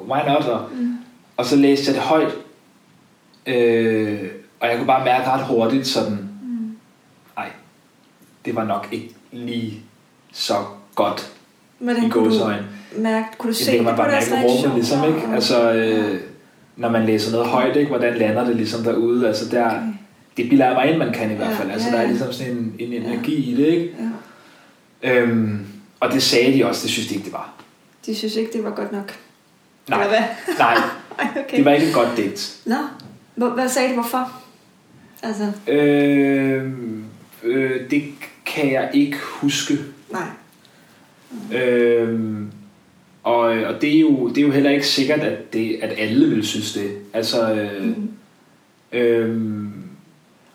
why 0.09 0.19
not? 0.27 0.45
Og, 0.45 0.61
Mm. 0.75 0.93
og 1.37 1.45
så 1.45 1.55
læste 1.55 1.85
jeg 1.87 1.95
det 1.95 2.03
højt, 2.03 2.31
øh, 3.45 4.19
og 4.59 4.67
jeg 4.67 4.77
kunne 4.77 4.87
bare 4.87 5.05
mærke 5.05 5.29
ret 5.29 5.45
hurtigt 5.45 5.87
sådan, 5.87 6.29
Mm. 6.43 6.75
nej, 7.37 7.49
det 8.45 8.55
var 8.55 8.63
nok 8.63 8.87
ikke 8.91 9.15
lige 9.31 9.81
så 10.33 10.53
godt 10.95 11.31
i 11.79 11.83
Hvordan 11.83 12.09
kunne 12.09 12.39
du 12.39 12.51
mærke, 12.97 13.25
kunne 13.37 13.51
du 13.53 13.57
se 13.57 13.71
Det 13.71 13.85
det 13.87 13.95
på 13.95 14.01
deres 14.03 14.27
i 14.29 14.33
rummet, 14.33 14.71
ligesom, 14.75 14.97
ikke? 15.03 15.09
reaktioner? 15.27 15.35
Altså, 15.35 15.71
øh, 15.73 16.19
når 16.75 16.89
man 16.89 17.05
læser 17.05 17.31
noget 17.31 17.47
højt, 17.47 17.75
ikke? 17.75 17.87
Hvordan 17.89 18.17
lander 18.17 18.45
det 18.45 18.55
ligesom 18.55 18.83
derude? 18.83 19.27
Altså, 19.27 19.49
der, 19.51 19.65
Okay. 19.65 19.77
Det 20.37 20.49
bilder 20.49 20.65
jeg 20.65 20.75
mig 20.75 20.89
ind, 20.89 20.97
man 20.97 21.13
kan 21.13 21.31
i 21.31 21.35
hvert 21.35 21.49
Ja, 21.49 21.55
fald. 21.55 21.71
Altså, 21.71 21.87
ja, 21.87 21.93
der 21.93 21.99
er 21.99 22.05
ja. 22.05 22.09
ligesom 22.09 22.33
sådan 22.33 22.51
en, 22.53 22.75
en 22.79 23.03
Ja. 23.03 23.09
energi 23.09 23.35
i 23.51 23.55
det, 23.55 23.67
ikke? 23.67 23.95
Ja. 25.03 25.15
Øhm, 25.21 25.59
og 25.99 26.11
det 26.13 26.23
sagde 26.23 26.53
de 26.57 26.65
også, 26.65 26.81
det 26.83 26.91
synes 26.91 27.07
de 27.07 27.13
ikke, 27.15 27.25
det 27.25 27.33
var. 27.33 27.53
De 28.05 28.15
synes 28.15 28.35
ikke, 28.35 28.51
det 28.53 28.63
var 28.63 28.71
godt 28.71 28.91
nok. 28.91 29.15
Nej, 29.89 29.99
Eller 29.99 30.09
hvad? 30.09 30.23
nej, 30.65 30.73
Ej, 31.19 31.27
okay. 31.45 31.57
det 31.57 31.65
var 31.65 31.71
ikke 31.73 31.87
et 31.87 31.93
godt 31.93 32.17
digt. 32.17 32.61
Nå, 32.65 32.75
Hvor, 33.35 33.49
hvad 33.49 33.69
sagde 33.69 33.89
du, 33.89 33.93
hvorfor? 33.93 34.31
Altså, 35.23 35.51
Øhm, 35.67 37.03
øh, 37.43 37.89
det 37.91 38.03
kan 38.45 38.71
jeg 38.71 38.89
ikke 38.93 39.17
huske. 39.41 39.77
nej. 40.11 40.27
Øhm, 41.53 42.51
og, 43.23 43.39
og 43.41 43.81
det, 43.81 43.95
er 43.95 43.99
jo, 43.99 44.29
det 44.29 44.37
er 44.37 44.41
jo 44.41 44.51
heller 44.51 44.69
ikke 44.71 44.87
sikkert, 44.87 45.19
at, 45.19 45.53
det, 45.53 45.79
at 45.81 45.93
alle 45.97 46.29
vil 46.29 46.43
synes 46.47 46.73
det. 46.73 46.91
Altså, 47.13 47.53
øh, 47.53 47.85
Mm. 47.87 48.09
Øhm, 48.91 49.73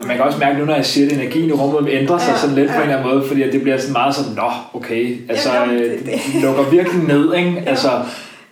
man 0.06 0.16
kan 0.16 0.24
også 0.26 0.38
mærke 0.38 0.58
nu, 0.58 0.64
når 0.64 0.74
jeg 0.74 0.86
siger, 0.86 1.06
at 1.06 1.12
energien 1.12 1.48
i 1.48 1.52
rummet 1.52 1.92
ændrer 1.92 2.18
sig 2.18 2.30
Ja, 2.32 2.38
sådan 2.38 2.54
lidt 2.54 2.68
på 2.68 2.74
ja. 2.74 2.82
en 2.82 2.88
eller 2.90 2.96
anden 3.02 3.14
måde, 3.16 3.28
fordi 3.28 3.42
at 3.42 3.52
det 3.52 3.62
bliver 3.62 3.78
sådan 3.78 3.92
meget 3.92 4.14
sådan, 4.14 4.32
nå, 4.34 4.50
okay, 4.74 5.18
altså, 5.30 5.52
Jamen, 5.54 5.76
øh, 5.76 5.82
det- 5.90 5.98
det, 5.98 6.06
det- 6.06 6.20
det 6.32 6.42
lukker 6.42 6.62
virkelig 6.70 7.02
ned, 7.08 7.34
ikke? 7.34 7.62
Altså, 7.66 7.88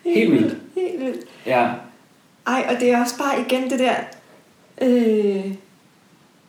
helt 0.05 0.33
vildt. 0.33 0.57
Helt 0.77 1.01
vildt. 1.05 1.21
Ja, 1.47 1.67
Ej, 2.47 2.65
og 2.75 2.81
det 2.81 2.91
er 2.93 3.01
også 3.01 3.19
bare 3.19 3.41
igen 3.49 3.71
det 3.71 3.79
der... 3.79 3.95
Øh, 4.83 5.45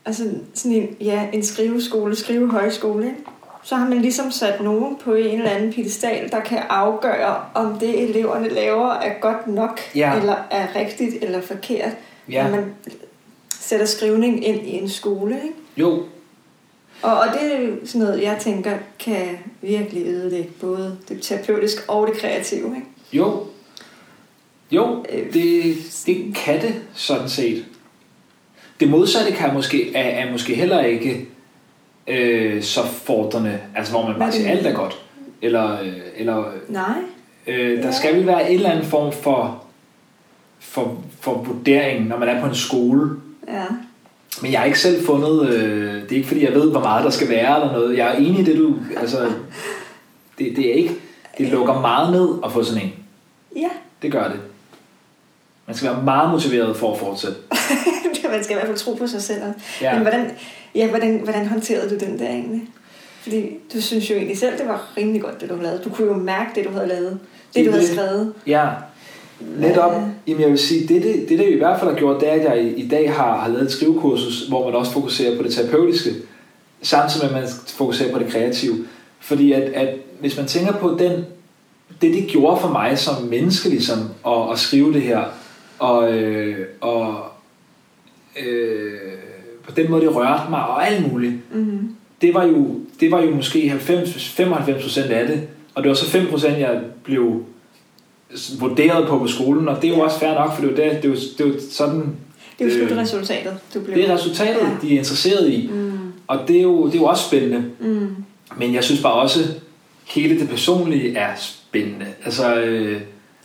altså 0.06 0.24
sådan 0.54 0.78
en, 0.78 0.88
ja, 1.02 1.22
en 1.34 1.44
skriveskole, 1.44 2.16
skrivehøjskole, 2.16 3.06
ikke? 3.06 3.18
Så 3.64 3.76
har 3.76 3.90
man 3.90 3.98
ligesom 4.02 4.32
sat 4.32 4.62
nogen 4.62 4.96
på 5.04 5.14
en 5.14 5.38
eller 5.38 5.50
anden 5.50 5.74
pedestal, 5.74 6.30
der 6.32 6.40
kan 6.40 6.58
afgøre, 6.70 7.36
om 7.54 7.78
det 7.80 8.10
eleverne 8.10 8.50
laver 8.50 8.92
er 8.94 9.14
godt 9.22 9.48
nok, 9.48 9.80
Ja. 9.96 10.14
eller 10.20 10.36
er 10.52 10.68
rigtigt 10.76 11.24
eller 11.24 11.42
forkert. 11.42 11.90
ja, 12.32 12.44
Når 12.44 12.52
man 12.52 12.66
sætter 13.64 13.86
skrivning 13.86 14.46
ind 14.48 14.68
i 14.68 14.72
en 14.78 14.90
skole, 14.90 15.36
ikke? 15.36 15.56
jo, 15.78 16.04
Og, 17.02 17.14
og 17.20 17.26
det 17.34 17.54
er 17.56 17.70
sådan 17.86 18.02
noget, 18.08 18.22
jeg 18.24 18.38
tænker, 18.40 18.78
kan 19.00 19.28
virkelig 19.62 20.06
ødelægge 20.08 20.50
både 20.62 20.98
det 21.10 21.22
terapeutiske 21.22 21.82
og 21.90 22.08
det 22.08 22.18
kreative, 22.18 22.76
ikke? 22.76 22.88
jo, 23.14 23.44
jo, 24.72 25.06
Øh, 25.12 25.34
det, 25.34 25.76
det 26.06 26.36
kan 26.36 26.62
det 26.62 26.76
sådan 26.94 27.30
set. 27.30 27.66
Det 28.80 28.90
modsatte 28.90 29.32
kan 29.32 29.54
måske, 29.54 29.96
er, 29.96 30.26
er 30.26 30.32
måske 30.32 30.56
heller 30.56 30.82
ikke 30.84 31.28
øh, 32.08 32.64
så 32.64 32.82
fordrende, 32.88 33.60
altså 33.76 33.92
hvor 33.94 34.08
man 34.08 34.20
bare 34.20 34.28
er 34.28 34.32
siger, 34.32 34.50
alt 34.50 34.66
er 34.68 34.74
godt. 34.74 35.02
Eller, 35.42 35.82
øh, 35.82 35.94
eller 36.18 36.44
Nej. 36.70 36.98
Øh, 37.48 37.78
der 37.78 37.86
Ja. 37.86 37.92
skal 37.92 38.16
vel 38.16 38.28
være 38.28 38.50
en 38.52 38.56
eller 38.56 38.70
anden 38.70 38.86
form 38.86 39.12
for 39.14 39.64
for, 40.60 41.04
for 41.20 41.34
vurderingen, 41.34 42.08
når 42.08 42.18
man 42.18 42.30
er 42.30 42.42
på 42.42 42.48
en 42.48 42.56
skole. 42.56 43.10
Ja. 43.48 43.66
Men 44.42 44.52
jeg 44.52 44.60
har 44.60 44.66
ikke 44.66 44.80
selv 44.80 45.06
fundet, 45.06 45.50
øh, 45.50 46.02
det 46.04 46.12
er 46.12 46.16
ikke 46.16 46.28
fordi 46.28 46.46
jeg 46.46 46.54
ved, 46.54 46.72
hvor 46.72 46.80
meget 46.80 47.04
der 47.04 47.10
skal 47.10 47.30
være 47.30 47.56
eller 47.62 47.74
noget. 47.74 47.98
Jeg 47.98 48.08
er 48.08 48.16
enig 48.16 48.40
i 48.40 48.44
det, 48.44 48.58
du, 48.58 48.76
altså, 48.98 49.18
det, 50.40 50.56
det 50.56 50.70
er 50.70 50.74
ikke, 50.74 50.96
det 51.38 51.48
lukker 51.48 51.82
meget 51.82 52.12
ned 52.12 52.30
at 52.46 52.52
få 52.52 52.64
sådan 52.64 52.84
en. 52.84 52.94
Ja, 53.56 53.70
Det 54.02 54.12
gør 54.12 54.28
det. 54.28 54.40
Man 55.68 55.76
skal 55.76 55.90
være 55.90 56.04
meget 56.04 56.32
motiveret 56.32 56.78
for 56.78 56.94
at 56.94 57.00
fortsætte. 57.00 57.38
man 58.34 58.44
skal 58.44 58.54
i 58.54 58.60
hvert 58.60 58.68
fald 58.68 58.78
tro 58.78 58.94
på 58.94 59.08
sig 59.08 59.22
selv. 59.22 59.42
Ja. 59.82 59.94
Men 59.94 60.02
hvordan, 60.02 60.32
ja, 60.76 60.90
hvordan, 60.90 61.20
hvordan 61.24 61.48
håndterede 61.48 61.90
du 61.90 62.06
den 62.06 62.20
der 62.20 62.28
egentlig? 62.28 62.70
Fordi 63.22 63.50
du 63.74 63.82
synes 63.82 64.10
jo 64.10 64.16
egentlig 64.16 64.38
selv, 64.38 64.58
det 64.58 64.68
var 64.68 64.94
rimelig 64.98 65.22
godt, 65.22 65.42
det 65.42 65.50
du 65.50 65.54
havde 65.54 65.68
lavet. 65.68 65.84
Du 65.84 65.90
kunne 65.90 66.08
jo 66.08 66.14
mærke 66.14 66.52
det, 66.56 66.66
du 66.66 66.72
havde 66.72 66.88
lavet. 66.88 67.20
Det, 67.56 67.66
du 67.66 67.72
havde 67.72 67.88
skrevet. 67.88 68.34
Ja, 68.48 68.68
netop. 69.40 69.92
Ja. 69.92 70.02
Jamen 70.28 70.42
jeg 70.42 70.50
vil 70.50 70.58
sige, 70.58 70.88
det, 70.88 71.04
det, 71.04 71.30
det, 71.30 71.40
det 71.40 71.50
i 71.50 71.58
hvert 71.58 71.80
fald 71.80 71.92
har 71.92 71.98
gjort, 71.98 72.22
det 72.22 72.30
er, 72.30 72.34
at 72.34 72.44
jeg 72.44 72.64
i, 72.64 72.84
i 72.84 72.88
dag 72.88 73.14
har, 73.14 73.38
har 73.38 73.48
lavet 73.48 73.64
et 73.64 73.72
skrivekursus, 73.72 74.48
hvor 74.48 74.66
man 74.66 74.76
også 74.76 74.92
fokuserer 74.92 75.38
på 75.38 75.44
det 75.44 75.54
terapeutiske, 75.54 76.10
samtidig 76.82 77.32
med, 77.32 77.36
at 77.36 77.42
man 77.44 77.50
fokuserer 77.68 78.14
på 78.14 78.20
det 78.20 78.28
kreative. 78.28 78.76
Fordi 79.20 79.52
at, 79.52 79.62
at 79.62 79.96
hvis 80.20 80.38
man 80.38 80.46
tænker 80.46 80.74
på 80.74 80.96
den, 81.00 81.12
det, 82.02 82.14
det 82.14 82.28
gjorde 82.28 82.62
for 82.62 82.70
mig 82.70 83.00
som 83.00 83.24
menneske, 83.24 83.70
ligesom, 83.70 84.00
at, 84.28 84.52
at 84.52 84.60
skrive 84.60 84.94
det 84.94 85.02
her, 85.02 85.24
og, 85.80 86.14
øh, 86.14 86.68
og 86.82 87.16
øh, 88.46 88.94
på 89.64 89.72
den 89.72 89.92
måde, 89.92 90.02
det 90.02 90.16
rørte 90.16 90.50
mig, 90.50 90.68
og 90.68 90.88
alt 90.88 91.12
muligt, 91.12 91.34
Mm-hmm. 91.52 91.96
det 92.22 92.34
var 92.34 92.46
jo, 92.46 92.80
det 93.00 93.12
var 93.12 93.22
jo 93.22 93.36
måske 93.36 93.70
90, 93.70 94.40
95% 94.40 95.12
af 95.12 95.28
det, 95.28 95.48
og 95.76 95.84
det 95.84 95.90
var 95.90 95.96
så 95.96 96.18
5% 96.18 96.48
jeg 96.48 96.82
blev 97.04 97.44
vurderet 98.60 99.08
på 99.08 99.18
på 99.20 99.28
skolen, 99.28 99.68
og 99.68 99.82
det 99.82 99.90
er 99.92 99.98
jo 99.98 100.00
også 100.04 100.20
fair 100.20 100.34
nok, 100.34 100.56
for 100.56 100.62
det 100.66 100.80
er 100.80 100.86
jo, 100.86 100.92
det, 100.94 101.04
det 101.04 101.06
er 101.06 101.10
jo, 101.10 101.16
det 101.38 101.42
er 101.42 101.48
jo 101.48 101.54
sådan, 101.72 102.00
Det 102.60 102.68
er 102.68 102.76
jo 102.76 102.82
Øh, 102.82 102.88
slutresultatet, 102.88 103.58
du 103.74 103.80
blev. 103.80 103.96
det 103.98 104.10
er 104.10 104.14
resultatet, 104.14 104.62
Ja. 104.62 104.88
de 104.88 104.94
er 104.96 104.98
interesseret 104.98 105.50
i, 105.50 105.70
Mm. 105.74 105.92
og 106.28 106.40
det 106.48 106.58
er 106.58 106.62
jo, 106.62 106.86
det 106.88 106.96
er 106.96 107.00
jo 107.00 107.06
også 107.06 107.24
spændende, 107.28 107.64
Mm. 107.80 108.08
men 108.58 108.74
jeg 108.74 108.84
synes 108.84 109.02
bare 109.02 109.14
også, 109.14 109.40
hele 110.08 110.40
det 110.40 110.50
personlige 110.50 111.16
er 111.18 111.30
spændende, 111.38 112.06
altså, 112.26 112.56
øh, 112.56 112.92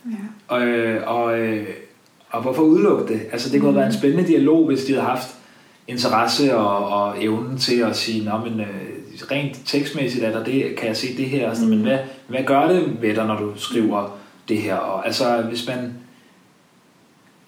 Ja. 0.06 0.16
og, 0.48 0.62
øh, 0.66 1.00
og, 1.06 1.38
øh, 1.38 1.66
og 2.30 2.42
hvorfor 2.42 2.62
udelukke 2.62 3.12
det? 3.12 3.20
Altså, 3.32 3.50
det 3.52 3.60
kunne 3.60 3.70
have 3.72 3.76
været 3.76 3.86
en 3.86 3.92
Mm. 3.92 3.98
spændende 3.98 4.28
dialog, 4.28 4.66
hvis 4.66 4.84
de 4.84 4.92
havde 4.92 5.06
haft 5.06 5.28
interesse 5.88 6.56
og, 6.56 6.88
og 7.02 7.24
evnen 7.24 7.58
til 7.58 7.80
at 7.80 7.96
sige, 7.96 8.24
Nå, 8.24 8.30
men, 8.50 8.60
øh, 8.60 8.66
rent 9.30 9.56
tekstmæssigt 9.66 10.24
er 10.24 10.30
der 10.32 10.44
det, 10.44 10.76
kan 10.76 10.88
jeg 10.88 10.96
se 10.96 11.16
det 11.16 11.24
her, 11.24 11.48
altså, 11.48 11.64
Mm. 11.64 11.70
men 11.70 11.78
hvad, 11.78 11.98
hvad 12.28 12.40
gør 12.46 12.68
det 12.68 12.82
ved 13.02 13.14
dig, 13.14 13.26
når 13.26 13.36
du 13.38 13.50
skriver 13.56 14.18
det 14.48 14.58
her? 14.58 14.74
Og, 14.74 15.06
altså, 15.06 15.42
hvis 15.42 15.66
man... 15.66 15.94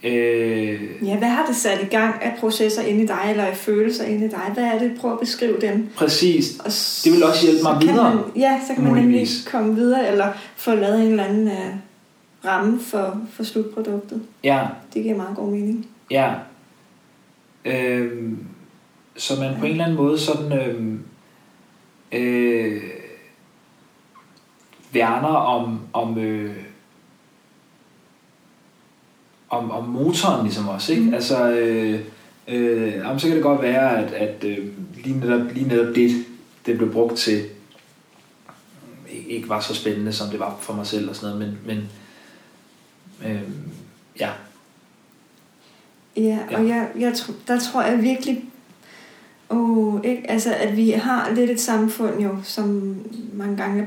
Øh, 0.04 1.06
ja, 1.06 1.18
hvad 1.18 1.28
har 1.28 1.46
det 1.46 1.56
sat 1.56 1.82
i 1.82 1.86
gang 1.86 2.22
af 2.22 2.36
processer 2.40 2.82
inde 2.82 3.02
i 3.02 3.06
dig, 3.06 3.26
eller 3.30 3.44
af 3.44 3.56
følelser 3.56 4.04
inde 4.04 4.26
i 4.26 4.28
dig? 4.28 4.50
Hvad 4.54 4.64
er 4.64 4.78
det? 4.78 4.92
Prøv 5.00 5.12
at 5.12 5.18
beskrive 5.20 5.60
dem. 5.60 5.88
præcis. 5.96 6.58
Og 6.64 6.72
s- 6.72 7.02
Det 7.04 7.12
vil 7.12 7.24
også 7.24 7.46
hjælpe 7.46 7.62
mig 7.62 7.78
videre, 7.82 8.14
Man, 8.14 8.24
ja, 8.36 8.60
så 8.68 8.74
kan 8.74 8.84
man 8.84 8.92
nemlig 8.94 9.26
komme 9.50 9.74
videre, 9.74 10.08
eller 10.08 10.32
få 10.56 10.74
lavet 10.74 11.00
en 11.00 11.06
eller 11.10 11.24
anden 11.24 11.46
uh, 11.46 11.74
ramme 12.44 12.80
for, 12.80 13.20
for 13.32 13.42
slutproduktet. 13.42 14.22
Ja, 14.44 14.66
Det 14.94 15.02
giver 15.02 15.16
meget 15.16 15.36
god 15.36 15.50
mening. 15.50 15.86
ja. 16.10 16.32
Øh, 17.64 18.32
så 19.16 19.40
man 19.40 19.54
på 19.58 19.64
en 19.64 19.70
eller 19.70 19.84
anden 19.84 19.96
måde 19.98 20.18
sådan... 20.18 20.52
Øh, 20.52 20.94
øh, 22.12 22.82
værner 24.92 25.28
om, 25.28 25.80
om, 25.92 26.18
øh, 26.18 26.56
om, 29.50 29.70
om 29.70 29.84
motoren 29.84 30.44
ligesom 30.44 30.68
også, 30.68 30.92
ikke? 30.92 31.04
Mm. 31.04 31.14
Altså, 31.14 31.50
øh, 31.50 32.00
øh, 32.48 32.92
jamen, 32.94 33.20
så 33.20 33.26
kan 33.26 33.36
det 33.36 33.42
godt 33.42 33.62
være, 33.62 33.98
at, 33.98 34.12
at 34.12 34.44
øh, 34.44 34.58
lige, 35.04 35.20
netop, 35.20 35.52
lige 35.54 35.68
netop 35.68 35.94
det, 35.94 36.24
det 36.66 36.76
blev 36.76 36.92
brugt 36.92 37.16
til, 37.16 37.44
øh, 39.12 39.26
ikke, 39.26 39.48
var 39.48 39.60
så 39.60 39.74
spændende, 39.74 40.12
som 40.12 40.28
det 40.28 40.40
var 40.40 40.56
for 40.60 40.74
mig 40.74 40.86
selv 40.86 41.08
og 41.08 41.16
sådan 41.16 41.36
noget, 41.36 41.48
men, 41.48 41.76
men 41.76 41.88
øh, 43.30 43.42
ja, 44.20 44.30
Ja, 46.16 46.38
og 46.52 46.68
jeg, 46.68 46.88
jeg, 46.98 47.12
tr- 47.12 47.32
der 47.48 47.58
tror 47.58 47.82
jeg 47.82 48.02
virkelig, 48.02 48.44
oh, 49.48 50.00
ikke? 50.04 50.30
Altså, 50.30 50.54
at 50.54 50.76
vi 50.76 50.90
har 50.90 51.30
lidt 51.34 51.50
et 51.50 51.60
samfund 51.60 52.20
jo, 52.20 52.36
som 52.42 52.96
mange 53.32 53.56
gange 53.56 53.86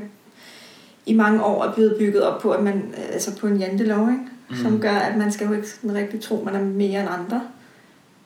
i 1.06 1.14
mange 1.14 1.44
år 1.44 1.64
er 1.64 1.74
blevet 1.74 1.96
bygget 1.98 2.22
op 2.22 2.40
på, 2.40 2.50
at 2.50 2.62
man, 2.62 2.94
altså 3.12 3.36
på 3.36 3.46
en 3.46 3.56
jantelov, 3.56 4.10
ikke? 4.10 4.33
Mm. 4.50 4.56
som 4.56 4.80
gør, 4.80 4.92
at 4.92 5.16
man 5.16 5.32
skal 5.32 5.46
jo 5.46 5.52
ikke 5.52 5.68
sådan 5.68 5.94
rigtig 5.94 6.20
tro, 6.20 6.42
man 6.44 6.54
er 6.54 6.64
mere 6.64 7.00
end 7.00 7.08
andre. 7.10 7.42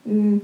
Mm, 0.05 0.43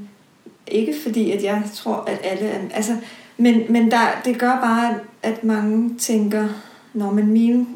ikke 0.66 0.94
fordi, 1.02 1.30
at 1.30 1.44
jeg 1.44 1.62
tror, 1.74 2.04
at 2.06 2.20
alle 2.22 2.48
er... 2.48 2.60
Altså, 2.74 2.96
men 3.36 3.72
men 3.72 3.90
der, 3.90 4.20
det 4.24 4.38
gør 4.38 4.60
bare, 4.60 4.94
at 5.22 5.44
mange 5.44 5.98
tænker, 5.98 6.48
når 6.94 7.10
men 7.10 7.32
mine 7.32 7.66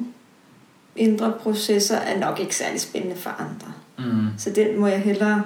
indre 0.96 1.32
processer 1.40 1.96
er 1.96 2.18
nok 2.18 2.40
ikke 2.40 2.56
særlig 2.56 2.80
spændende 2.80 3.16
for 3.16 3.30
andre. 3.30 3.72
mm. 3.98 4.26
Så 4.38 4.50
den 4.50 4.80
må 4.80 4.86
jeg 4.86 5.00
hellere 5.00 5.44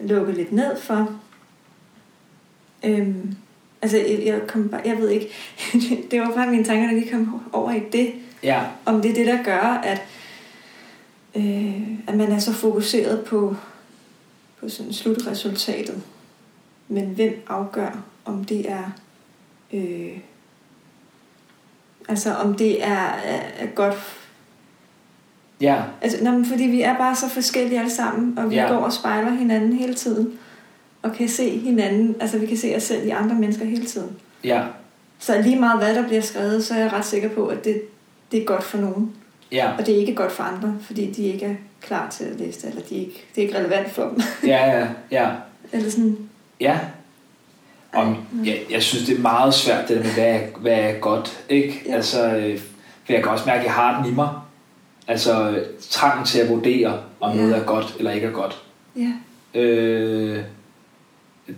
lukke 0.00 0.32
lidt 0.32 0.52
ned 0.52 0.80
for. 0.80 1.10
Øhm, 2.84 3.36
altså, 3.82 3.96
jeg, 3.96 4.22
jeg, 4.24 4.40
kom 4.46 4.68
bare, 4.68 4.80
jeg 4.84 4.98
ved 4.98 5.08
ikke, 5.08 5.28
det 6.10 6.20
var 6.20 6.32
bare 6.34 6.50
mine 6.50 6.64
tanker, 6.64 6.86
der 6.86 6.94
lige 6.94 7.10
kom 7.10 7.42
over 7.52 7.72
i 7.72 7.82
det, 7.92 8.12
ja, 8.42 8.62
om 8.84 9.02
det 9.02 9.10
er 9.10 9.14
det, 9.14 9.26
der 9.26 9.42
gør, 9.42 9.80
at, 9.84 10.02
øh, 11.36 11.82
at 12.08 12.16
man 12.16 12.32
er 12.32 12.38
så 12.38 12.52
fokuseret 12.52 13.24
på, 13.24 13.56
på 14.60 14.68
sådan 14.68 14.92
slutresultatet. 14.92 16.02
Men 16.88 17.04
hvem 17.06 17.42
afgør, 17.48 18.04
om 18.24 18.44
det 18.44 18.70
er... 18.70 18.90
Øh, 19.72 20.18
altså, 22.08 22.34
om 22.34 22.54
det 22.54 22.84
er, 22.84 23.06
er, 23.24 23.40
er 23.58 23.66
godt... 23.66 23.94
ja, 25.60 25.82
Altså, 26.00 26.24
nå, 26.24 26.30
men 26.30 26.46
fordi 26.46 26.64
vi 26.64 26.82
er 26.82 26.96
bare 26.98 27.16
så 27.16 27.28
forskellige 27.28 27.78
alle 27.78 27.90
sammen, 27.90 28.38
og 28.38 28.50
vi 28.50 28.54
Ja. 28.54 28.68
går 28.68 28.76
og 28.76 28.92
spejler 28.92 29.30
hinanden 29.30 29.72
hele 29.72 29.94
tiden. 29.94 30.38
Og 31.02 31.12
kan 31.12 31.28
se 31.28 31.58
hinanden, 31.58 32.16
altså 32.20 32.38
vi 32.38 32.46
kan 32.46 32.56
se 32.56 32.76
os 32.76 32.82
selv 32.82 33.06
i 33.06 33.10
andre 33.10 33.34
mennesker 33.36 33.64
hele 33.64 33.86
tiden. 33.86 34.16
ja, 34.44 34.64
Så 35.18 35.42
lige 35.42 35.60
meget 35.60 35.78
hvad 35.78 35.94
der 35.94 36.06
bliver 36.06 36.20
skrevet, 36.22 36.64
så 36.64 36.74
er 36.74 36.78
jeg 36.78 36.92
ret 36.92 37.04
sikker 37.04 37.28
på, 37.28 37.46
at 37.46 37.64
det, 37.64 37.82
det 38.32 38.40
er 38.42 38.44
godt 38.44 38.62
for 38.64 38.78
nogen. 38.78 39.12
Ja, 39.52 39.70
Og 39.78 39.86
det 39.86 39.94
er 39.94 39.98
ikke 39.98 40.14
godt 40.14 40.32
for 40.32 40.42
andre, 40.42 40.74
fordi 40.80 41.10
de 41.10 41.22
ikke 41.22 41.46
er 41.46 41.54
klar 41.80 42.10
til 42.10 42.24
at 42.24 42.38
læse 42.40 42.62
det, 42.62 42.68
eller 42.70 42.82
de 42.82 42.94
ikke, 42.94 43.24
det 43.34 43.42
er 43.42 43.46
ikke 43.46 43.58
relevant 43.58 43.90
for 43.90 44.02
dem. 44.02 44.20
ja, 44.46 44.78
ja, 44.78 44.86
ja, 45.10 45.30
eller 45.72 45.90
sådan, 45.90 46.18
ja. 46.60 46.78
Ej, 47.92 48.04
jeg, 48.44 48.58
jeg 48.70 48.82
synes, 48.82 49.06
det 49.06 49.16
er 49.18 49.20
meget 49.22 49.54
svært, 49.54 49.88
det 49.88 49.96
der 49.96 50.02
med, 50.02 50.12
hvad 50.12 50.26
er, 50.34 50.40
hvad 50.60 50.72
er 50.72 50.98
godt, 50.98 51.44
ikke? 51.48 51.82
Ja. 51.86 51.94
Altså, 51.94 52.36
øh, 52.36 52.58
for 53.04 53.12
jeg 53.12 53.22
kan 53.22 53.32
også 53.32 53.44
mærke, 53.46 53.58
at 53.60 53.64
jeg 53.64 53.72
har 53.72 54.02
den 54.02 54.12
i 54.12 54.14
mig. 54.14 54.28
Altså, 55.08 55.60
trangen 55.90 56.26
til 56.26 56.38
at 56.38 56.48
vurdere, 56.48 57.00
om 57.20 57.36
Ja. 57.36 57.42
noget 57.42 57.56
er 57.56 57.64
godt 57.64 57.94
eller 57.98 58.10
ikke 58.10 58.26
er 58.26 58.30
godt. 58.32 58.62
ja, 58.96 59.12
Øh, 59.60 60.38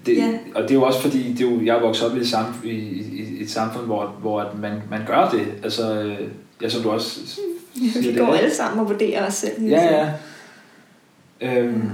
det, 0.07 0.17
Ja. 0.17 0.39
Og 0.55 0.63
det 0.63 0.71
er 0.71 0.75
jo 0.75 0.83
også 0.83 1.01
fordi, 1.01 1.33
det 1.33 1.47
er 1.47 1.51
jo, 1.51 1.61
jeg 1.65 1.77
er 1.77 1.81
vokset 1.81 2.11
op 2.11 2.17
i 2.17 2.21
et, 2.21 2.27
samf- 2.27 2.67
i, 2.67 2.71
i, 2.71 3.37
i 3.39 3.43
et 3.43 3.51
samfund, 3.51 3.87
hvor, 3.87 4.07
hvor 4.21 4.41
at 4.41 4.59
man, 4.59 4.73
man 4.91 5.01
gør 5.07 5.29
det. 5.31 5.47
Altså, 5.63 6.03
øh, 6.03 6.19
ja, 6.63 6.69
som 6.69 6.83
du 6.83 6.91
også 6.91 7.21
vi 7.81 8.15
går 8.19 8.35
alle 8.35 8.55
sammen 8.55 8.81
og 8.81 8.89
vurderer 8.89 9.27
os 9.27 9.35
selv. 9.35 9.63
Ja, 9.67 9.83
ja. 9.99 10.11
Øhm, 11.41 11.91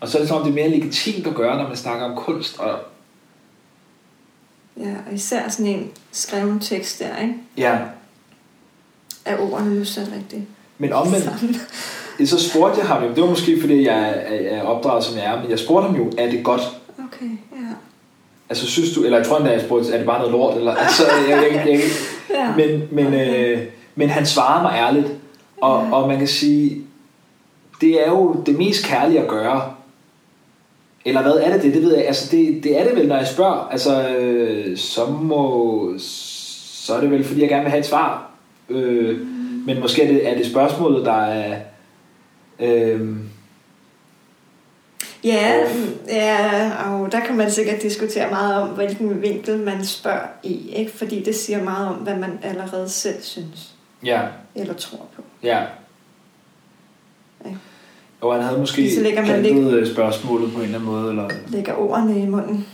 Og 0.00 0.08
så 0.08 0.18
er 0.18 0.22
det 0.22 0.28
som 0.28 0.36
om, 0.36 0.42
det 0.42 0.50
er 0.50 0.54
mere 0.54 0.68
legitimt 0.78 1.26
at 1.26 1.34
gøre, 1.34 1.56
når 1.58 1.68
man 1.68 1.76
snakker 1.76 2.04
om 2.06 2.16
kunst. 2.16 2.58
Og, 2.58 2.78
Ja, 4.76 4.90
og 5.08 5.14
især 5.14 5.48
sådan 5.48 5.66
en 5.66 5.90
skreven 6.12 6.60
tekst 6.60 6.98
der, 6.98 7.22
ikke? 7.22 7.34
ja, 7.56 7.78
Er 9.24 9.38
ordene 9.38 9.74
nu 9.78 9.84
sat 9.84 10.08
rigtigt? 10.16 10.42
men 10.78 10.92
omvendt, 10.92 11.24
Sammen. 11.24 11.56
så 12.26 12.50
spurgte 12.50 12.78
jeg 12.80 12.86
ham 12.88 13.02
jo, 13.02 13.08
det 13.14 13.22
var 13.22 13.28
måske 13.28 13.60
fordi, 13.60 13.86
jeg 13.86 14.24
er, 14.26 14.62
opdraget 14.62 15.04
som 15.04 15.16
jeg 15.16 15.24
er, 15.24 15.40
men 15.42 15.50
jeg 15.50 15.58
spurgte 15.58 15.86
ham 15.86 15.96
jo, 15.96 16.12
er 16.18 16.30
det 16.30 16.44
godt? 16.44 16.60
Okay, 16.98 17.30
ja. 17.52 17.66
Altså 18.48 18.66
synes 18.66 18.94
du, 18.94 19.04
eller 19.04 19.18
jeg 19.18 19.26
tror 19.26 19.36
endda, 19.36 19.50
jeg 19.52 19.60
spurgte, 19.60 19.92
er 19.92 19.96
det 19.96 20.06
bare 20.06 20.18
noget 20.18 20.32
lort? 20.32 20.56
Eller, 20.56 20.74
altså, 20.74 21.02
jeg, 21.28 21.38
jeg, 21.54 21.66
jeg, 21.68 21.80
ja. 22.40 22.56
men, 22.56 22.88
men, 22.92 23.06
Okay. 23.06 23.56
øh, 23.56 23.66
men 23.94 24.08
han 24.08 24.26
svarer 24.26 24.62
mig 24.62 24.72
ærligt, 24.74 25.06
og, 25.60 25.84
Ja. 25.84 25.92
og 25.94 26.08
man 26.08 26.18
kan 26.18 26.28
sige, 26.28 26.82
det 27.80 28.06
er 28.06 28.10
jo 28.10 28.42
det 28.46 28.58
mest 28.58 28.84
kærlige 28.84 29.20
at 29.20 29.28
gøre. 29.28 29.74
Eller 31.04 31.22
hvad 31.22 31.32
er 31.32 31.52
det 31.52 31.62
det? 31.62 31.74
Det 31.74 31.82
ved 31.82 31.96
jeg. 31.96 32.06
Altså 32.06 32.36
det, 32.36 32.64
det 32.64 32.80
er 32.80 32.84
det 32.84 32.96
vel, 32.96 33.08
når 33.08 33.16
jeg 33.16 33.26
spørger. 33.26 33.68
Altså, 33.70 34.08
øh, 34.08 34.76
så 34.78 35.06
må... 35.06 35.92
Så 35.98 36.94
er 36.94 37.00
det 37.00 37.10
vel, 37.10 37.24
fordi 37.24 37.40
jeg 37.40 37.48
gerne 37.48 37.62
vil 37.62 37.70
have 37.70 37.80
et 37.80 37.86
svar. 37.86 38.30
Øh, 38.68 39.18
men 39.66 39.80
måske 39.80 40.02
er 40.02 40.06
det, 40.12 40.28
er 40.30 40.36
det 40.36 40.46
spørgsmålet, 40.46 41.06
der 41.06 41.22
er... 41.22 41.56
Øh, 42.60 43.16
Ja, 45.24 45.58
ja 46.08 46.70
og 46.86 47.12
der 47.12 47.20
kan 47.20 47.36
man 47.36 47.50
sikkert 47.50 47.82
diskutere 47.82 48.30
meget 48.30 48.62
om, 48.62 48.68
hvilken 48.68 49.22
vinkel 49.22 49.58
man 49.58 49.84
spørger 49.84 50.26
i, 50.42 50.68
ikke? 50.70 50.92
Fordi 50.92 51.22
det 51.22 51.34
siger 51.36 51.64
meget 51.64 51.88
om, 51.88 51.94
hvad 51.94 52.16
man 52.16 52.38
allerede 52.42 52.88
selv 52.88 53.22
synes 53.22 53.73
ja, 54.04 54.20
eller 54.54 54.74
tror 54.74 55.06
på. 55.16 55.22
ja. 55.42 55.58
Ja. 57.44 57.50
Og 58.20 58.34
han 58.34 58.42
havde 58.42 58.58
måske 58.60 58.94
Så 58.94 59.02
lægger 59.02 59.20
man 59.26 59.42
plantet 59.42 59.72
øh, 59.72 59.92
spørgsmålet 59.92 60.52
på 60.52 60.58
en 60.58 60.64
eller 60.64 60.78
anden 60.78 60.90
måde. 60.92 61.10
Eller... 61.10 61.28
Lægger 61.48 61.74
ordene 61.74 62.20
i 62.22 62.26
munden. 62.26 62.66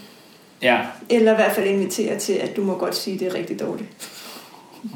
Ja. 0.62 0.81
Eller 1.09 1.33
i 1.33 1.35
hvert 1.35 1.53
fald 1.53 1.66
inviterer 1.66 2.18
til, 2.18 2.33
at 2.33 2.57
du 2.57 2.62
må 2.62 2.74
godt 2.78 2.97
sige, 2.97 3.14
at 3.14 3.20
det 3.20 3.28
er 3.28 3.35
rigtig 3.35 3.61
dårligt. 3.61 3.89
Mm. 4.85 4.91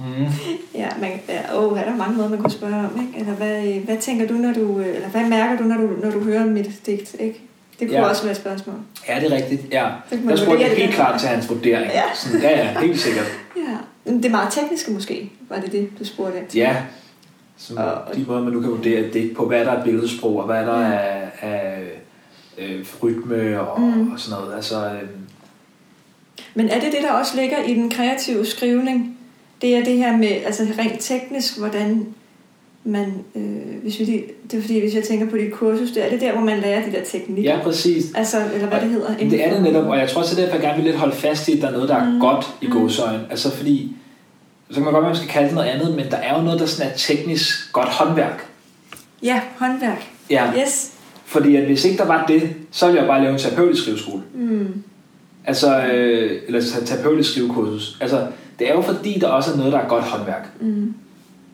Ja, 0.75 0.89
man, 1.01 1.11
ja, 1.29 1.59
åh, 1.59 1.79
er 1.81 1.85
der 1.85 1.97
mange 1.97 2.17
måder, 2.17 2.29
man 2.29 2.39
kunne 2.39 2.51
spørge 2.51 2.75
om, 2.75 3.07
ikke? 3.07 3.19
Eller 3.21 3.33
hvad, 3.33 3.67
øh, 3.67 3.85
hvad 3.85 3.97
tænker 3.97 4.27
du, 4.27 4.35
når 4.35 4.53
du, 4.53 4.79
øh, 4.81 4.95
eller 4.95 5.09
hvad 5.09 5.25
mærker 5.29 5.57
du, 5.57 5.65
når 5.65 5.77
du, 5.77 5.89
når 6.03 6.11
du 6.11 6.21
hører 6.21 6.45
mit 6.47 6.71
digt, 6.87 7.17
ikke? 7.19 7.41
Det 7.81 7.89
kunne 7.89 7.99
Ja. 7.99 8.09
også 8.09 8.23
være 8.23 8.31
et 8.33 8.37
spørgsmål. 8.37 8.77
Ja, 9.09 9.21
det 9.21 9.33
er 9.33 9.37
rigtigt. 9.37 9.63
Ja. 9.73 9.89
Der 10.29 10.37
spurgte 10.37 10.63
jeg 10.65 10.71
helt 10.77 10.95
klart 10.95 11.21
til 11.21 11.29
hans 11.29 11.49
vurdering. 11.51 11.87
Ja. 11.93 12.03
Sådan, 12.15 12.41
ja, 12.41 12.59
ja, 12.59 12.81
helt 12.81 13.01
sikkert. 13.01 13.27
Ja. 13.57 13.77
Men 14.05 14.17
Det 14.17 14.25
er 14.25 14.31
meget 14.31 14.53
tekniske 14.53 14.93
måske, 14.93 15.33
var 15.55 15.61
det 15.61 15.73
det, 15.73 15.89
du 15.99 16.05
spurgte 16.05 16.39
ind 16.39 16.47
til? 16.47 16.59
Ja. 16.59 16.77
Som 17.57 17.77
Og- 17.77 18.17
de 18.17 18.25
måder, 18.29 18.43
man 18.43 18.53
nu 18.53 18.61
kan 18.61 18.71
vurdere 18.71 19.01
et 19.01 19.15
digt 19.15 19.37
på, 19.37 19.47
hvad 19.47 19.61
er 19.61 19.65
der 19.65 19.71
af 19.71 19.85
billedsprog, 19.85 20.37
og 20.39 20.47
hvad 20.47 20.57
er 20.57 20.65
der 20.65 20.81
Ja. 20.81 20.99
af, 20.99 21.31
af 21.43 21.83
øh, 22.59 22.85
rytme 23.03 23.61
og, 23.61 23.81
Mm. 23.81 24.13
og 24.13 24.21
sådan 24.21 24.41
noget. 24.41 24.57
Altså, 24.57 24.85
øh, 24.87 25.09
Men 26.55 26.69
er 26.69 26.81
det 26.81 26.93
det, 26.93 27.03
der 27.03 27.13
også 27.13 27.33
ligger 27.41 27.57
i 27.67 27.75
den 27.75 27.91
kreative 27.91 28.47
skrivning? 28.47 29.19
Det 29.63 29.77
er 29.77 29.85
det 29.85 29.97
her 29.97 30.17
med, 30.17 30.29
altså 30.29 30.67
rent 30.79 31.01
teknisk, 31.01 31.59
hvordan 31.59 32.07
man, 32.85 33.13
øh, 33.35 33.83
hvis 33.83 33.99
vi, 34.01 34.25
det 34.51 34.57
er 34.59 34.61
fordi, 34.63 34.81
hvis 34.81 34.95
jeg 34.95 35.05
tænker 35.05 35.31
på 35.31 35.37
dit 35.37 35.53
kursus, 35.53 35.91
det 35.91 36.05
er 36.07 36.11
det 36.11 36.21
der, 36.21 36.33
hvor 36.33 36.41
man 36.41 36.59
lærer 36.59 36.85
de 36.87 36.93
der 36.93 37.05
teknikker? 37.05 37.55
ja, 37.57 37.63
præcis. 37.63 38.05
Altså, 38.15 38.37
eller 38.55 38.69
hvad 38.69 38.81
det 38.81 38.89
hedder? 38.91 39.15
Men 39.19 39.31
det 39.31 39.45
er 39.47 39.53
det 39.55 39.63
netop, 39.63 39.87
og 39.87 39.99
jeg 39.99 40.09
tror 40.09 40.21
også, 40.21 40.35
det 40.37 40.41
er 40.43 40.47
derfor, 40.47 40.59
jeg 40.59 40.67
gerne 40.69 40.77
vil 40.83 40.85
lidt 40.91 40.97
holde 41.01 41.15
fast 41.17 41.49
i, 41.49 41.53
at 41.57 41.63
der 41.63 41.69
er 41.69 41.73
noget, 41.73 41.89
der 41.89 41.97
er 41.97 42.11
Mm. 42.11 42.21
godt 42.21 42.47
i 42.63 42.67
Mm. 42.67 42.73
gåsøjen. 42.73 43.21
Altså 43.31 43.51
fordi, 43.51 43.97
så 44.69 44.75
kan 44.75 44.85
man 44.85 44.93
godt 44.93 45.03
være, 45.03 45.11
man 45.11 45.17
skal 45.17 45.29
kalde 45.29 45.47
det 45.47 45.55
noget 45.55 45.69
andet, 45.69 45.97
men 45.97 46.11
der 46.11 46.17
er 46.17 46.37
jo 46.39 46.43
noget, 46.45 46.61
der 46.61 46.67
sådan 46.67 46.93
er 46.93 46.97
teknisk 46.97 47.73
godt 47.73 47.89
håndværk. 47.89 48.47
Ja, 49.23 49.41
håndværk. 49.59 50.05
Ja, 50.31 50.53
Yes. 50.61 50.93
fordi 51.25 51.57
at 51.57 51.65
hvis 51.65 51.85
ikke 51.85 51.99
der 51.99 52.05
var 52.07 52.27
det, 52.27 52.55
så 52.71 52.87
ville 52.87 53.01
jeg 53.01 53.09
bare 53.09 53.21
lave 53.23 53.33
en 53.33 53.39
terapeutisk 53.39 53.83
skriveskole. 53.83 54.23
Mm. 54.35 54.83
Altså, 55.45 55.85
øh, 55.87 56.43
eller 56.47 56.61
terapeutisk 56.87 57.31
skrivekursus. 57.31 57.97
Altså, 58.01 58.27
det 58.59 58.71
er 58.71 58.75
jo 58.75 58.81
fordi, 58.83 59.19
der 59.21 59.29
også 59.29 59.53
er 59.53 59.57
noget, 59.57 59.73
der 59.73 59.79
er 59.79 59.89
godt 59.89 60.05
håndværk. 60.05 60.49
Mm. 60.61 60.95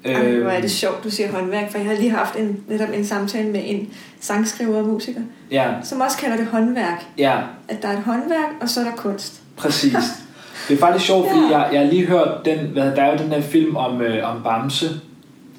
Øh, 0.04 0.42
hvor 0.42 0.50
er 0.50 0.60
det 0.60 0.70
sjovt, 0.70 1.04
du 1.04 1.10
siger 1.10 1.32
håndværk, 1.32 1.70
for 1.70 1.78
jeg 1.78 1.86
har 1.86 1.94
lige 1.94 2.10
haft 2.10 2.36
en, 2.36 2.60
netop 2.68 2.88
en 2.94 3.04
samtale 3.06 3.48
med 3.50 3.60
en 3.64 3.88
sangskriver 4.20 4.76
og 4.78 4.84
musiker, 4.88 5.20
ja, 5.50 5.66
som 5.84 6.00
også 6.00 6.18
kalder 6.18 6.36
det 6.36 6.46
håndværk. 6.46 7.04
ja, 7.18 7.38
At 7.68 7.82
der 7.82 7.88
er 7.88 7.92
et 7.96 8.02
håndværk, 8.02 8.50
og 8.60 8.68
så 8.68 8.80
er 8.80 8.84
der 8.84 8.96
kunst. 8.96 9.40
præcis. 9.56 9.92
Det 10.70 10.76
er 10.76 10.80
faktisk 10.86 11.06
sjovt, 11.06 11.28
fordi 11.28 11.40
Ja. 11.50 11.58
jeg, 11.58 11.68
jeg 11.72 11.80
har 11.80 11.86
lige 11.90 12.06
hørt 12.06 12.28
den, 12.44 12.58
hvad, 12.72 12.84
der 12.96 13.02
er 13.02 13.12
jo 13.12 13.18
den 13.24 13.32
her 13.32 13.40
film 13.40 13.76
om, 13.76 14.00
øh, 14.02 14.30
om 14.36 14.42
Bamse, 14.42 14.86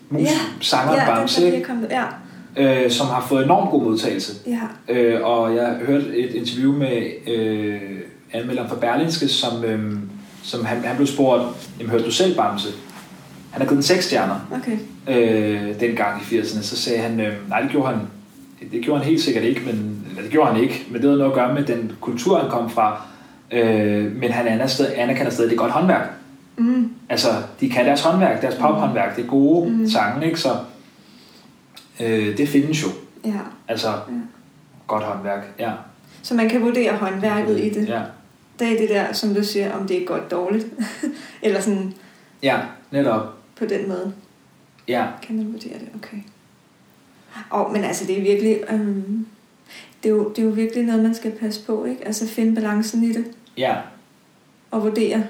mus, 0.10 0.22
Ja. 0.22 0.28
sangeren 0.62 1.00
ja, 1.08 1.16
Bamse, 1.16 1.42
den 1.42 1.48
er 1.48 1.52
lige 1.56 1.64
kommet. 1.66 1.88
Ja, 2.58 2.84
øh, 2.86 2.92
som 2.92 3.08
har 3.08 3.26
fået 3.30 3.44
enormt 3.46 3.70
god 3.72 3.84
modtagelse. 3.84 4.34
ja. 4.48 4.94
Øh, 4.94 5.20
og 5.26 5.56
jeg 5.56 5.76
hørte 5.86 6.18
et 6.18 6.34
interview 6.34 6.74
med 6.78 7.02
øh, 7.28 7.80
anmelderen 8.34 8.70
fra 8.70 8.76
Berlinske, 8.76 9.28
som, 9.28 9.64
øh, 9.64 9.94
som 10.44 10.66
han, 10.66 10.78
han 10.86 10.96
blev 10.96 11.08
spurgt, 11.08 11.44
jamen 11.80 11.92
hørte 11.92 12.06
du 12.06 12.12
selv 12.12 12.36
Bamse? 12.36 12.70
Han 13.52 13.62
har 13.62 13.68
givet 13.68 13.76
den 13.76 13.84
seks 13.84 14.06
stjerner 14.06 14.36
Okay. 14.56 14.78
øh, 15.18 15.80
dengang 15.80 16.22
i 16.22 16.36
80'erne. 16.40 16.64
Så 16.64 16.78
sagde 16.78 17.00
han, 17.00 17.20
øh, 17.20 17.34
nej 17.50 17.62
det 17.62 17.70
gjorde 17.72 17.88
han, 17.88 18.00
det 18.72 18.82
gjorde 18.84 19.00
han 19.00 19.10
helt 19.10 19.22
sikkert 19.22 19.44
ikke, 19.44 19.62
men, 19.66 20.06
eller 20.10 20.22
det 20.22 20.32
gjorde 20.32 20.52
han 20.52 20.64
ikke, 20.64 20.86
men 20.88 20.96
det 21.02 21.04
havde 21.10 21.18
noget 21.18 21.32
at 21.32 21.36
gøre 21.36 21.54
med 21.54 21.64
den 21.64 21.92
kultur, 22.02 22.40
han 22.40 22.50
kom 22.50 22.70
fra. 22.70 23.02
Øh, 23.52 24.16
men 24.16 24.32
han 24.32 24.48
anerkender 24.48 25.30
stadig, 25.32 25.50
det 25.50 25.56
er 25.56 25.60
godt 25.62 25.72
håndværk. 25.72 26.08
Mm. 26.58 26.92
Altså, 27.10 27.28
de 27.60 27.70
kan 27.70 27.86
deres 27.86 28.02
håndværk, 28.02 28.42
deres 28.42 28.56
pophåndværk, 28.56 29.16
det 29.16 29.24
er 29.24 29.28
gode 29.28 29.70
Mm. 29.72 29.78
mm. 29.78 29.90
sange, 29.90 30.26
ikke? 30.26 30.40
Så 30.40 30.50
øh, 32.00 32.38
det 32.38 32.50
findes 32.50 32.84
jo. 32.84 32.88
Ja. 33.26 33.40
Altså, 33.68 33.88
godt 34.88 35.04
håndværk, 35.04 35.44
ja. 35.60 35.72
Så 36.22 36.34
man 36.36 36.50
kan 36.50 36.62
vurdere 36.62 36.92
håndværket 36.98 37.60
i 37.60 37.70
det. 37.70 37.90
Ja, 37.90 38.02
Det 38.60 38.74
er 38.74 38.78
det 38.78 38.90
der, 38.90 39.14
som 39.14 39.34
du 39.34 39.44
siger, 39.44 39.74
om 39.74 39.88
det 39.88 40.02
er 40.02 40.06
godt 40.06 40.32
dårligt. 40.32 40.68
Eller 41.44 41.60
sådan 41.62 41.94
ja 42.44 42.58
netop. 42.92 43.38
på 43.60 43.66
den 43.66 43.88
måde. 43.88 44.14
Ja, 44.88 45.06
Kan 45.24 45.36
man 45.38 45.46
vurdere 45.54 45.74
det? 45.80 45.88
Okay. 45.96 46.18
Og, 47.50 47.72
men 47.74 47.84
altså, 47.84 48.06
det 48.08 48.18
er 48.18 48.22
virkelig... 48.22 48.58
Øhm, 48.70 49.26
det, 50.04 50.10
er 50.10 50.14
jo, 50.14 50.30
det 50.30 50.40
er 50.42 50.46
jo 50.46 50.50
virkelig 50.52 50.84
noget, 50.86 51.04
man 51.04 51.16
skal 51.16 51.32
passe 51.32 51.66
på, 51.66 51.86
ikke? 51.86 52.08
Altså 52.08 52.28
finde 52.28 52.56
balancen 52.56 53.04
i 53.04 53.14
det 53.14 53.26
ja, 53.62 53.76
og 54.72 54.84
vurdere. 54.84 55.24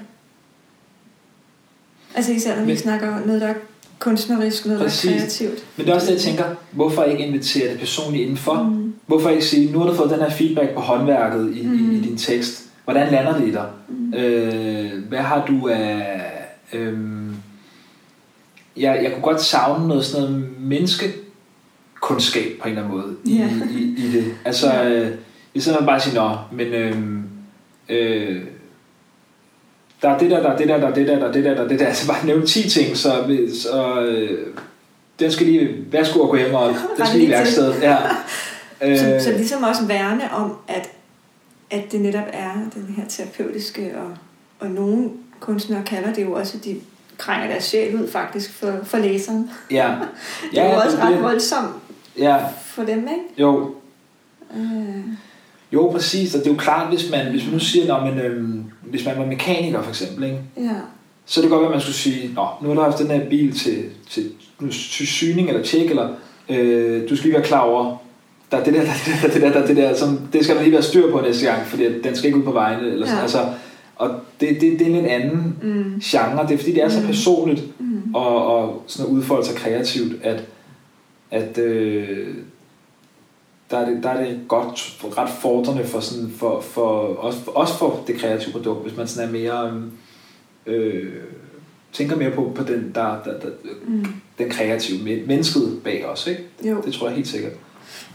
Altså 2.16 2.32
især 2.32 2.56
når 2.56 2.62
vi 2.62 2.68
Men- 2.68 2.78
snakker 2.78 3.16
om 3.16 3.22
noget, 3.28 3.42
der 3.42 3.48
er 3.48 3.54
kunstnerisk, 4.00 4.66
noget, 4.66 4.82
Præcis. 4.82 5.10
der 5.10 5.16
er 5.16 5.20
kreativt. 5.20 5.66
men 5.78 5.86
det 5.86 5.92
er 5.92 5.96
også 5.96 6.08
det, 6.08 6.14
jeg 6.14 6.22
tænker, 6.22 6.44
hvorfor 6.72 7.04
ikke 7.04 7.26
invitere 7.26 7.72
det 7.72 7.80
personligt 7.80 8.22
indenfor? 8.24 8.64
Mm. 8.64 8.94
Hvorfor 9.08 9.30
ikke 9.30 9.46
sige, 9.46 9.72
nu 9.72 9.80
har 9.80 9.88
du 9.88 9.94
fået 9.96 10.10
den 10.10 10.20
her 10.20 10.30
feedback 10.30 10.74
på 10.74 10.80
håndværket 10.80 11.58
i, 11.58 11.62
mm. 11.68 11.70
Mm. 11.74 11.92
i, 11.92 11.96
i 11.98 12.02
din 12.02 12.18
tekst. 12.18 12.64
Hvordan 12.84 13.12
lander 13.12 13.38
det 13.38 13.48
i 13.48 13.52
dig? 13.52 13.66
Mm. 13.90 14.14
Øh, 14.14 15.08
hvad 15.10 15.20
har 15.20 15.46
du 15.46 15.68
af... 15.68 16.22
Øh, 16.74 16.98
jeg, 18.78 19.00
jeg 19.04 19.12
kunne 19.14 19.24
godt 19.24 19.42
savne 19.42 19.88
noget 19.88 20.06
sådan 20.06 20.30
noget 20.30 20.50
menneskekundskab 20.60 22.52
på 22.62 22.68
en 22.68 22.70
eller 22.78 22.84
anden 22.84 22.98
måde 22.98 23.16
i, 23.26 23.38
Ja. 23.38 23.50
i, 23.80 23.96
i 23.98 24.12
det. 24.12 24.36
Altså, 24.46 24.84
øh, 24.84 25.12
i 25.54 25.60
stedet 25.60 25.80
for 25.80 25.86
bare 25.86 25.96
at 25.96 26.02
sige, 26.02 26.16
nå, 26.16 26.30
men 26.52 26.68
øh, 26.68 26.98
øh, 27.92 28.42
der 30.02 30.10
er 30.10 30.18
det 30.18 30.32
der, 30.32 30.42
der 30.44 30.50
er 30.52 30.58
det 30.58 30.68
der, 30.68 30.78
der 30.80 30.88
er 30.88 30.94
det 30.94 31.08
der, 31.08 31.20
der 31.20 31.28
er 31.28 31.32
det 31.32 31.44
der, 31.44 31.54
der 31.56 31.64
er 31.64 31.68
det 31.68 31.80
der. 31.80 31.86
Altså 31.88 32.08
bare 32.08 32.26
nævne 32.26 32.46
10 32.46 32.70
ting, 32.70 32.98
så, 32.98 33.38
så 33.62 34.02
øh, 34.02 34.48
den 35.20 35.32
skal 35.32 35.46
lige, 35.46 35.70
værsgo 35.92 36.24
at 36.24 36.30
gå 36.30 36.36
hjem, 36.38 36.54
og 36.54 36.74
den 36.98 37.06
skal 37.06 37.20
lige 37.20 37.28
i 37.28 37.32
værkstedet. 37.32 37.76
Ja. 37.82 37.98
Så, 38.82 39.14
Øh, 39.16 39.22
så 39.22 39.32
ligesom 39.32 39.64
også 39.64 39.86
værne 39.86 40.32
om, 40.34 40.56
at, 40.68 40.90
at 41.72 41.92
det 41.92 42.02
netop 42.02 42.28
er 42.34 42.52
den 42.76 42.94
her 42.98 43.04
terapeutiske, 43.10 43.92
og, 43.98 44.18
og 44.60 44.68
nogle 44.72 45.10
kunstnere 45.40 45.84
kalder 45.84 46.14
det 46.14 46.24
jo 46.24 46.34
også, 46.34 46.58
at 46.58 46.64
de 46.66 46.76
krænger 47.18 47.48
deres 47.48 47.64
sjæl 47.64 47.96
ud 47.96 48.08
faktisk 48.08 48.54
for, 48.54 48.74
for 48.84 48.98
læseren. 48.98 49.50
ja. 49.72 49.96
Det 50.52 50.60
er 50.60 50.74
jo 50.74 50.80
også 50.80 50.98
det- 50.98 51.06
ret 51.06 51.22
voldsomt 51.24 51.70
Ja, 52.18 52.38
for 52.66 52.84
dem, 52.84 53.00
ikke? 53.00 53.24
jo, 53.38 53.76
Øh, 54.58 55.04
Jo, 55.74 55.90
præcis, 55.92 56.36
og 56.36 56.40
det 56.42 56.48
er 56.48 56.52
jo 56.52 56.58
klart, 56.58 56.90
hvis 56.90 57.12
man, 57.12 57.32
hvis 57.32 57.44
man 57.46 57.54
nu 57.54 57.60
siger, 57.60 57.88
når 57.88 58.06
man, 58.06 58.20
øhm, 58.20 58.64
hvis 58.82 59.06
man 59.06 59.18
var 59.18 59.26
mekaniker 59.26 59.82
for 59.82 59.90
eksempel, 59.90 60.24
ikke? 60.24 60.38
ja. 60.58 60.70
så 61.26 61.40
er 61.40 61.44
det 61.44 61.52
godt, 61.52 61.66
at 61.66 61.72
man 61.72 61.82
skulle 61.82 61.96
sige, 61.96 62.32
Nå, 62.36 62.48
nu 62.62 62.68
har 62.68 62.76
du 62.76 62.82
haft 62.82 62.98
den 62.98 63.08
her 63.08 63.30
bil 63.30 63.54
til, 63.56 63.84
til, 64.10 64.32
til 64.72 65.08
syning 65.08 65.48
eller 65.50 65.64
tjek, 65.64 65.90
eller 65.90 66.10
øh, 66.50 67.10
du 67.10 67.16
skal 67.16 67.28
lige 67.30 67.38
være 67.38 67.48
klar 67.48 67.60
over, 67.62 67.98
der 68.52 68.58
er 68.58 68.64
det 68.64 68.74
der, 68.74 68.82
der 68.84 68.90
er 69.24 69.30
det 69.34 69.42
der, 69.42 69.50
der 69.50 69.50
er 69.50 69.52
det 69.52 69.52
der, 69.52 69.52
der 69.52 69.62
er 69.62 69.68
det 69.68 69.78
der, 69.78 69.96
som, 69.96 70.20
det 70.34 70.44
skal 70.44 70.56
der 70.56 70.62
lige 70.62 70.74
være 70.74 70.82
styr 70.84 71.12
på 71.12 71.22
næste 71.22 71.46
gang, 71.46 71.66
fordi 71.66 72.02
den 72.02 72.16
skal 72.16 72.28
ikke 72.28 72.40
ud 72.40 72.44
på 72.44 72.52
vejene, 72.52 72.88
eller 72.88 73.06
sådan, 73.06 73.18
Ja. 73.18 73.22
altså, 73.24 73.40
og 73.96 74.10
det, 74.40 74.50
det, 74.62 74.80
det 74.80 74.82
er 74.96 75.00
en 75.00 75.06
anden 75.06 75.56
Mm. 75.64 76.00
genre, 76.04 76.48
det 76.48 76.54
er 76.54 76.58
fordi, 76.58 76.72
det 76.74 76.84
er 76.84 76.90
så 76.90 77.00
Mm. 77.00 77.06
personligt, 77.06 77.80
Mm. 77.80 78.16
og, 78.16 78.46
og 78.48 78.84
sådan 78.88 79.12
at 79.12 79.16
udfolde 79.18 79.46
sig 79.48 79.56
kreativt, 79.56 80.14
at, 80.24 80.44
at 81.32 81.58
øh, 81.58 82.28
der, 83.72 83.78
er 83.78 83.86
det, 83.90 84.04
der 84.04 84.10
er 84.10 84.24
det 84.28 84.40
godt, 84.48 84.98
ret 85.18 85.30
fordrende 85.42 85.86
for, 85.86 86.00
sådan, 86.00 86.34
for, 86.38 86.62
for, 86.62 86.90
også, 87.00 87.40
også 87.48 87.74
for 87.78 88.04
det 88.08 88.16
kreative 88.20 88.52
produkt, 88.52 88.84
hvis 88.88 88.98
man 88.98 89.08
sådan 89.08 89.28
er 89.30 89.32
mere, 89.32 89.82
øh, 90.66 91.14
tænker 91.94 92.16
mere 92.16 92.32
på, 92.32 92.52
på 92.56 92.64
den, 92.64 92.92
der, 92.96 93.24
der, 93.26 93.40
der, 93.40 93.50
Mm. 93.86 94.06
den 94.38 94.50
kreative, 94.50 95.04
men- 95.04 95.28
mennesket 95.28 95.80
bag 95.84 96.06
os, 96.06 96.28
ikke? 96.28 96.44
Jo. 96.64 96.82
Det 96.86 96.94
tror 96.94 97.08
jeg 97.08 97.16
helt 97.16 97.28
sikkert. 97.28 97.54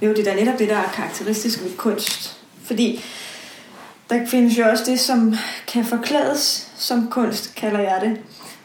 jo, 0.02 0.08
det 0.10 0.18
er 0.18 0.24
da 0.34 0.34
netop 0.44 0.58
det, 0.58 0.68
der 0.68 0.76
er 0.76 0.88
karakteristisk 0.94 1.62
ved 1.62 1.76
kunst. 1.76 2.38
Fordi 2.62 3.00
der 4.10 4.26
findes 4.26 4.58
jo 4.58 4.64
også 4.64 4.84
det, 4.86 5.00
som 5.00 5.34
kan 5.68 5.84
forklædes 5.84 6.72
som 6.76 7.08
kunst, 7.10 7.54
kalder 7.54 7.78
jeg 7.80 7.98
det. 8.02 8.16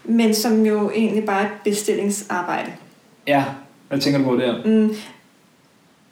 Men 0.04 0.36
som 0.36 0.66
jo 0.66 0.92
egentlig 0.96 1.26
bare 1.26 1.42
er 1.42 1.46
et 1.46 1.52
bestillingsarbejde. 1.64 2.72
Ja, 3.28 3.46
hvad 3.88 4.00
tænker 4.00 4.20
du 4.20 4.26
på 4.26 4.36
der? 4.36 4.66
Mm. 4.66 4.96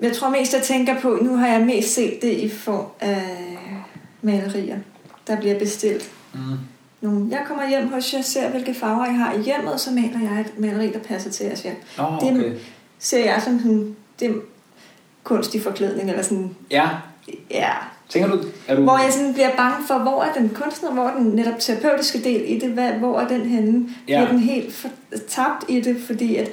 Jeg 0.01 0.13
tror 0.13 0.29
mest, 0.29 0.53
jeg 0.53 0.61
tænker 0.63 0.99
på, 1.01 1.17
nu 1.21 1.35
har 1.35 1.47
jeg 1.47 1.61
mest 1.65 1.93
set 1.93 2.21
det 2.21 2.31
i 2.31 2.49
form 2.49 2.85
af 2.99 3.21
malerier, 4.21 4.77
der 5.27 5.35
bliver 5.37 5.59
bestilt. 5.59 6.11
Mm. 6.33 6.39
Nogle. 7.01 7.27
Jeg 7.31 7.41
kommer 7.47 7.69
hjem 7.69 7.87
hos 7.93 8.13
jer, 8.13 8.21
ser 8.21 8.49
hvilke 8.49 8.73
farver 8.73 9.05
jeg 9.05 9.15
har 9.15 9.33
i 9.33 9.41
hjemmet, 9.41 9.79
så 9.79 9.91
maler 9.91 10.19
jeg 10.31 10.39
et 10.41 10.59
maleri, 10.59 10.91
der 10.91 10.99
passer 10.99 11.29
til 11.31 11.45
jeres 11.45 11.61
hjem. 11.61 11.75
Det- 11.97 12.31
okay. 12.31 12.53
Ser 12.99 13.25
jeg 13.25 13.41
som 13.45 13.59
sådan, 13.59 13.95
det 14.19 14.29
er 14.29 14.33
kunstig 15.23 15.63
forklædning, 15.63 16.09
eller 16.09 16.23
sådan, 16.23 16.55
Ja, 16.71 16.89
ja. 17.51 17.69
tænker 18.09 18.29
du, 18.29 18.43
er 18.67 18.75
du... 18.75 18.81
Hvor 18.83 18.97
jeg 18.97 19.13
sådan 19.13 19.33
bliver 19.33 19.55
bange 19.57 19.87
for, 19.87 19.97
hvor 19.97 20.23
er 20.23 20.33
den 20.33 20.49
kunstner, 20.49 20.91
hvor 20.91 21.03
er 21.03 21.17
den 21.17 21.25
netop 21.25 21.59
terapeutiske 21.59 22.23
del 22.23 22.43
i 22.47 22.59
det, 22.59 22.69
hvad, 22.69 22.91
hvor 22.91 23.19
er 23.19 23.27
den 23.27 23.41
henne? 23.41 23.89
Ja. 24.07 24.17
Bliver 24.19 24.31
den 24.31 24.39
helt 24.39 24.73
for, 24.73 24.89
tabt 25.27 25.65
i 25.67 25.79
det, 25.81 25.97
fordi 26.07 26.35
at, 26.35 26.49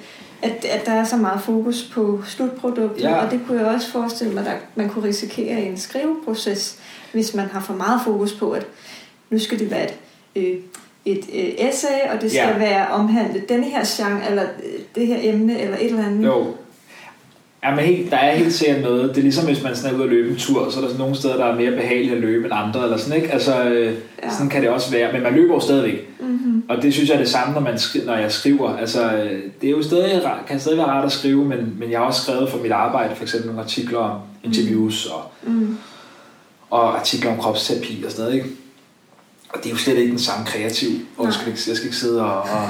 at, 0.46 0.64
at 0.64 0.86
der 0.86 0.92
er 0.92 1.04
så 1.04 1.16
meget 1.16 1.40
fokus 1.42 1.90
på 1.94 2.20
slutproduktet, 2.26 3.02
Ja. 3.04 3.24
og 3.24 3.30
det 3.30 3.40
kunne 3.46 3.58
jeg 3.58 3.66
også 3.66 3.90
forestille 3.92 4.34
mig, 4.34 4.46
at 4.46 4.56
man 4.74 4.88
kunne 4.88 5.04
risikere 5.08 5.60
i 5.62 5.66
en 5.66 5.76
skriveproces, 5.78 6.78
hvis 7.12 7.34
man 7.34 7.46
har 7.46 7.60
for 7.60 7.74
meget 7.74 8.00
fokus 8.04 8.32
på, 8.32 8.50
at 8.50 8.66
nu 9.30 9.38
skal 9.38 9.58
det 9.58 9.70
være 9.70 9.84
et, 9.84 9.94
øh, 10.36 10.56
et 11.04 11.24
øh, 11.34 11.68
essay, 11.68 11.98
og 12.14 12.20
det 12.20 12.30
skal 12.30 12.48
Ja. 12.52 12.58
være 12.58 12.88
omhandlet 12.88 13.48
denne 13.48 13.64
her 13.66 13.84
genre, 13.96 14.30
eller 14.30 14.42
øh, 14.42 14.80
det 14.94 15.06
her 15.06 15.16
emne, 15.20 15.60
eller 15.60 15.76
et 15.76 15.86
eller 15.86 16.06
andet. 16.06 16.24
Jo. 16.26 16.46
Ja, 17.66 17.74
men 17.74 17.84
helt, 17.84 18.10
der 18.10 18.16
er 18.16 18.36
helt 18.36 18.52
sikkert 18.54 18.82
noget. 18.82 19.08
Det 19.10 19.18
er 19.18 19.22
ligesom, 19.22 19.44
hvis 19.46 19.62
man 19.62 19.76
sådan 19.76 19.90
er 19.90 19.94
ude 19.94 20.04
at 20.04 20.10
løbe 20.10 20.30
en 20.30 20.36
tur, 20.36 20.70
så 20.70 20.76
er 20.76 20.80
der 20.80 20.88
sådan 20.88 20.98
nogle 20.98 21.14
steder, 21.16 21.36
der 21.36 21.44
er 21.44 21.56
mere 21.56 21.70
behagelige 21.70 22.12
at 22.14 22.20
løbe 22.20 22.44
end 22.44 22.52
andre, 22.56 22.82
eller 22.82 22.96
sådan, 22.96 23.16
ikke? 23.22 23.32
Altså, 23.32 23.64
øh, 23.64 23.94
Ja. 24.22 24.30
sådan 24.32 24.48
kan 24.48 24.62
det 24.62 24.70
også 24.70 24.90
være. 24.90 25.12
Men 25.12 25.22
man 25.22 25.34
løber 25.34 25.54
jo 25.54 25.60
stadigvæk. 25.60 26.08
Mm-hmm. 26.20 26.62
Og 26.68 26.82
det 26.82 26.94
synes 26.94 27.08
jeg 27.08 27.14
er 27.14 27.18
det 27.20 27.28
samme, 27.28 27.54
når, 27.54 27.60
man 27.60 27.74
skri- 27.74 28.06
når 28.06 28.14
jeg 28.16 28.32
skriver. 28.32 28.76
Altså, 28.76 29.12
øh, 29.12 29.42
det 29.60 29.66
er 29.66 29.70
jo 29.70 29.82
stadig, 29.82 30.22
kan 30.48 30.60
stadig 30.60 30.78
være 30.78 30.86
rart 30.86 31.04
at 31.04 31.12
skrive, 31.12 31.44
men, 31.44 31.76
men 31.78 31.90
jeg 31.90 31.98
har 31.98 32.06
også 32.06 32.22
skrevet 32.22 32.48
for 32.50 32.58
mit 32.58 32.72
arbejde, 32.72 33.14
for 33.16 33.22
eksempel 33.22 33.46
nogle 33.46 33.62
artikler 33.62 33.98
om 33.98 34.18
interviews 34.44 35.06
og, 35.06 35.22
Mm. 35.42 35.76
og 36.70 36.98
artikler 36.98 37.30
om 37.32 37.38
kropsterapi 37.38 38.02
og 38.06 38.10
sådan 38.12 38.24
noget, 38.24 38.36
ikke? 38.36 38.48
Og 39.48 39.58
det 39.62 39.66
er 39.66 39.70
jo 39.70 39.76
slet 39.76 39.96
ikke 39.98 40.10
den 40.10 40.18
samme 40.18 40.46
kreativ. 40.46 40.90
Og 41.16 41.24
jeg 41.24 41.32
skal 41.34 41.48
ikke, 41.48 41.60
jeg 41.68 41.76
skal 41.76 41.86
ikke 41.86 41.96
sidde 41.96 42.22
og, 42.24 42.40
og 42.40 42.68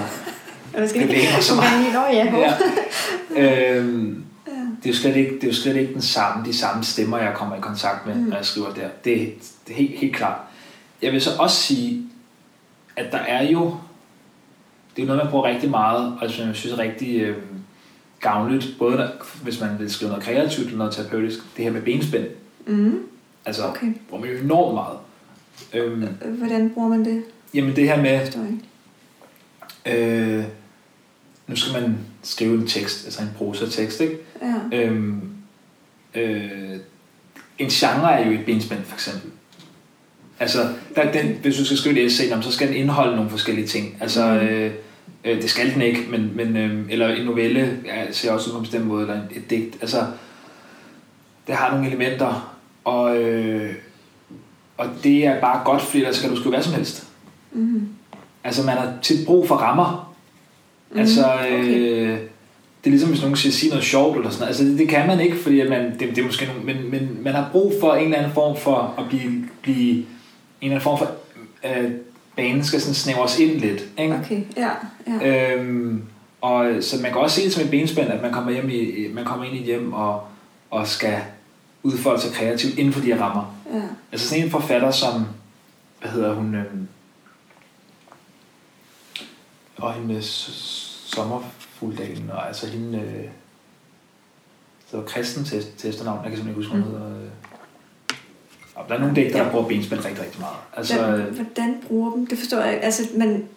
der 0.81 0.87
skal 0.87 1.03
ikke 1.11 1.27
så 1.41 1.55
meget. 1.55 1.93
Nå, 1.95 2.01
ja. 2.13 2.27
ja. 3.43 3.77
øhm. 3.77 4.23
Det, 4.83 4.87
er 4.87 4.91
jo 4.91 4.97
slet 4.97 5.17
ikke, 5.17 5.35
det 5.35 5.45
er 5.45 5.49
jo 5.49 5.55
slet 5.55 5.77
ikke 5.77 5.93
den 5.95 6.03
samme, 6.03 6.45
de 6.45 6.53
samme 6.57 6.85
stemmer, 6.85 7.19
jeg 7.19 7.35
kommer 7.35 7.57
i 7.57 7.61
kontakt 7.61 8.07
med, 8.07 8.15
Mm. 8.15 8.21
når 8.21 8.37
jeg 8.37 8.45
skriver 8.45 8.75
der. 8.75 8.89
Det, 9.05 9.35
det 9.67 9.73
er 9.73 9.77
helt, 9.77 9.99
helt 9.99 10.17
klart. 10.17 10.39
Jeg 11.03 11.13
vil 11.13 11.21
så 11.21 11.31
også 11.39 11.57
sige, 11.57 12.03
at 12.97 13.13
der 13.13 13.19
er 13.19 13.51
jo, 13.51 13.77
det 14.97 15.03
er 15.03 15.07
jo 15.07 15.07
noget, 15.07 15.23
man 15.25 15.31
bruger 15.31 15.45
rigtig 15.45 15.71
meget, 15.71 16.19
og 16.21 16.31
som 16.31 16.47
jeg 16.47 16.57
synes 16.57 16.73
er 16.73 16.79
rigtig 16.79 17.21
øh, 17.21 17.37
gavnligt, 18.21 18.67
både 18.79 18.97
når, 18.97 19.09
hvis 19.43 19.61
man 19.61 19.71
vil 19.79 19.91
skrive 19.91 20.09
noget 20.11 20.25
kreativt 20.25 20.67
eller 20.67 20.79
noget 20.79 20.95
terapeutisk, 20.95 21.39
det 21.57 21.65
her 21.65 21.73
med 21.73 21.83
benspænd. 21.83 22.25
Mm. 22.67 23.03
Altså, 23.47 23.67
Okay. 23.67 23.87
bruger 24.09 24.25
man 24.25 24.33
jo 24.35 24.39
enormt 24.45 24.75
meget. 24.75 24.99
Øhm, 25.75 26.07
Hvordan 26.39 26.71
bruger 26.71 26.89
man 26.89 27.05
det? 27.05 27.23
jamen 27.55 27.77
det 27.77 27.85
her 27.89 28.03
med, 28.03 28.21
øh, 29.87 30.45
nu 31.47 31.57
skal 31.57 31.83
man 31.83 31.99
skrive 32.23 32.55
en 32.55 32.67
tekst, 32.67 33.05
altså 33.05 33.23
en 33.23 33.31
prosa-tekst, 33.37 34.01
ikke? 34.01 34.17
Ja. 34.43 34.79
Øhm, 34.79 35.21
øh, 36.15 36.77
en 37.59 37.69
genre 37.69 38.13
er 38.21 38.27
jo 38.27 38.33
et 38.33 38.45
benspænd, 38.47 38.85
for 38.85 38.95
eksempel. 38.95 39.31
Altså, 40.41 40.69
der, 40.97 41.13
den, 41.13 41.37
hvis 41.43 41.57
du 41.57 41.65
skal 41.65 41.77
skrive 41.77 42.01
et 42.01 42.07
essay, 42.07 42.43
så 42.43 42.53
skal 42.53 42.69
den 42.69 42.77
indeholde 42.77 43.17
nogle 43.17 43.31
forskellige 43.31 43.67
ting. 43.67 43.97
Altså, 44.01 44.27
Mm. 44.27 44.47
øh, 44.47 44.73
øh, 45.25 45.43
det 45.43 45.51
skal 45.51 45.75
den 45.75 45.83
ikke, 45.83 46.01
men, 46.11 46.33
men 46.35 46.57
øh, 46.57 46.85
eller 46.93 47.09
en 47.09 47.25
novelle 47.25 47.79
ja, 47.85 48.13
ser 48.13 48.33
også 48.33 48.47
ud 48.49 48.53
på 48.53 48.59
en 48.59 48.65
bestemt 48.65 48.87
måde, 48.87 49.03
eller 49.03 49.21
et, 49.31 49.51
digt. 49.51 49.77
Altså, 49.81 50.07
det 51.47 51.55
har 51.55 51.71
nogle 51.71 51.87
elementer, 51.87 52.57
og, 52.85 53.17
øh, 53.23 53.75
og 54.79 54.87
det 55.05 55.27
er 55.27 55.41
bare 55.41 55.65
godt, 55.65 55.83
fordi 55.83 55.99
ellers 55.99 56.21
kan 56.21 56.31
du 56.31 56.37
skrive 56.37 56.55
hvad 56.55 56.63
som 56.63 56.75
helst. 56.75 57.07
Mm. 57.53 57.89
Altså, 58.45 58.63
man 58.63 58.77
har 58.77 58.93
tit 59.03 59.27
brug 59.27 59.49
for 59.49 59.55
rammer. 59.55 60.06
Mm. 60.97 61.01
Altså, 61.01 61.25
okay. 61.25 61.65
øh, 61.65 62.19
det 62.85 62.91
er 62.91 62.91
ligesom, 62.91 63.11
hvis 63.11 63.21
nogen 63.21 63.37
siger, 63.37 63.53
sige 63.53 63.71
noget 63.71 63.85
sjovt 63.85 64.17
eller 64.17 64.31
sådan 64.31 64.41
noget. 64.41 64.49
Altså, 64.49 64.65
det, 64.65 64.79
det 64.79 64.89
kan 64.89 65.07
man 65.07 65.21
ikke, 65.21 65.37
fordi 65.37 65.61
at 65.61 65.69
man, 65.69 65.93
det, 65.93 66.01
det 66.01 66.19
er 66.19 66.25
måske 66.25 66.47
nogle, 66.47 66.63
men, 66.63 66.91
men 66.91 67.19
man 67.23 67.35
har 67.35 67.49
brug 67.53 67.73
for 67.81 67.95
en 67.95 68.05
eller 68.05 68.19
anden 68.19 68.33
form 68.33 68.57
for 68.57 68.95
at 68.99 69.05
blive, 69.09 69.49
blive 69.63 69.97
en 69.97 70.07
eller 70.61 70.71
anden 70.71 70.81
form 70.81 70.99
for, 70.99 71.11
øh, 71.65 71.91
banen 72.37 72.65
skal 72.65 72.81
sådan 72.81 72.95
snævres 72.95 73.39
ind 73.39 73.51
lidt, 73.51 73.85
ikke? 73.99 74.15
Okay, 74.15 74.43
ja. 74.57 74.71
ja. 75.23 75.55
Øhm, 75.55 76.03
og 76.41 76.73
så 76.81 76.97
man 77.03 77.13
kan 77.13 77.21
også 77.21 77.37
se 77.37 77.45
det 77.45 77.53
som 77.53 77.65
et 77.65 77.71
benspænd, 77.71 78.09
at 78.09 78.23
man 78.23 78.33
kommer, 78.33 78.53
hjem 78.53 78.71
i, 78.71 79.09
man 79.15 79.25
kommer 79.25 79.45
ind 79.45 79.57
i 79.57 79.59
et 79.59 79.65
hjem 79.65 79.93
og, 79.93 80.23
og 80.71 80.87
skal 80.89 81.19
udfolde 81.83 82.21
sig 82.21 82.33
kreativt 82.33 82.79
inden 82.79 82.93
for 82.93 83.01
de 83.01 83.07
her 83.07 83.23
rammer. 83.23 83.57
ja. 83.75 83.81
Altså 84.13 84.29
sådan 84.29 84.45
en 84.45 84.51
forfatter 84.51 84.91
som, 84.91 85.27
hvad 86.01 86.11
hedder 86.11 86.35
hun, 86.35 86.55
øhm, 86.55 86.89
og 89.77 89.95
hende 89.95 90.23
med 91.25 91.41
s- 91.41 91.43
sommerfugldalen, 91.43 92.31
og 92.31 92.47
altså 92.49 92.67
hende, 92.67 92.99
øh, 92.99 93.25
så 94.91 95.03
kristen 95.07 95.45
til, 95.45 95.65
til 95.77 95.91
efternavn, 95.91 96.21
jeg 96.25 96.31
kan 96.31 96.39
simpelthen 96.39 96.63
ikke 96.63 96.69
huske, 96.75 96.83
hvad 96.91 97.01
hun 97.01 97.11
hedder. 97.11 97.25
øh. 97.25 97.31
Og 98.75 98.85
der 98.89 98.95
er 98.95 98.99
nogle 98.99 99.17
digter, 99.17 99.37
der 99.39 99.45
Ja. 99.45 99.51
bruger 99.51 99.69
benspænd 99.69 100.05
rigtig, 100.05 100.25
rigtig 100.25 100.41
meget. 100.41 100.57
Altså, 100.77 100.95
Hvordan, 100.99 101.21
øh, 101.21 101.35
hvordan 101.35 101.83
bruger 101.87 102.13
dem? 102.13 102.27
Det 102.27 102.39
forstår 102.39 102.59
jeg 102.61 102.73
ikke. 102.75 102.85
Altså, 102.85 103.03
man 103.17 103.49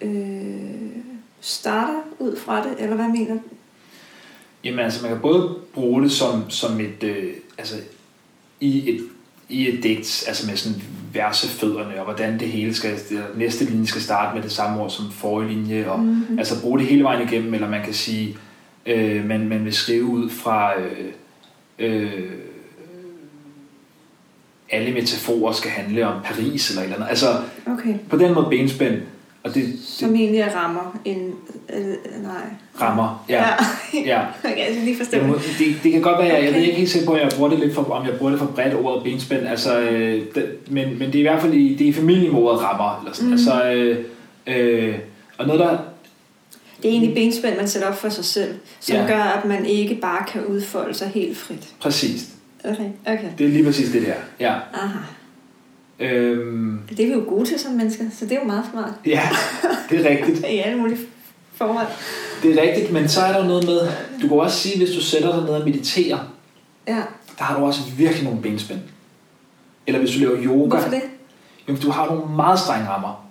øh, 0.00 0.96
starter 1.40 2.00
ud 2.18 2.36
fra 2.36 2.68
det, 2.68 2.74
eller 2.78 2.96
hvad 2.96 3.08
mener 3.08 3.34
du? 3.34 3.40
Jamen 4.64 4.80
altså, 4.80 5.02
man 5.02 5.10
kan 5.12 5.20
både 5.20 5.56
bruge 5.74 6.02
det 6.02 6.12
som, 6.12 6.50
som 6.50 6.80
et, 6.80 7.02
øh, 7.02 7.32
altså, 7.58 7.76
i 8.60 8.90
et, 8.94 9.08
i 9.52 9.68
et 9.68 9.82
digt, 9.82 10.24
altså 10.28 10.46
med 10.46 10.56
sådan 10.56 10.82
versefødderne, 11.12 11.98
og 11.98 12.04
hvordan 12.04 12.38
det 12.40 12.48
hele 12.48 12.74
skal, 12.74 12.90
det 13.10 13.22
næste 13.36 13.64
linje 13.64 13.86
skal 13.86 14.02
starte 14.02 14.34
med 14.34 14.42
det 14.42 14.52
samme 14.52 14.82
ord 14.82 14.90
som 14.90 15.10
forrige 15.10 15.48
linje, 15.54 15.86
og 15.90 16.00
Mhm. 16.00 16.38
altså 16.38 16.62
bruge 16.62 16.78
det 16.78 16.86
hele 16.86 17.02
vejen 17.04 17.28
igennem, 17.28 17.54
eller 17.54 17.68
man 17.68 17.84
kan 17.84 17.94
sige, 17.94 18.36
øh, 18.86 19.24
man, 19.28 19.48
man 19.48 19.64
vil 19.64 19.72
skrive 19.72 20.04
ud 20.04 20.30
fra, 20.30 20.72
øh, 20.80 21.12
øh, 21.78 22.30
alle 24.70 24.94
metaforer 24.94 25.52
skal 25.52 25.70
handle 25.70 26.06
om 26.06 26.22
Paris 26.24 26.70
eller 26.70 26.82
eller 26.82 26.96
andet. 26.96 27.08
Altså 27.08 27.26
Okay. 27.66 27.94
på 28.10 28.16
den 28.16 28.34
måde 28.34 28.46
benspænd, 28.50 28.94
og 29.44 29.54
det, 29.54 29.72
Som 29.86 30.14
egentlig 30.14 30.40
er 30.40 30.50
rammer 30.56 30.98
en... 31.04 31.34
Øh, 31.74 31.80
nej. 31.86 31.94
det 32.72 32.80
rammer. 32.82 33.24
Ja, 33.28 33.44
ja. 34.06 34.20
okay, 34.44 34.58
jeg 34.58 34.76
lige 34.84 34.96
forstå 34.96 35.16
Det, 35.18 35.26
det. 35.26 35.42
det, 35.58 35.76
det 35.82 35.92
kan 35.92 36.02
godt 36.02 36.18
være, 36.18 36.26
jeg, 36.34 36.38
jeg 36.42 36.48
Okay. 36.48 36.58
ved 36.58 36.62
ikke 36.66 36.78
helt 36.78 36.90
sikker 36.90 37.06
på, 37.08 37.12
at 37.14 37.22
jeg 37.22 37.30
bruger 37.36 37.50
det 37.50 37.58
lidt 37.58 37.74
for, 37.74 37.82
om 37.82 38.06
jeg 38.06 38.14
bruger 38.18 38.30
det 38.30 38.38
for 38.40 38.46
bredt 38.46 38.74
ordet 38.74 39.02
benspænd, 39.04 39.46
altså, 39.46 39.80
øh, 39.80 40.22
det, 40.34 40.56
men, 40.70 40.98
men 40.98 41.06
det 41.08 41.14
er 41.14 41.18
i 41.18 41.22
hvert 41.22 41.40
fald 41.40 41.54
i, 41.54 41.74
det 41.74 41.84
er 41.84 41.88
i 41.88 41.92
familien 41.92 42.32
med 42.32 42.40
ordet 42.42 42.60
rammer, 42.62 42.98
eller 43.00 43.12
sådan. 43.14 43.26
Mm. 43.28 43.32
Altså, 43.32 43.64
øh, 43.72 44.04
øh, 44.46 44.94
og 45.38 45.46
noget 45.46 45.60
der, 45.60 45.68
Det 46.82 46.88
er 46.88 46.92
egentlig 46.92 47.14
benspænd, 47.14 47.56
man 47.56 47.68
sætter 47.68 47.88
op 47.88 47.98
for 47.98 48.08
sig 48.08 48.24
selv, 48.24 48.54
som 48.80 48.96
Ja. 48.96 49.06
gør, 49.06 49.22
at 49.22 49.44
man 49.44 49.66
ikke 49.66 49.94
bare 49.94 50.24
kan 50.32 50.44
udfolde 50.46 50.94
sig 50.94 51.08
helt 51.08 51.38
frit. 51.38 51.68
præcis, 51.80 52.28
Okay, 52.64 52.88
okay. 53.06 53.28
det 53.38 53.46
er 53.46 53.50
lige 53.50 53.64
præcis 53.64 53.90
det 53.92 54.02
der, 54.02 54.14
ja. 54.40 54.54
Aha. 54.74 54.98
Øhm, 56.02 56.78
Det 56.88 57.00
er 57.00 57.06
vi 57.06 57.12
jo 57.12 57.24
gode 57.28 57.44
til 57.48 57.58
som 57.58 57.72
mennesker, 57.72 58.04
så 58.18 58.24
det 58.24 58.32
er 58.32 58.40
jo 58.40 58.46
meget 58.46 58.64
smart. 58.72 58.90
ja, 59.06 59.28
det 59.90 60.06
er 60.06 60.10
rigtigt. 60.10 60.38
I 60.54 60.58
alle 60.58 60.78
mulige 60.80 60.98
forhold. 61.54 61.86
Det 62.42 62.58
er 62.58 62.62
rigtigt, 62.62 62.92
men 62.92 63.08
så 63.08 63.20
er 63.20 63.32
der 63.32 63.38
jo 63.42 63.46
noget 63.48 63.64
med, 63.66 63.78
du 64.22 64.28
kan 64.28 64.38
også 64.40 64.56
sige, 64.58 64.78
hvis 64.78 64.90
du 64.90 65.00
sætter 65.00 65.34
dig 65.36 65.44
ned 65.44 65.50
og 65.54 65.64
mediterer, 65.64 66.18
Ja. 66.88 66.96
der 67.38 67.44
har 67.44 67.58
du 67.58 67.64
også 67.66 67.80
virkelig 67.96 68.24
nogle 68.24 68.42
benspænd. 68.42 68.78
Eller 69.86 70.00
hvis 70.00 70.10
du 70.14 70.18
laver 70.20 70.36
yoga, 70.42 70.68
Hvorfor 70.68 70.90
det? 70.90 71.02
jamen, 71.68 71.80
du 71.80 71.90
har 71.90 72.06
nogle 72.06 72.36
meget 72.36 72.58
strenge 72.58 72.88
rammer. 72.88 73.26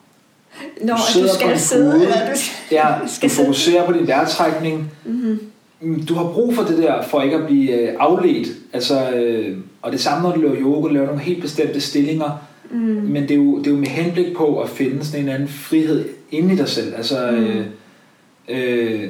Når 0.81 0.95
Du 0.95 1.01
sidder 1.13 1.27
du 1.33 1.33
på 1.33 1.39
skal 1.39 1.59
sidde, 1.59 1.93
eller 2.03 2.25
du 2.25 2.39
Ja, 2.71 2.85
Skal 3.07 3.29
du 3.29 3.33
fokuserer 3.33 3.85
på 3.85 3.93
din 3.93 4.07
vejrtrækning, 4.07 4.91
mm-hmm. 5.05 5.39
Mm, 5.81 6.05
Du 6.05 6.13
har 6.13 6.23
brug 6.23 6.55
for 6.55 6.63
det 6.63 6.77
der, 6.77 7.01
for 7.03 7.21
ikke 7.21 7.35
at 7.35 7.45
blive 7.45 7.71
øh, 7.71 7.95
afledt. 7.99 8.47
Altså, 8.73 9.09
øh, 9.11 9.57
og 9.81 9.91
det 9.91 9.99
samme, 10.01 10.23
når 10.29 10.35
du 10.35 10.41
laver 10.41 10.55
yoga, 10.55 10.87
du 10.87 10.93
laver 10.93 11.05
nogle 11.05 11.21
helt 11.21 11.41
bestemte 11.41 11.81
stillinger. 11.81 12.29
Mm. 12.71 12.79
Men 13.11 13.23
det 13.23 13.31
er, 13.31 13.35
jo, 13.35 13.57
det 13.59 13.67
er 13.67 13.71
jo 13.71 13.77
med 13.77 13.87
henblik 13.87 14.35
på 14.37 14.61
at 14.61 14.69
finde 14.69 15.05
sådan 15.05 15.21
en 15.25 15.29
anden 15.29 15.47
frihed 15.47 16.09
inde 16.31 16.53
i 16.53 16.57
dig 16.57 16.69
selv. 16.69 16.95
Altså, 16.95 17.31
Mm. 17.31 17.37
øh, 18.55 19.03
øh, 19.03 19.09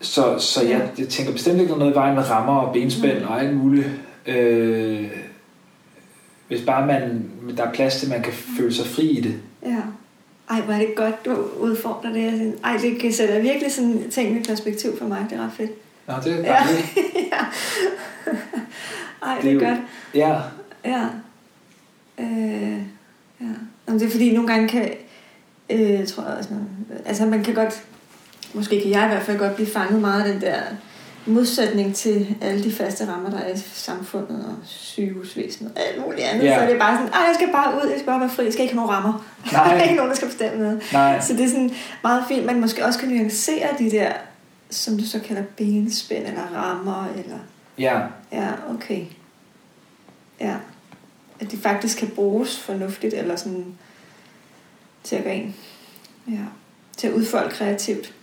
så 0.00 0.38
så 0.38 0.62
Ja. 0.64 0.68
jeg, 0.70 0.88
jeg 0.98 1.08
tænker 1.08 1.32
bestemt 1.32 1.60
ikke, 1.60 1.72
er 1.72 1.76
noget 1.78 1.92
i 1.92 1.94
vejen 1.94 2.14
med 2.14 2.30
rammer 2.30 2.56
og 2.56 2.72
benspænd 2.72 3.18
Mm. 3.18 3.28
og 3.28 3.40
alt 3.42 3.56
muligt. 3.56 3.86
Øh, 4.26 5.04
hvis 6.48 6.60
bare 6.60 6.86
man, 6.86 7.30
der 7.56 7.62
er 7.66 7.72
plads 7.72 7.96
til, 7.96 8.06
at 8.06 8.12
man 8.12 8.22
kan 8.22 8.32
føle 8.32 8.74
sig 8.74 8.86
fri 8.86 9.04
i 9.08 9.20
det. 9.20 9.34
Ja. 9.66 9.76
Ej, 10.50 10.60
hvor 10.60 10.74
er 10.74 10.78
det 10.78 10.94
godt, 10.96 11.24
du 11.24 11.30
udfordrer 11.60 12.12
det. 12.12 12.22
Jeg 12.22 12.32
synes, 12.36 12.54
Ej, 12.64 12.76
det 12.82 12.98
kan 13.00 13.12
sætte 13.12 13.40
virkelig 13.42 13.72
sådan 13.72 14.10
ting 14.10 14.40
i 14.40 14.42
perspektiv 14.48 14.98
for 14.98 15.04
mig. 15.06 15.26
Det 15.30 15.38
er 15.38 15.42
ret 15.44 15.52
fedt. 15.56 15.70
Nå, 16.08 16.14
det 16.24 16.32
er 16.32 16.36
Ja. 16.36 16.42
dejligt. 16.42 16.98
ja. 17.32 17.40
Ej, 19.22 19.34
Det 19.34 19.42
det 19.44 19.50
er 19.50 19.50
er 19.50 19.52
jo- 19.54 19.68
godt. 19.68 19.78
Ja, 20.14 20.34
Ja. 20.84 21.06
Øh, 22.18 22.78
ja. 23.40 23.46
Jamen, 23.86 24.00
det 24.00 24.06
er 24.06 24.10
fordi, 24.10 24.32
nogle 24.34 24.48
gange 24.48 24.68
kan, 24.68 24.90
øh, 25.70 26.06
tror 26.06 26.22
jeg 26.22 26.36
også, 26.38 26.50
man, 26.52 26.66
altså 27.06 27.26
man 27.26 27.44
kan 27.44 27.54
godt, 27.54 27.82
måske 28.52 28.80
kan 28.80 28.90
jeg 28.90 29.04
i 29.04 29.08
hvert 29.08 29.22
fald 29.22 29.38
godt 29.38 29.54
blive 29.54 29.68
fanget 29.68 30.00
meget 30.00 30.22
af 30.22 30.32
den 30.32 30.40
der 30.42 30.60
modsætning 31.26 31.94
til 31.94 32.34
alle 32.40 32.64
de 32.64 32.72
faste 32.72 33.08
rammer, 33.08 33.30
der 33.30 33.38
er 33.38 33.54
i 33.54 33.58
samfundet 33.58 34.44
og 34.44 34.54
sygehusvæsenet 34.64 35.72
og 35.76 35.82
alt 35.82 36.00
muligt 36.06 36.26
andet. 36.26 36.44
Ja. 36.44 36.58
Så 36.58 36.66
det 36.66 36.74
er 36.74 36.78
bare 36.78 36.96
sådan, 36.96 37.12
ej, 37.12 37.20
jeg 37.20 37.34
skal 37.34 37.48
bare 37.52 37.74
ud, 37.74 37.88
jeg 37.88 37.98
skal 37.98 38.06
bare 38.06 38.20
være 38.20 38.30
fri, 38.30 38.44
jeg 38.44 38.52
skal 38.52 38.62
ikke 38.62 38.74
have 38.74 38.86
nogen 38.86 38.96
rammer. 38.96 39.24
Der 39.50 39.58
er 39.58 39.74
nej, 39.74 39.82
ikke 39.82 39.94
nogen, 39.94 40.10
der 40.10 40.16
skal 40.16 40.28
bestemme 40.28 40.62
noget. 40.62 40.82
nej. 40.92 41.20
Så 41.20 41.32
det 41.32 41.44
er 41.44 41.48
sådan 41.48 41.70
meget 42.02 42.24
fint, 42.28 42.46
man 42.46 42.60
måske 42.60 42.84
også 42.84 42.98
kan 42.98 43.08
nuancere 43.08 43.68
de 43.78 43.90
der, 43.90 44.12
som 44.70 44.98
du 44.98 45.06
så 45.06 45.20
kalder 45.20 45.42
benspænd 45.56 46.26
eller 46.26 46.42
rammer, 46.54 47.08
eller 47.24 47.36
Ja, 47.78 48.00
Ja, 48.32 48.48
okay. 48.74 49.04
Ja. 50.40 50.54
At 51.40 51.50
de 51.50 51.56
faktisk 51.56 51.98
kan 51.98 52.08
bruges 52.14 52.58
fornuftigt, 52.58 53.14
eller 53.14 53.36
sådan 53.36 53.74
til 55.02 55.16
at 55.16 55.24
gøre 55.24 55.34
en. 55.34 55.56
Ja. 56.28 56.44
Til 56.96 57.06
at 57.06 57.12
udfolde 57.12 57.50
kreativt. 57.50 58.14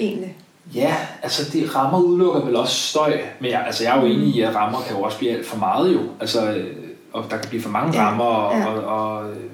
Egentlig. 0.00 0.36
Ja, 0.74 0.96
altså 1.22 1.52
det 1.52 1.74
rammer 1.74 1.98
udelukker 1.98 2.44
vel 2.44 2.56
også 2.56 2.76
støj. 2.76 3.20
Men 3.40 3.50
jeg, 3.50 3.64
altså 3.66 3.84
jeg 3.84 3.96
er 3.96 4.00
jo 4.00 4.06
enig 4.06 4.34
i, 4.36 4.40
at 4.40 4.54
rammer 4.54 4.80
kan 4.80 4.96
jo 4.96 5.02
også 5.02 5.18
blive 5.18 5.32
alt 5.32 5.46
for 5.46 5.56
meget 5.56 5.94
jo. 5.94 6.00
Altså, 6.20 6.52
øh, 6.52 6.76
og 7.12 7.24
der 7.30 7.36
kan 7.36 7.48
blive 7.48 7.62
for 7.62 7.70
mange 7.70 7.98
Ja, 7.98 8.06
rammer. 8.06 8.24
Og, 8.24 8.58
ja. 8.58 8.66
og, 8.66 8.84
og, 8.84 9.30
øh, 9.30 9.50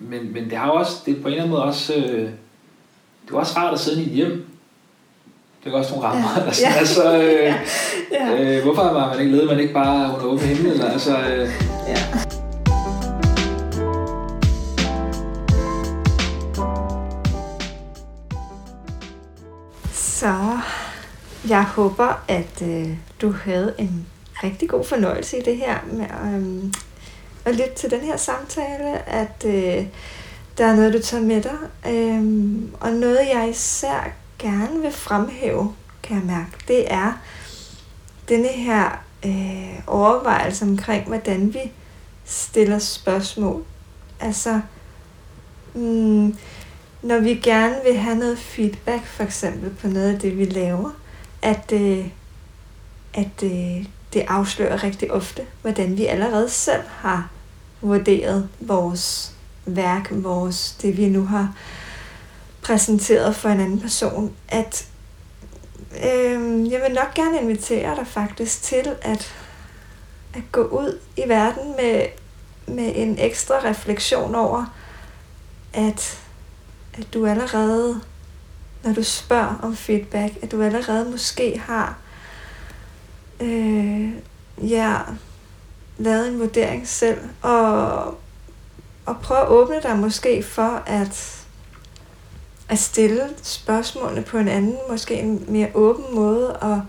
men, 0.00 0.32
men 0.32 0.50
det 0.50 0.58
har 0.58 0.66
jo 0.66 0.74
også, 0.74 1.02
det 1.06 1.16
er 1.16 1.22
på 1.22 1.28
en 1.28 1.32
eller 1.32 1.42
anden 1.42 1.50
måde 1.50 1.64
også, 1.64 1.94
øh, 1.94 2.02
det 2.02 3.28
er 3.28 3.32
jo 3.32 3.38
også 3.38 3.58
rart 3.58 3.74
at 3.74 3.80
sidde 3.80 4.02
i 4.02 4.06
et 4.06 4.12
hjem. 4.12 4.49
Det 5.64 5.72
er 5.72 5.76
også 5.76 5.90
nogle 5.90 6.08
rammer. 6.08 6.28
Ja. 6.36 6.42
Altså, 6.44 6.62
ja. 6.68 6.72
altså, 6.78 7.18
øh, 7.22 7.54
ja. 8.12 8.56
øh, 8.56 8.62
hvorfor 8.62 8.82
har 8.82 9.08
man 9.08 9.20
ikke 9.20 9.32
ledet, 9.32 9.48
man 9.48 9.60
ikke 9.60 9.74
bare 9.74 10.14
under 10.14 10.26
åben 10.26 10.46
himmel? 10.46 10.72
Eller, 10.72 10.90
altså, 10.90 11.18
øh. 11.18 11.50
ja. 11.88 11.96
Så 19.92 20.58
jeg 21.48 21.64
håber, 21.64 22.24
at 22.28 22.62
øh, 22.62 22.88
du 23.22 23.34
havde 23.44 23.74
en 23.78 24.06
rigtig 24.44 24.68
god 24.68 24.84
fornøjelse 24.84 25.38
i 25.38 25.42
det 25.42 25.56
her 25.56 25.78
med 25.92 26.04
øh, 26.04 26.72
at 27.44 27.54
lytte 27.54 27.74
til 27.76 27.90
den 27.90 28.00
her 28.00 28.16
samtale, 28.16 29.08
at 29.08 29.44
øh, 29.46 29.86
der 30.58 30.66
er 30.66 30.76
noget, 30.76 30.92
du 30.92 31.02
tager 31.02 31.22
med 31.22 31.42
dig, 31.42 31.58
øh, 31.92 32.22
og 32.80 32.92
noget, 32.92 33.18
jeg 33.34 33.50
især 33.50 34.19
gerne 34.40 34.82
vil 34.82 34.92
fremhæve, 34.92 35.74
kan 36.02 36.16
jeg 36.16 36.24
mærke, 36.24 36.50
det 36.68 36.92
er 36.92 37.12
denne 38.28 38.48
her 38.48 39.04
øh, 39.24 39.80
overvejelse 39.86 40.64
omkring, 40.64 41.06
hvordan 41.06 41.54
vi 41.54 41.72
stiller 42.24 42.78
spørgsmål. 42.78 43.64
Altså, 44.20 44.60
mm, 45.74 46.36
når 47.02 47.18
vi 47.18 47.34
gerne 47.34 47.76
vil 47.84 47.96
have 47.96 48.16
noget 48.16 48.38
feedback, 48.38 49.06
for 49.06 49.22
eksempel 49.22 49.70
på 49.70 49.88
noget 49.88 50.14
af 50.14 50.18
det, 50.20 50.38
vi 50.38 50.44
laver, 50.44 50.90
at, 51.42 51.72
øh, 51.72 52.06
at 53.14 53.42
øh, 53.42 53.86
det 54.12 54.24
afslører 54.28 54.82
rigtig 54.82 55.12
ofte, 55.12 55.42
hvordan 55.62 55.96
vi 55.96 56.06
allerede 56.06 56.48
selv 56.48 56.82
har 56.88 57.30
vurderet 57.80 58.48
vores 58.60 59.34
værk, 59.66 60.08
vores, 60.10 60.76
det 60.82 60.96
vi 60.96 61.08
nu 61.08 61.24
har 61.24 61.54
præsenteret 62.62 63.36
for 63.36 63.48
en 63.48 63.60
anden 63.60 63.80
person, 63.80 64.36
at 64.48 64.86
øh, 65.96 66.70
jeg 66.72 66.80
vil 66.80 66.94
nok 66.94 67.14
gerne 67.14 67.40
invitere 67.40 67.96
dig 67.96 68.06
faktisk 68.06 68.62
til 68.62 68.96
at, 69.02 69.34
at 70.34 70.42
gå 70.52 70.62
ud 70.62 70.98
i 71.16 71.28
verden 71.28 71.76
med, 71.76 72.06
med 72.66 72.92
en 72.94 73.18
ekstra 73.18 73.54
refleksion 73.54 74.34
over, 74.34 74.74
at, 75.72 76.18
at 76.94 77.14
du 77.14 77.26
allerede, 77.26 78.00
når 78.82 78.92
du 78.92 79.02
spørger 79.02 79.58
om 79.62 79.76
feedback, 79.76 80.32
at 80.42 80.52
du 80.52 80.62
allerede 80.62 81.10
måske 81.10 81.58
har 81.58 81.98
øh, 83.40 84.12
ja, 84.58 84.96
lavet 85.98 86.28
en 86.28 86.40
vurdering 86.40 86.88
selv, 86.88 87.18
og, 87.42 88.04
og 89.06 89.20
prøve 89.22 89.40
at 89.40 89.48
åbne 89.48 89.80
dig 89.82 89.98
måske 89.98 90.42
for 90.42 90.82
at 90.86 91.39
at 92.70 92.78
stille 92.78 93.28
spørgsmålene 93.42 94.22
på 94.22 94.38
en 94.38 94.48
anden, 94.48 94.76
måske 94.90 95.14
en 95.14 95.44
mere 95.48 95.68
åben 95.74 96.14
måde, 96.14 96.56
og 96.56 96.82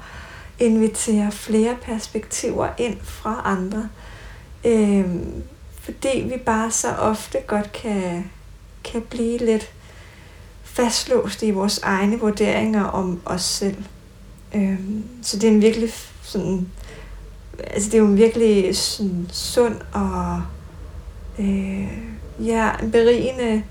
invitere 0.60 1.32
flere 1.32 1.76
perspektiver 1.82 2.68
ind 2.78 2.98
fra 3.04 3.42
andre. 3.46 3.90
Øhm, 4.66 5.44
fordi 5.80 6.28
vi 6.32 6.38
bare 6.46 6.72
så 6.72 6.96
ofte 6.96 7.38
godt 7.48 7.72
kan, 7.72 8.32
kan 8.84 9.02
blive 9.02 9.38
lidt 9.38 9.72
fastlåst 10.64 11.44
i 11.44 11.52
vores 11.52 11.80
egne 11.84 12.20
vurderinger 12.20 12.84
om 12.84 13.22
os 13.26 13.44
selv. 13.44 13.84
Øhm, 14.56 15.04
så 15.22 15.38
det 15.38 15.44
er 15.44 15.52
en 15.52 15.62
virkelig 15.62 15.94
sådan, 16.22 16.68
altså 17.60 17.90
det 17.90 17.94
er 17.94 18.02
jo 18.02 18.08
en 18.08 18.18
virkelig 18.18 18.78
sådan 18.78 19.28
sund 19.32 19.76
og 19.94 20.42
øh, 21.40 21.88
ja, 22.40 22.72
en 22.84 22.92
berigende 22.92 23.64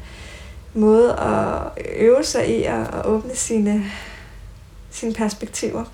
måde 0.75 1.13
at 1.13 1.63
øve 1.97 2.25
sig 2.25 2.59
i 2.59 2.63
at, 2.63 2.95
at 2.95 3.07
åbne 3.07 3.37
sine, 3.37 3.85
sine 4.91 5.15
perspektiver. 5.15 5.85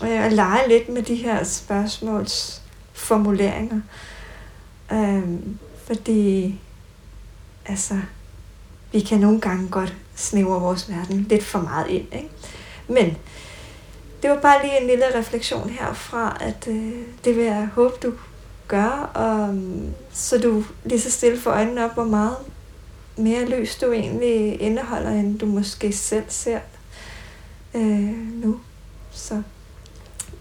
Og 0.00 0.10
jeg 0.10 0.32
lege 0.32 0.68
lidt 0.68 0.88
med 0.88 1.02
de 1.02 1.14
her 1.14 1.44
spørgsmålsformuleringer. 1.44 3.80
Øhm, 4.92 5.58
fordi 5.86 6.60
altså, 7.66 7.94
vi 8.92 9.00
kan 9.00 9.20
nogle 9.20 9.40
gange 9.40 9.68
godt 9.68 9.94
snævre 10.14 10.60
vores 10.60 10.90
verden 10.90 11.26
lidt 11.28 11.44
for 11.44 11.60
meget 11.60 11.88
ind. 11.88 12.14
Ikke? 12.14 12.30
Men 12.88 13.16
det 14.22 14.30
var 14.30 14.40
bare 14.40 14.62
lige 14.62 14.80
en 14.80 14.86
lille 14.86 15.18
refleksion 15.18 15.70
herfra, 15.70 16.36
at 16.40 16.68
øh, 16.68 16.92
det 17.24 17.36
vil 17.36 17.44
jeg 17.44 17.68
håbe, 17.74 17.94
du 18.02 18.12
gør, 18.68 19.10
og, 19.14 19.48
øhm, 19.48 19.94
så 20.12 20.38
du 20.38 20.64
lige 20.84 21.00
så 21.00 21.10
stille 21.10 21.40
for 21.40 21.50
øjnene 21.50 21.84
op, 21.84 21.94
hvor 21.94 22.04
meget 22.04 22.36
mere 23.16 23.44
løs 23.44 23.76
du 23.76 23.92
egentlig 23.92 24.62
indeholder, 24.62 25.10
end 25.10 25.38
du 25.38 25.46
måske 25.46 25.92
selv 25.92 26.24
ser 26.28 26.60
øh, 27.74 28.42
nu. 28.42 28.60
Så 29.10 29.42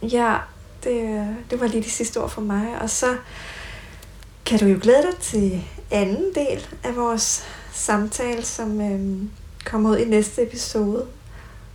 ja, 0.01 0.37
det, 0.83 1.27
det 1.49 1.59
var 1.59 1.67
lige 1.67 1.83
de 1.83 1.89
sidste 1.89 2.17
ord 2.17 2.29
for 2.29 2.41
mig. 2.41 2.81
Og 2.81 2.89
så 2.89 3.15
kan 4.45 4.59
du 4.59 4.65
jo 4.65 4.79
glæde 4.81 5.01
dig 5.01 5.19
til 5.19 5.63
anden 5.91 6.35
del 6.35 6.67
af 6.83 6.95
vores 6.95 7.43
samtale, 7.73 8.45
som 8.45 8.81
øh, 8.81 9.29
kommer 9.65 9.89
ud 9.89 9.97
i 9.97 10.05
næste 10.05 10.43
episode. 10.43 11.05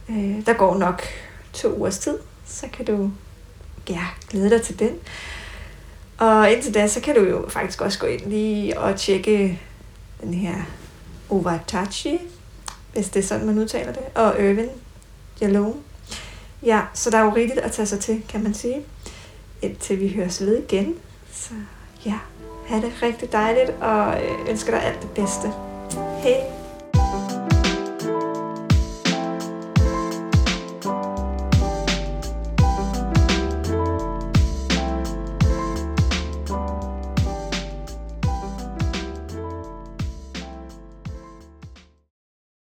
Øh, 0.08 0.46
der 0.46 0.52
går 0.52 0.78
nok 0.78 1.02
to 1.52 1.68
ugers 1.68 1.98
tid, 1.98 2.18
så 2.46 2.66
kan 2.72 2.84
du 2.84 3.10
ja, 3.88 4.06
glæde 4.30 4.50
dig 4.50 4.62
til 4.62 4.78
den. 4.78 4.90
Og 6.18 6.52
indtil 6.52 6.74
da, 6.74 6.86
så 6.88 7.00
kan 7.00 7.14
du 7.14 7.20
jo 7.20 7.48
faktisk 7.48 7.80
også 7.80 7.98
gå 7.98 8.06
ind 8.06 8.26
lige 8.26 8.78
og 8.78 8.96
tjekke 8.96 9.60
den 10.20 10.34
her 10.34 10.54
Ovatachi, 11.34 12.18
hvis 12.92 13.08
det 13.08 13.20
er 13.20 13.26
sådan, 13.26 13.46
man 13.46 13.58
udtaler 13.58 13.92
det, 13.92 14.02
og 14.14 14.40
Irvin 14.40 14.68
Jalone. 15.40 15.74
Ja, 16.62 16.80
så 16.94 17.10
der 17.10 17.18
er 17.18 17.24
jo 17.24 17.34
rigtigt 17.34 17.60
at 17.60 17.72
tage 17.72 17.86
sig 17.86 18.00
til, 18.00 18.22
kan 18.28 18.42
man 18.42 18.54
sige, 18.54 18.82
indtil 19.62 20.00
vi 20.00 20.08
høres 20.08 20.40
ved 20.40 20.62
igen. 20.62 20.94
Så 21.32 21.50
ja, 22.06 22.18
have 22.66 22.82
det 22.82 22.92
rigtig 23.02 23.32
dejligt, 23.32 23.70
og 23.70 24.22
øh, 24.22 24.50
ønsker 24.50 24.70
dig 24.70 24.84
alt 24.84 25.02
det 25.02 25.10
bedste. 25.10 25.52
Hej! 26.22 26.63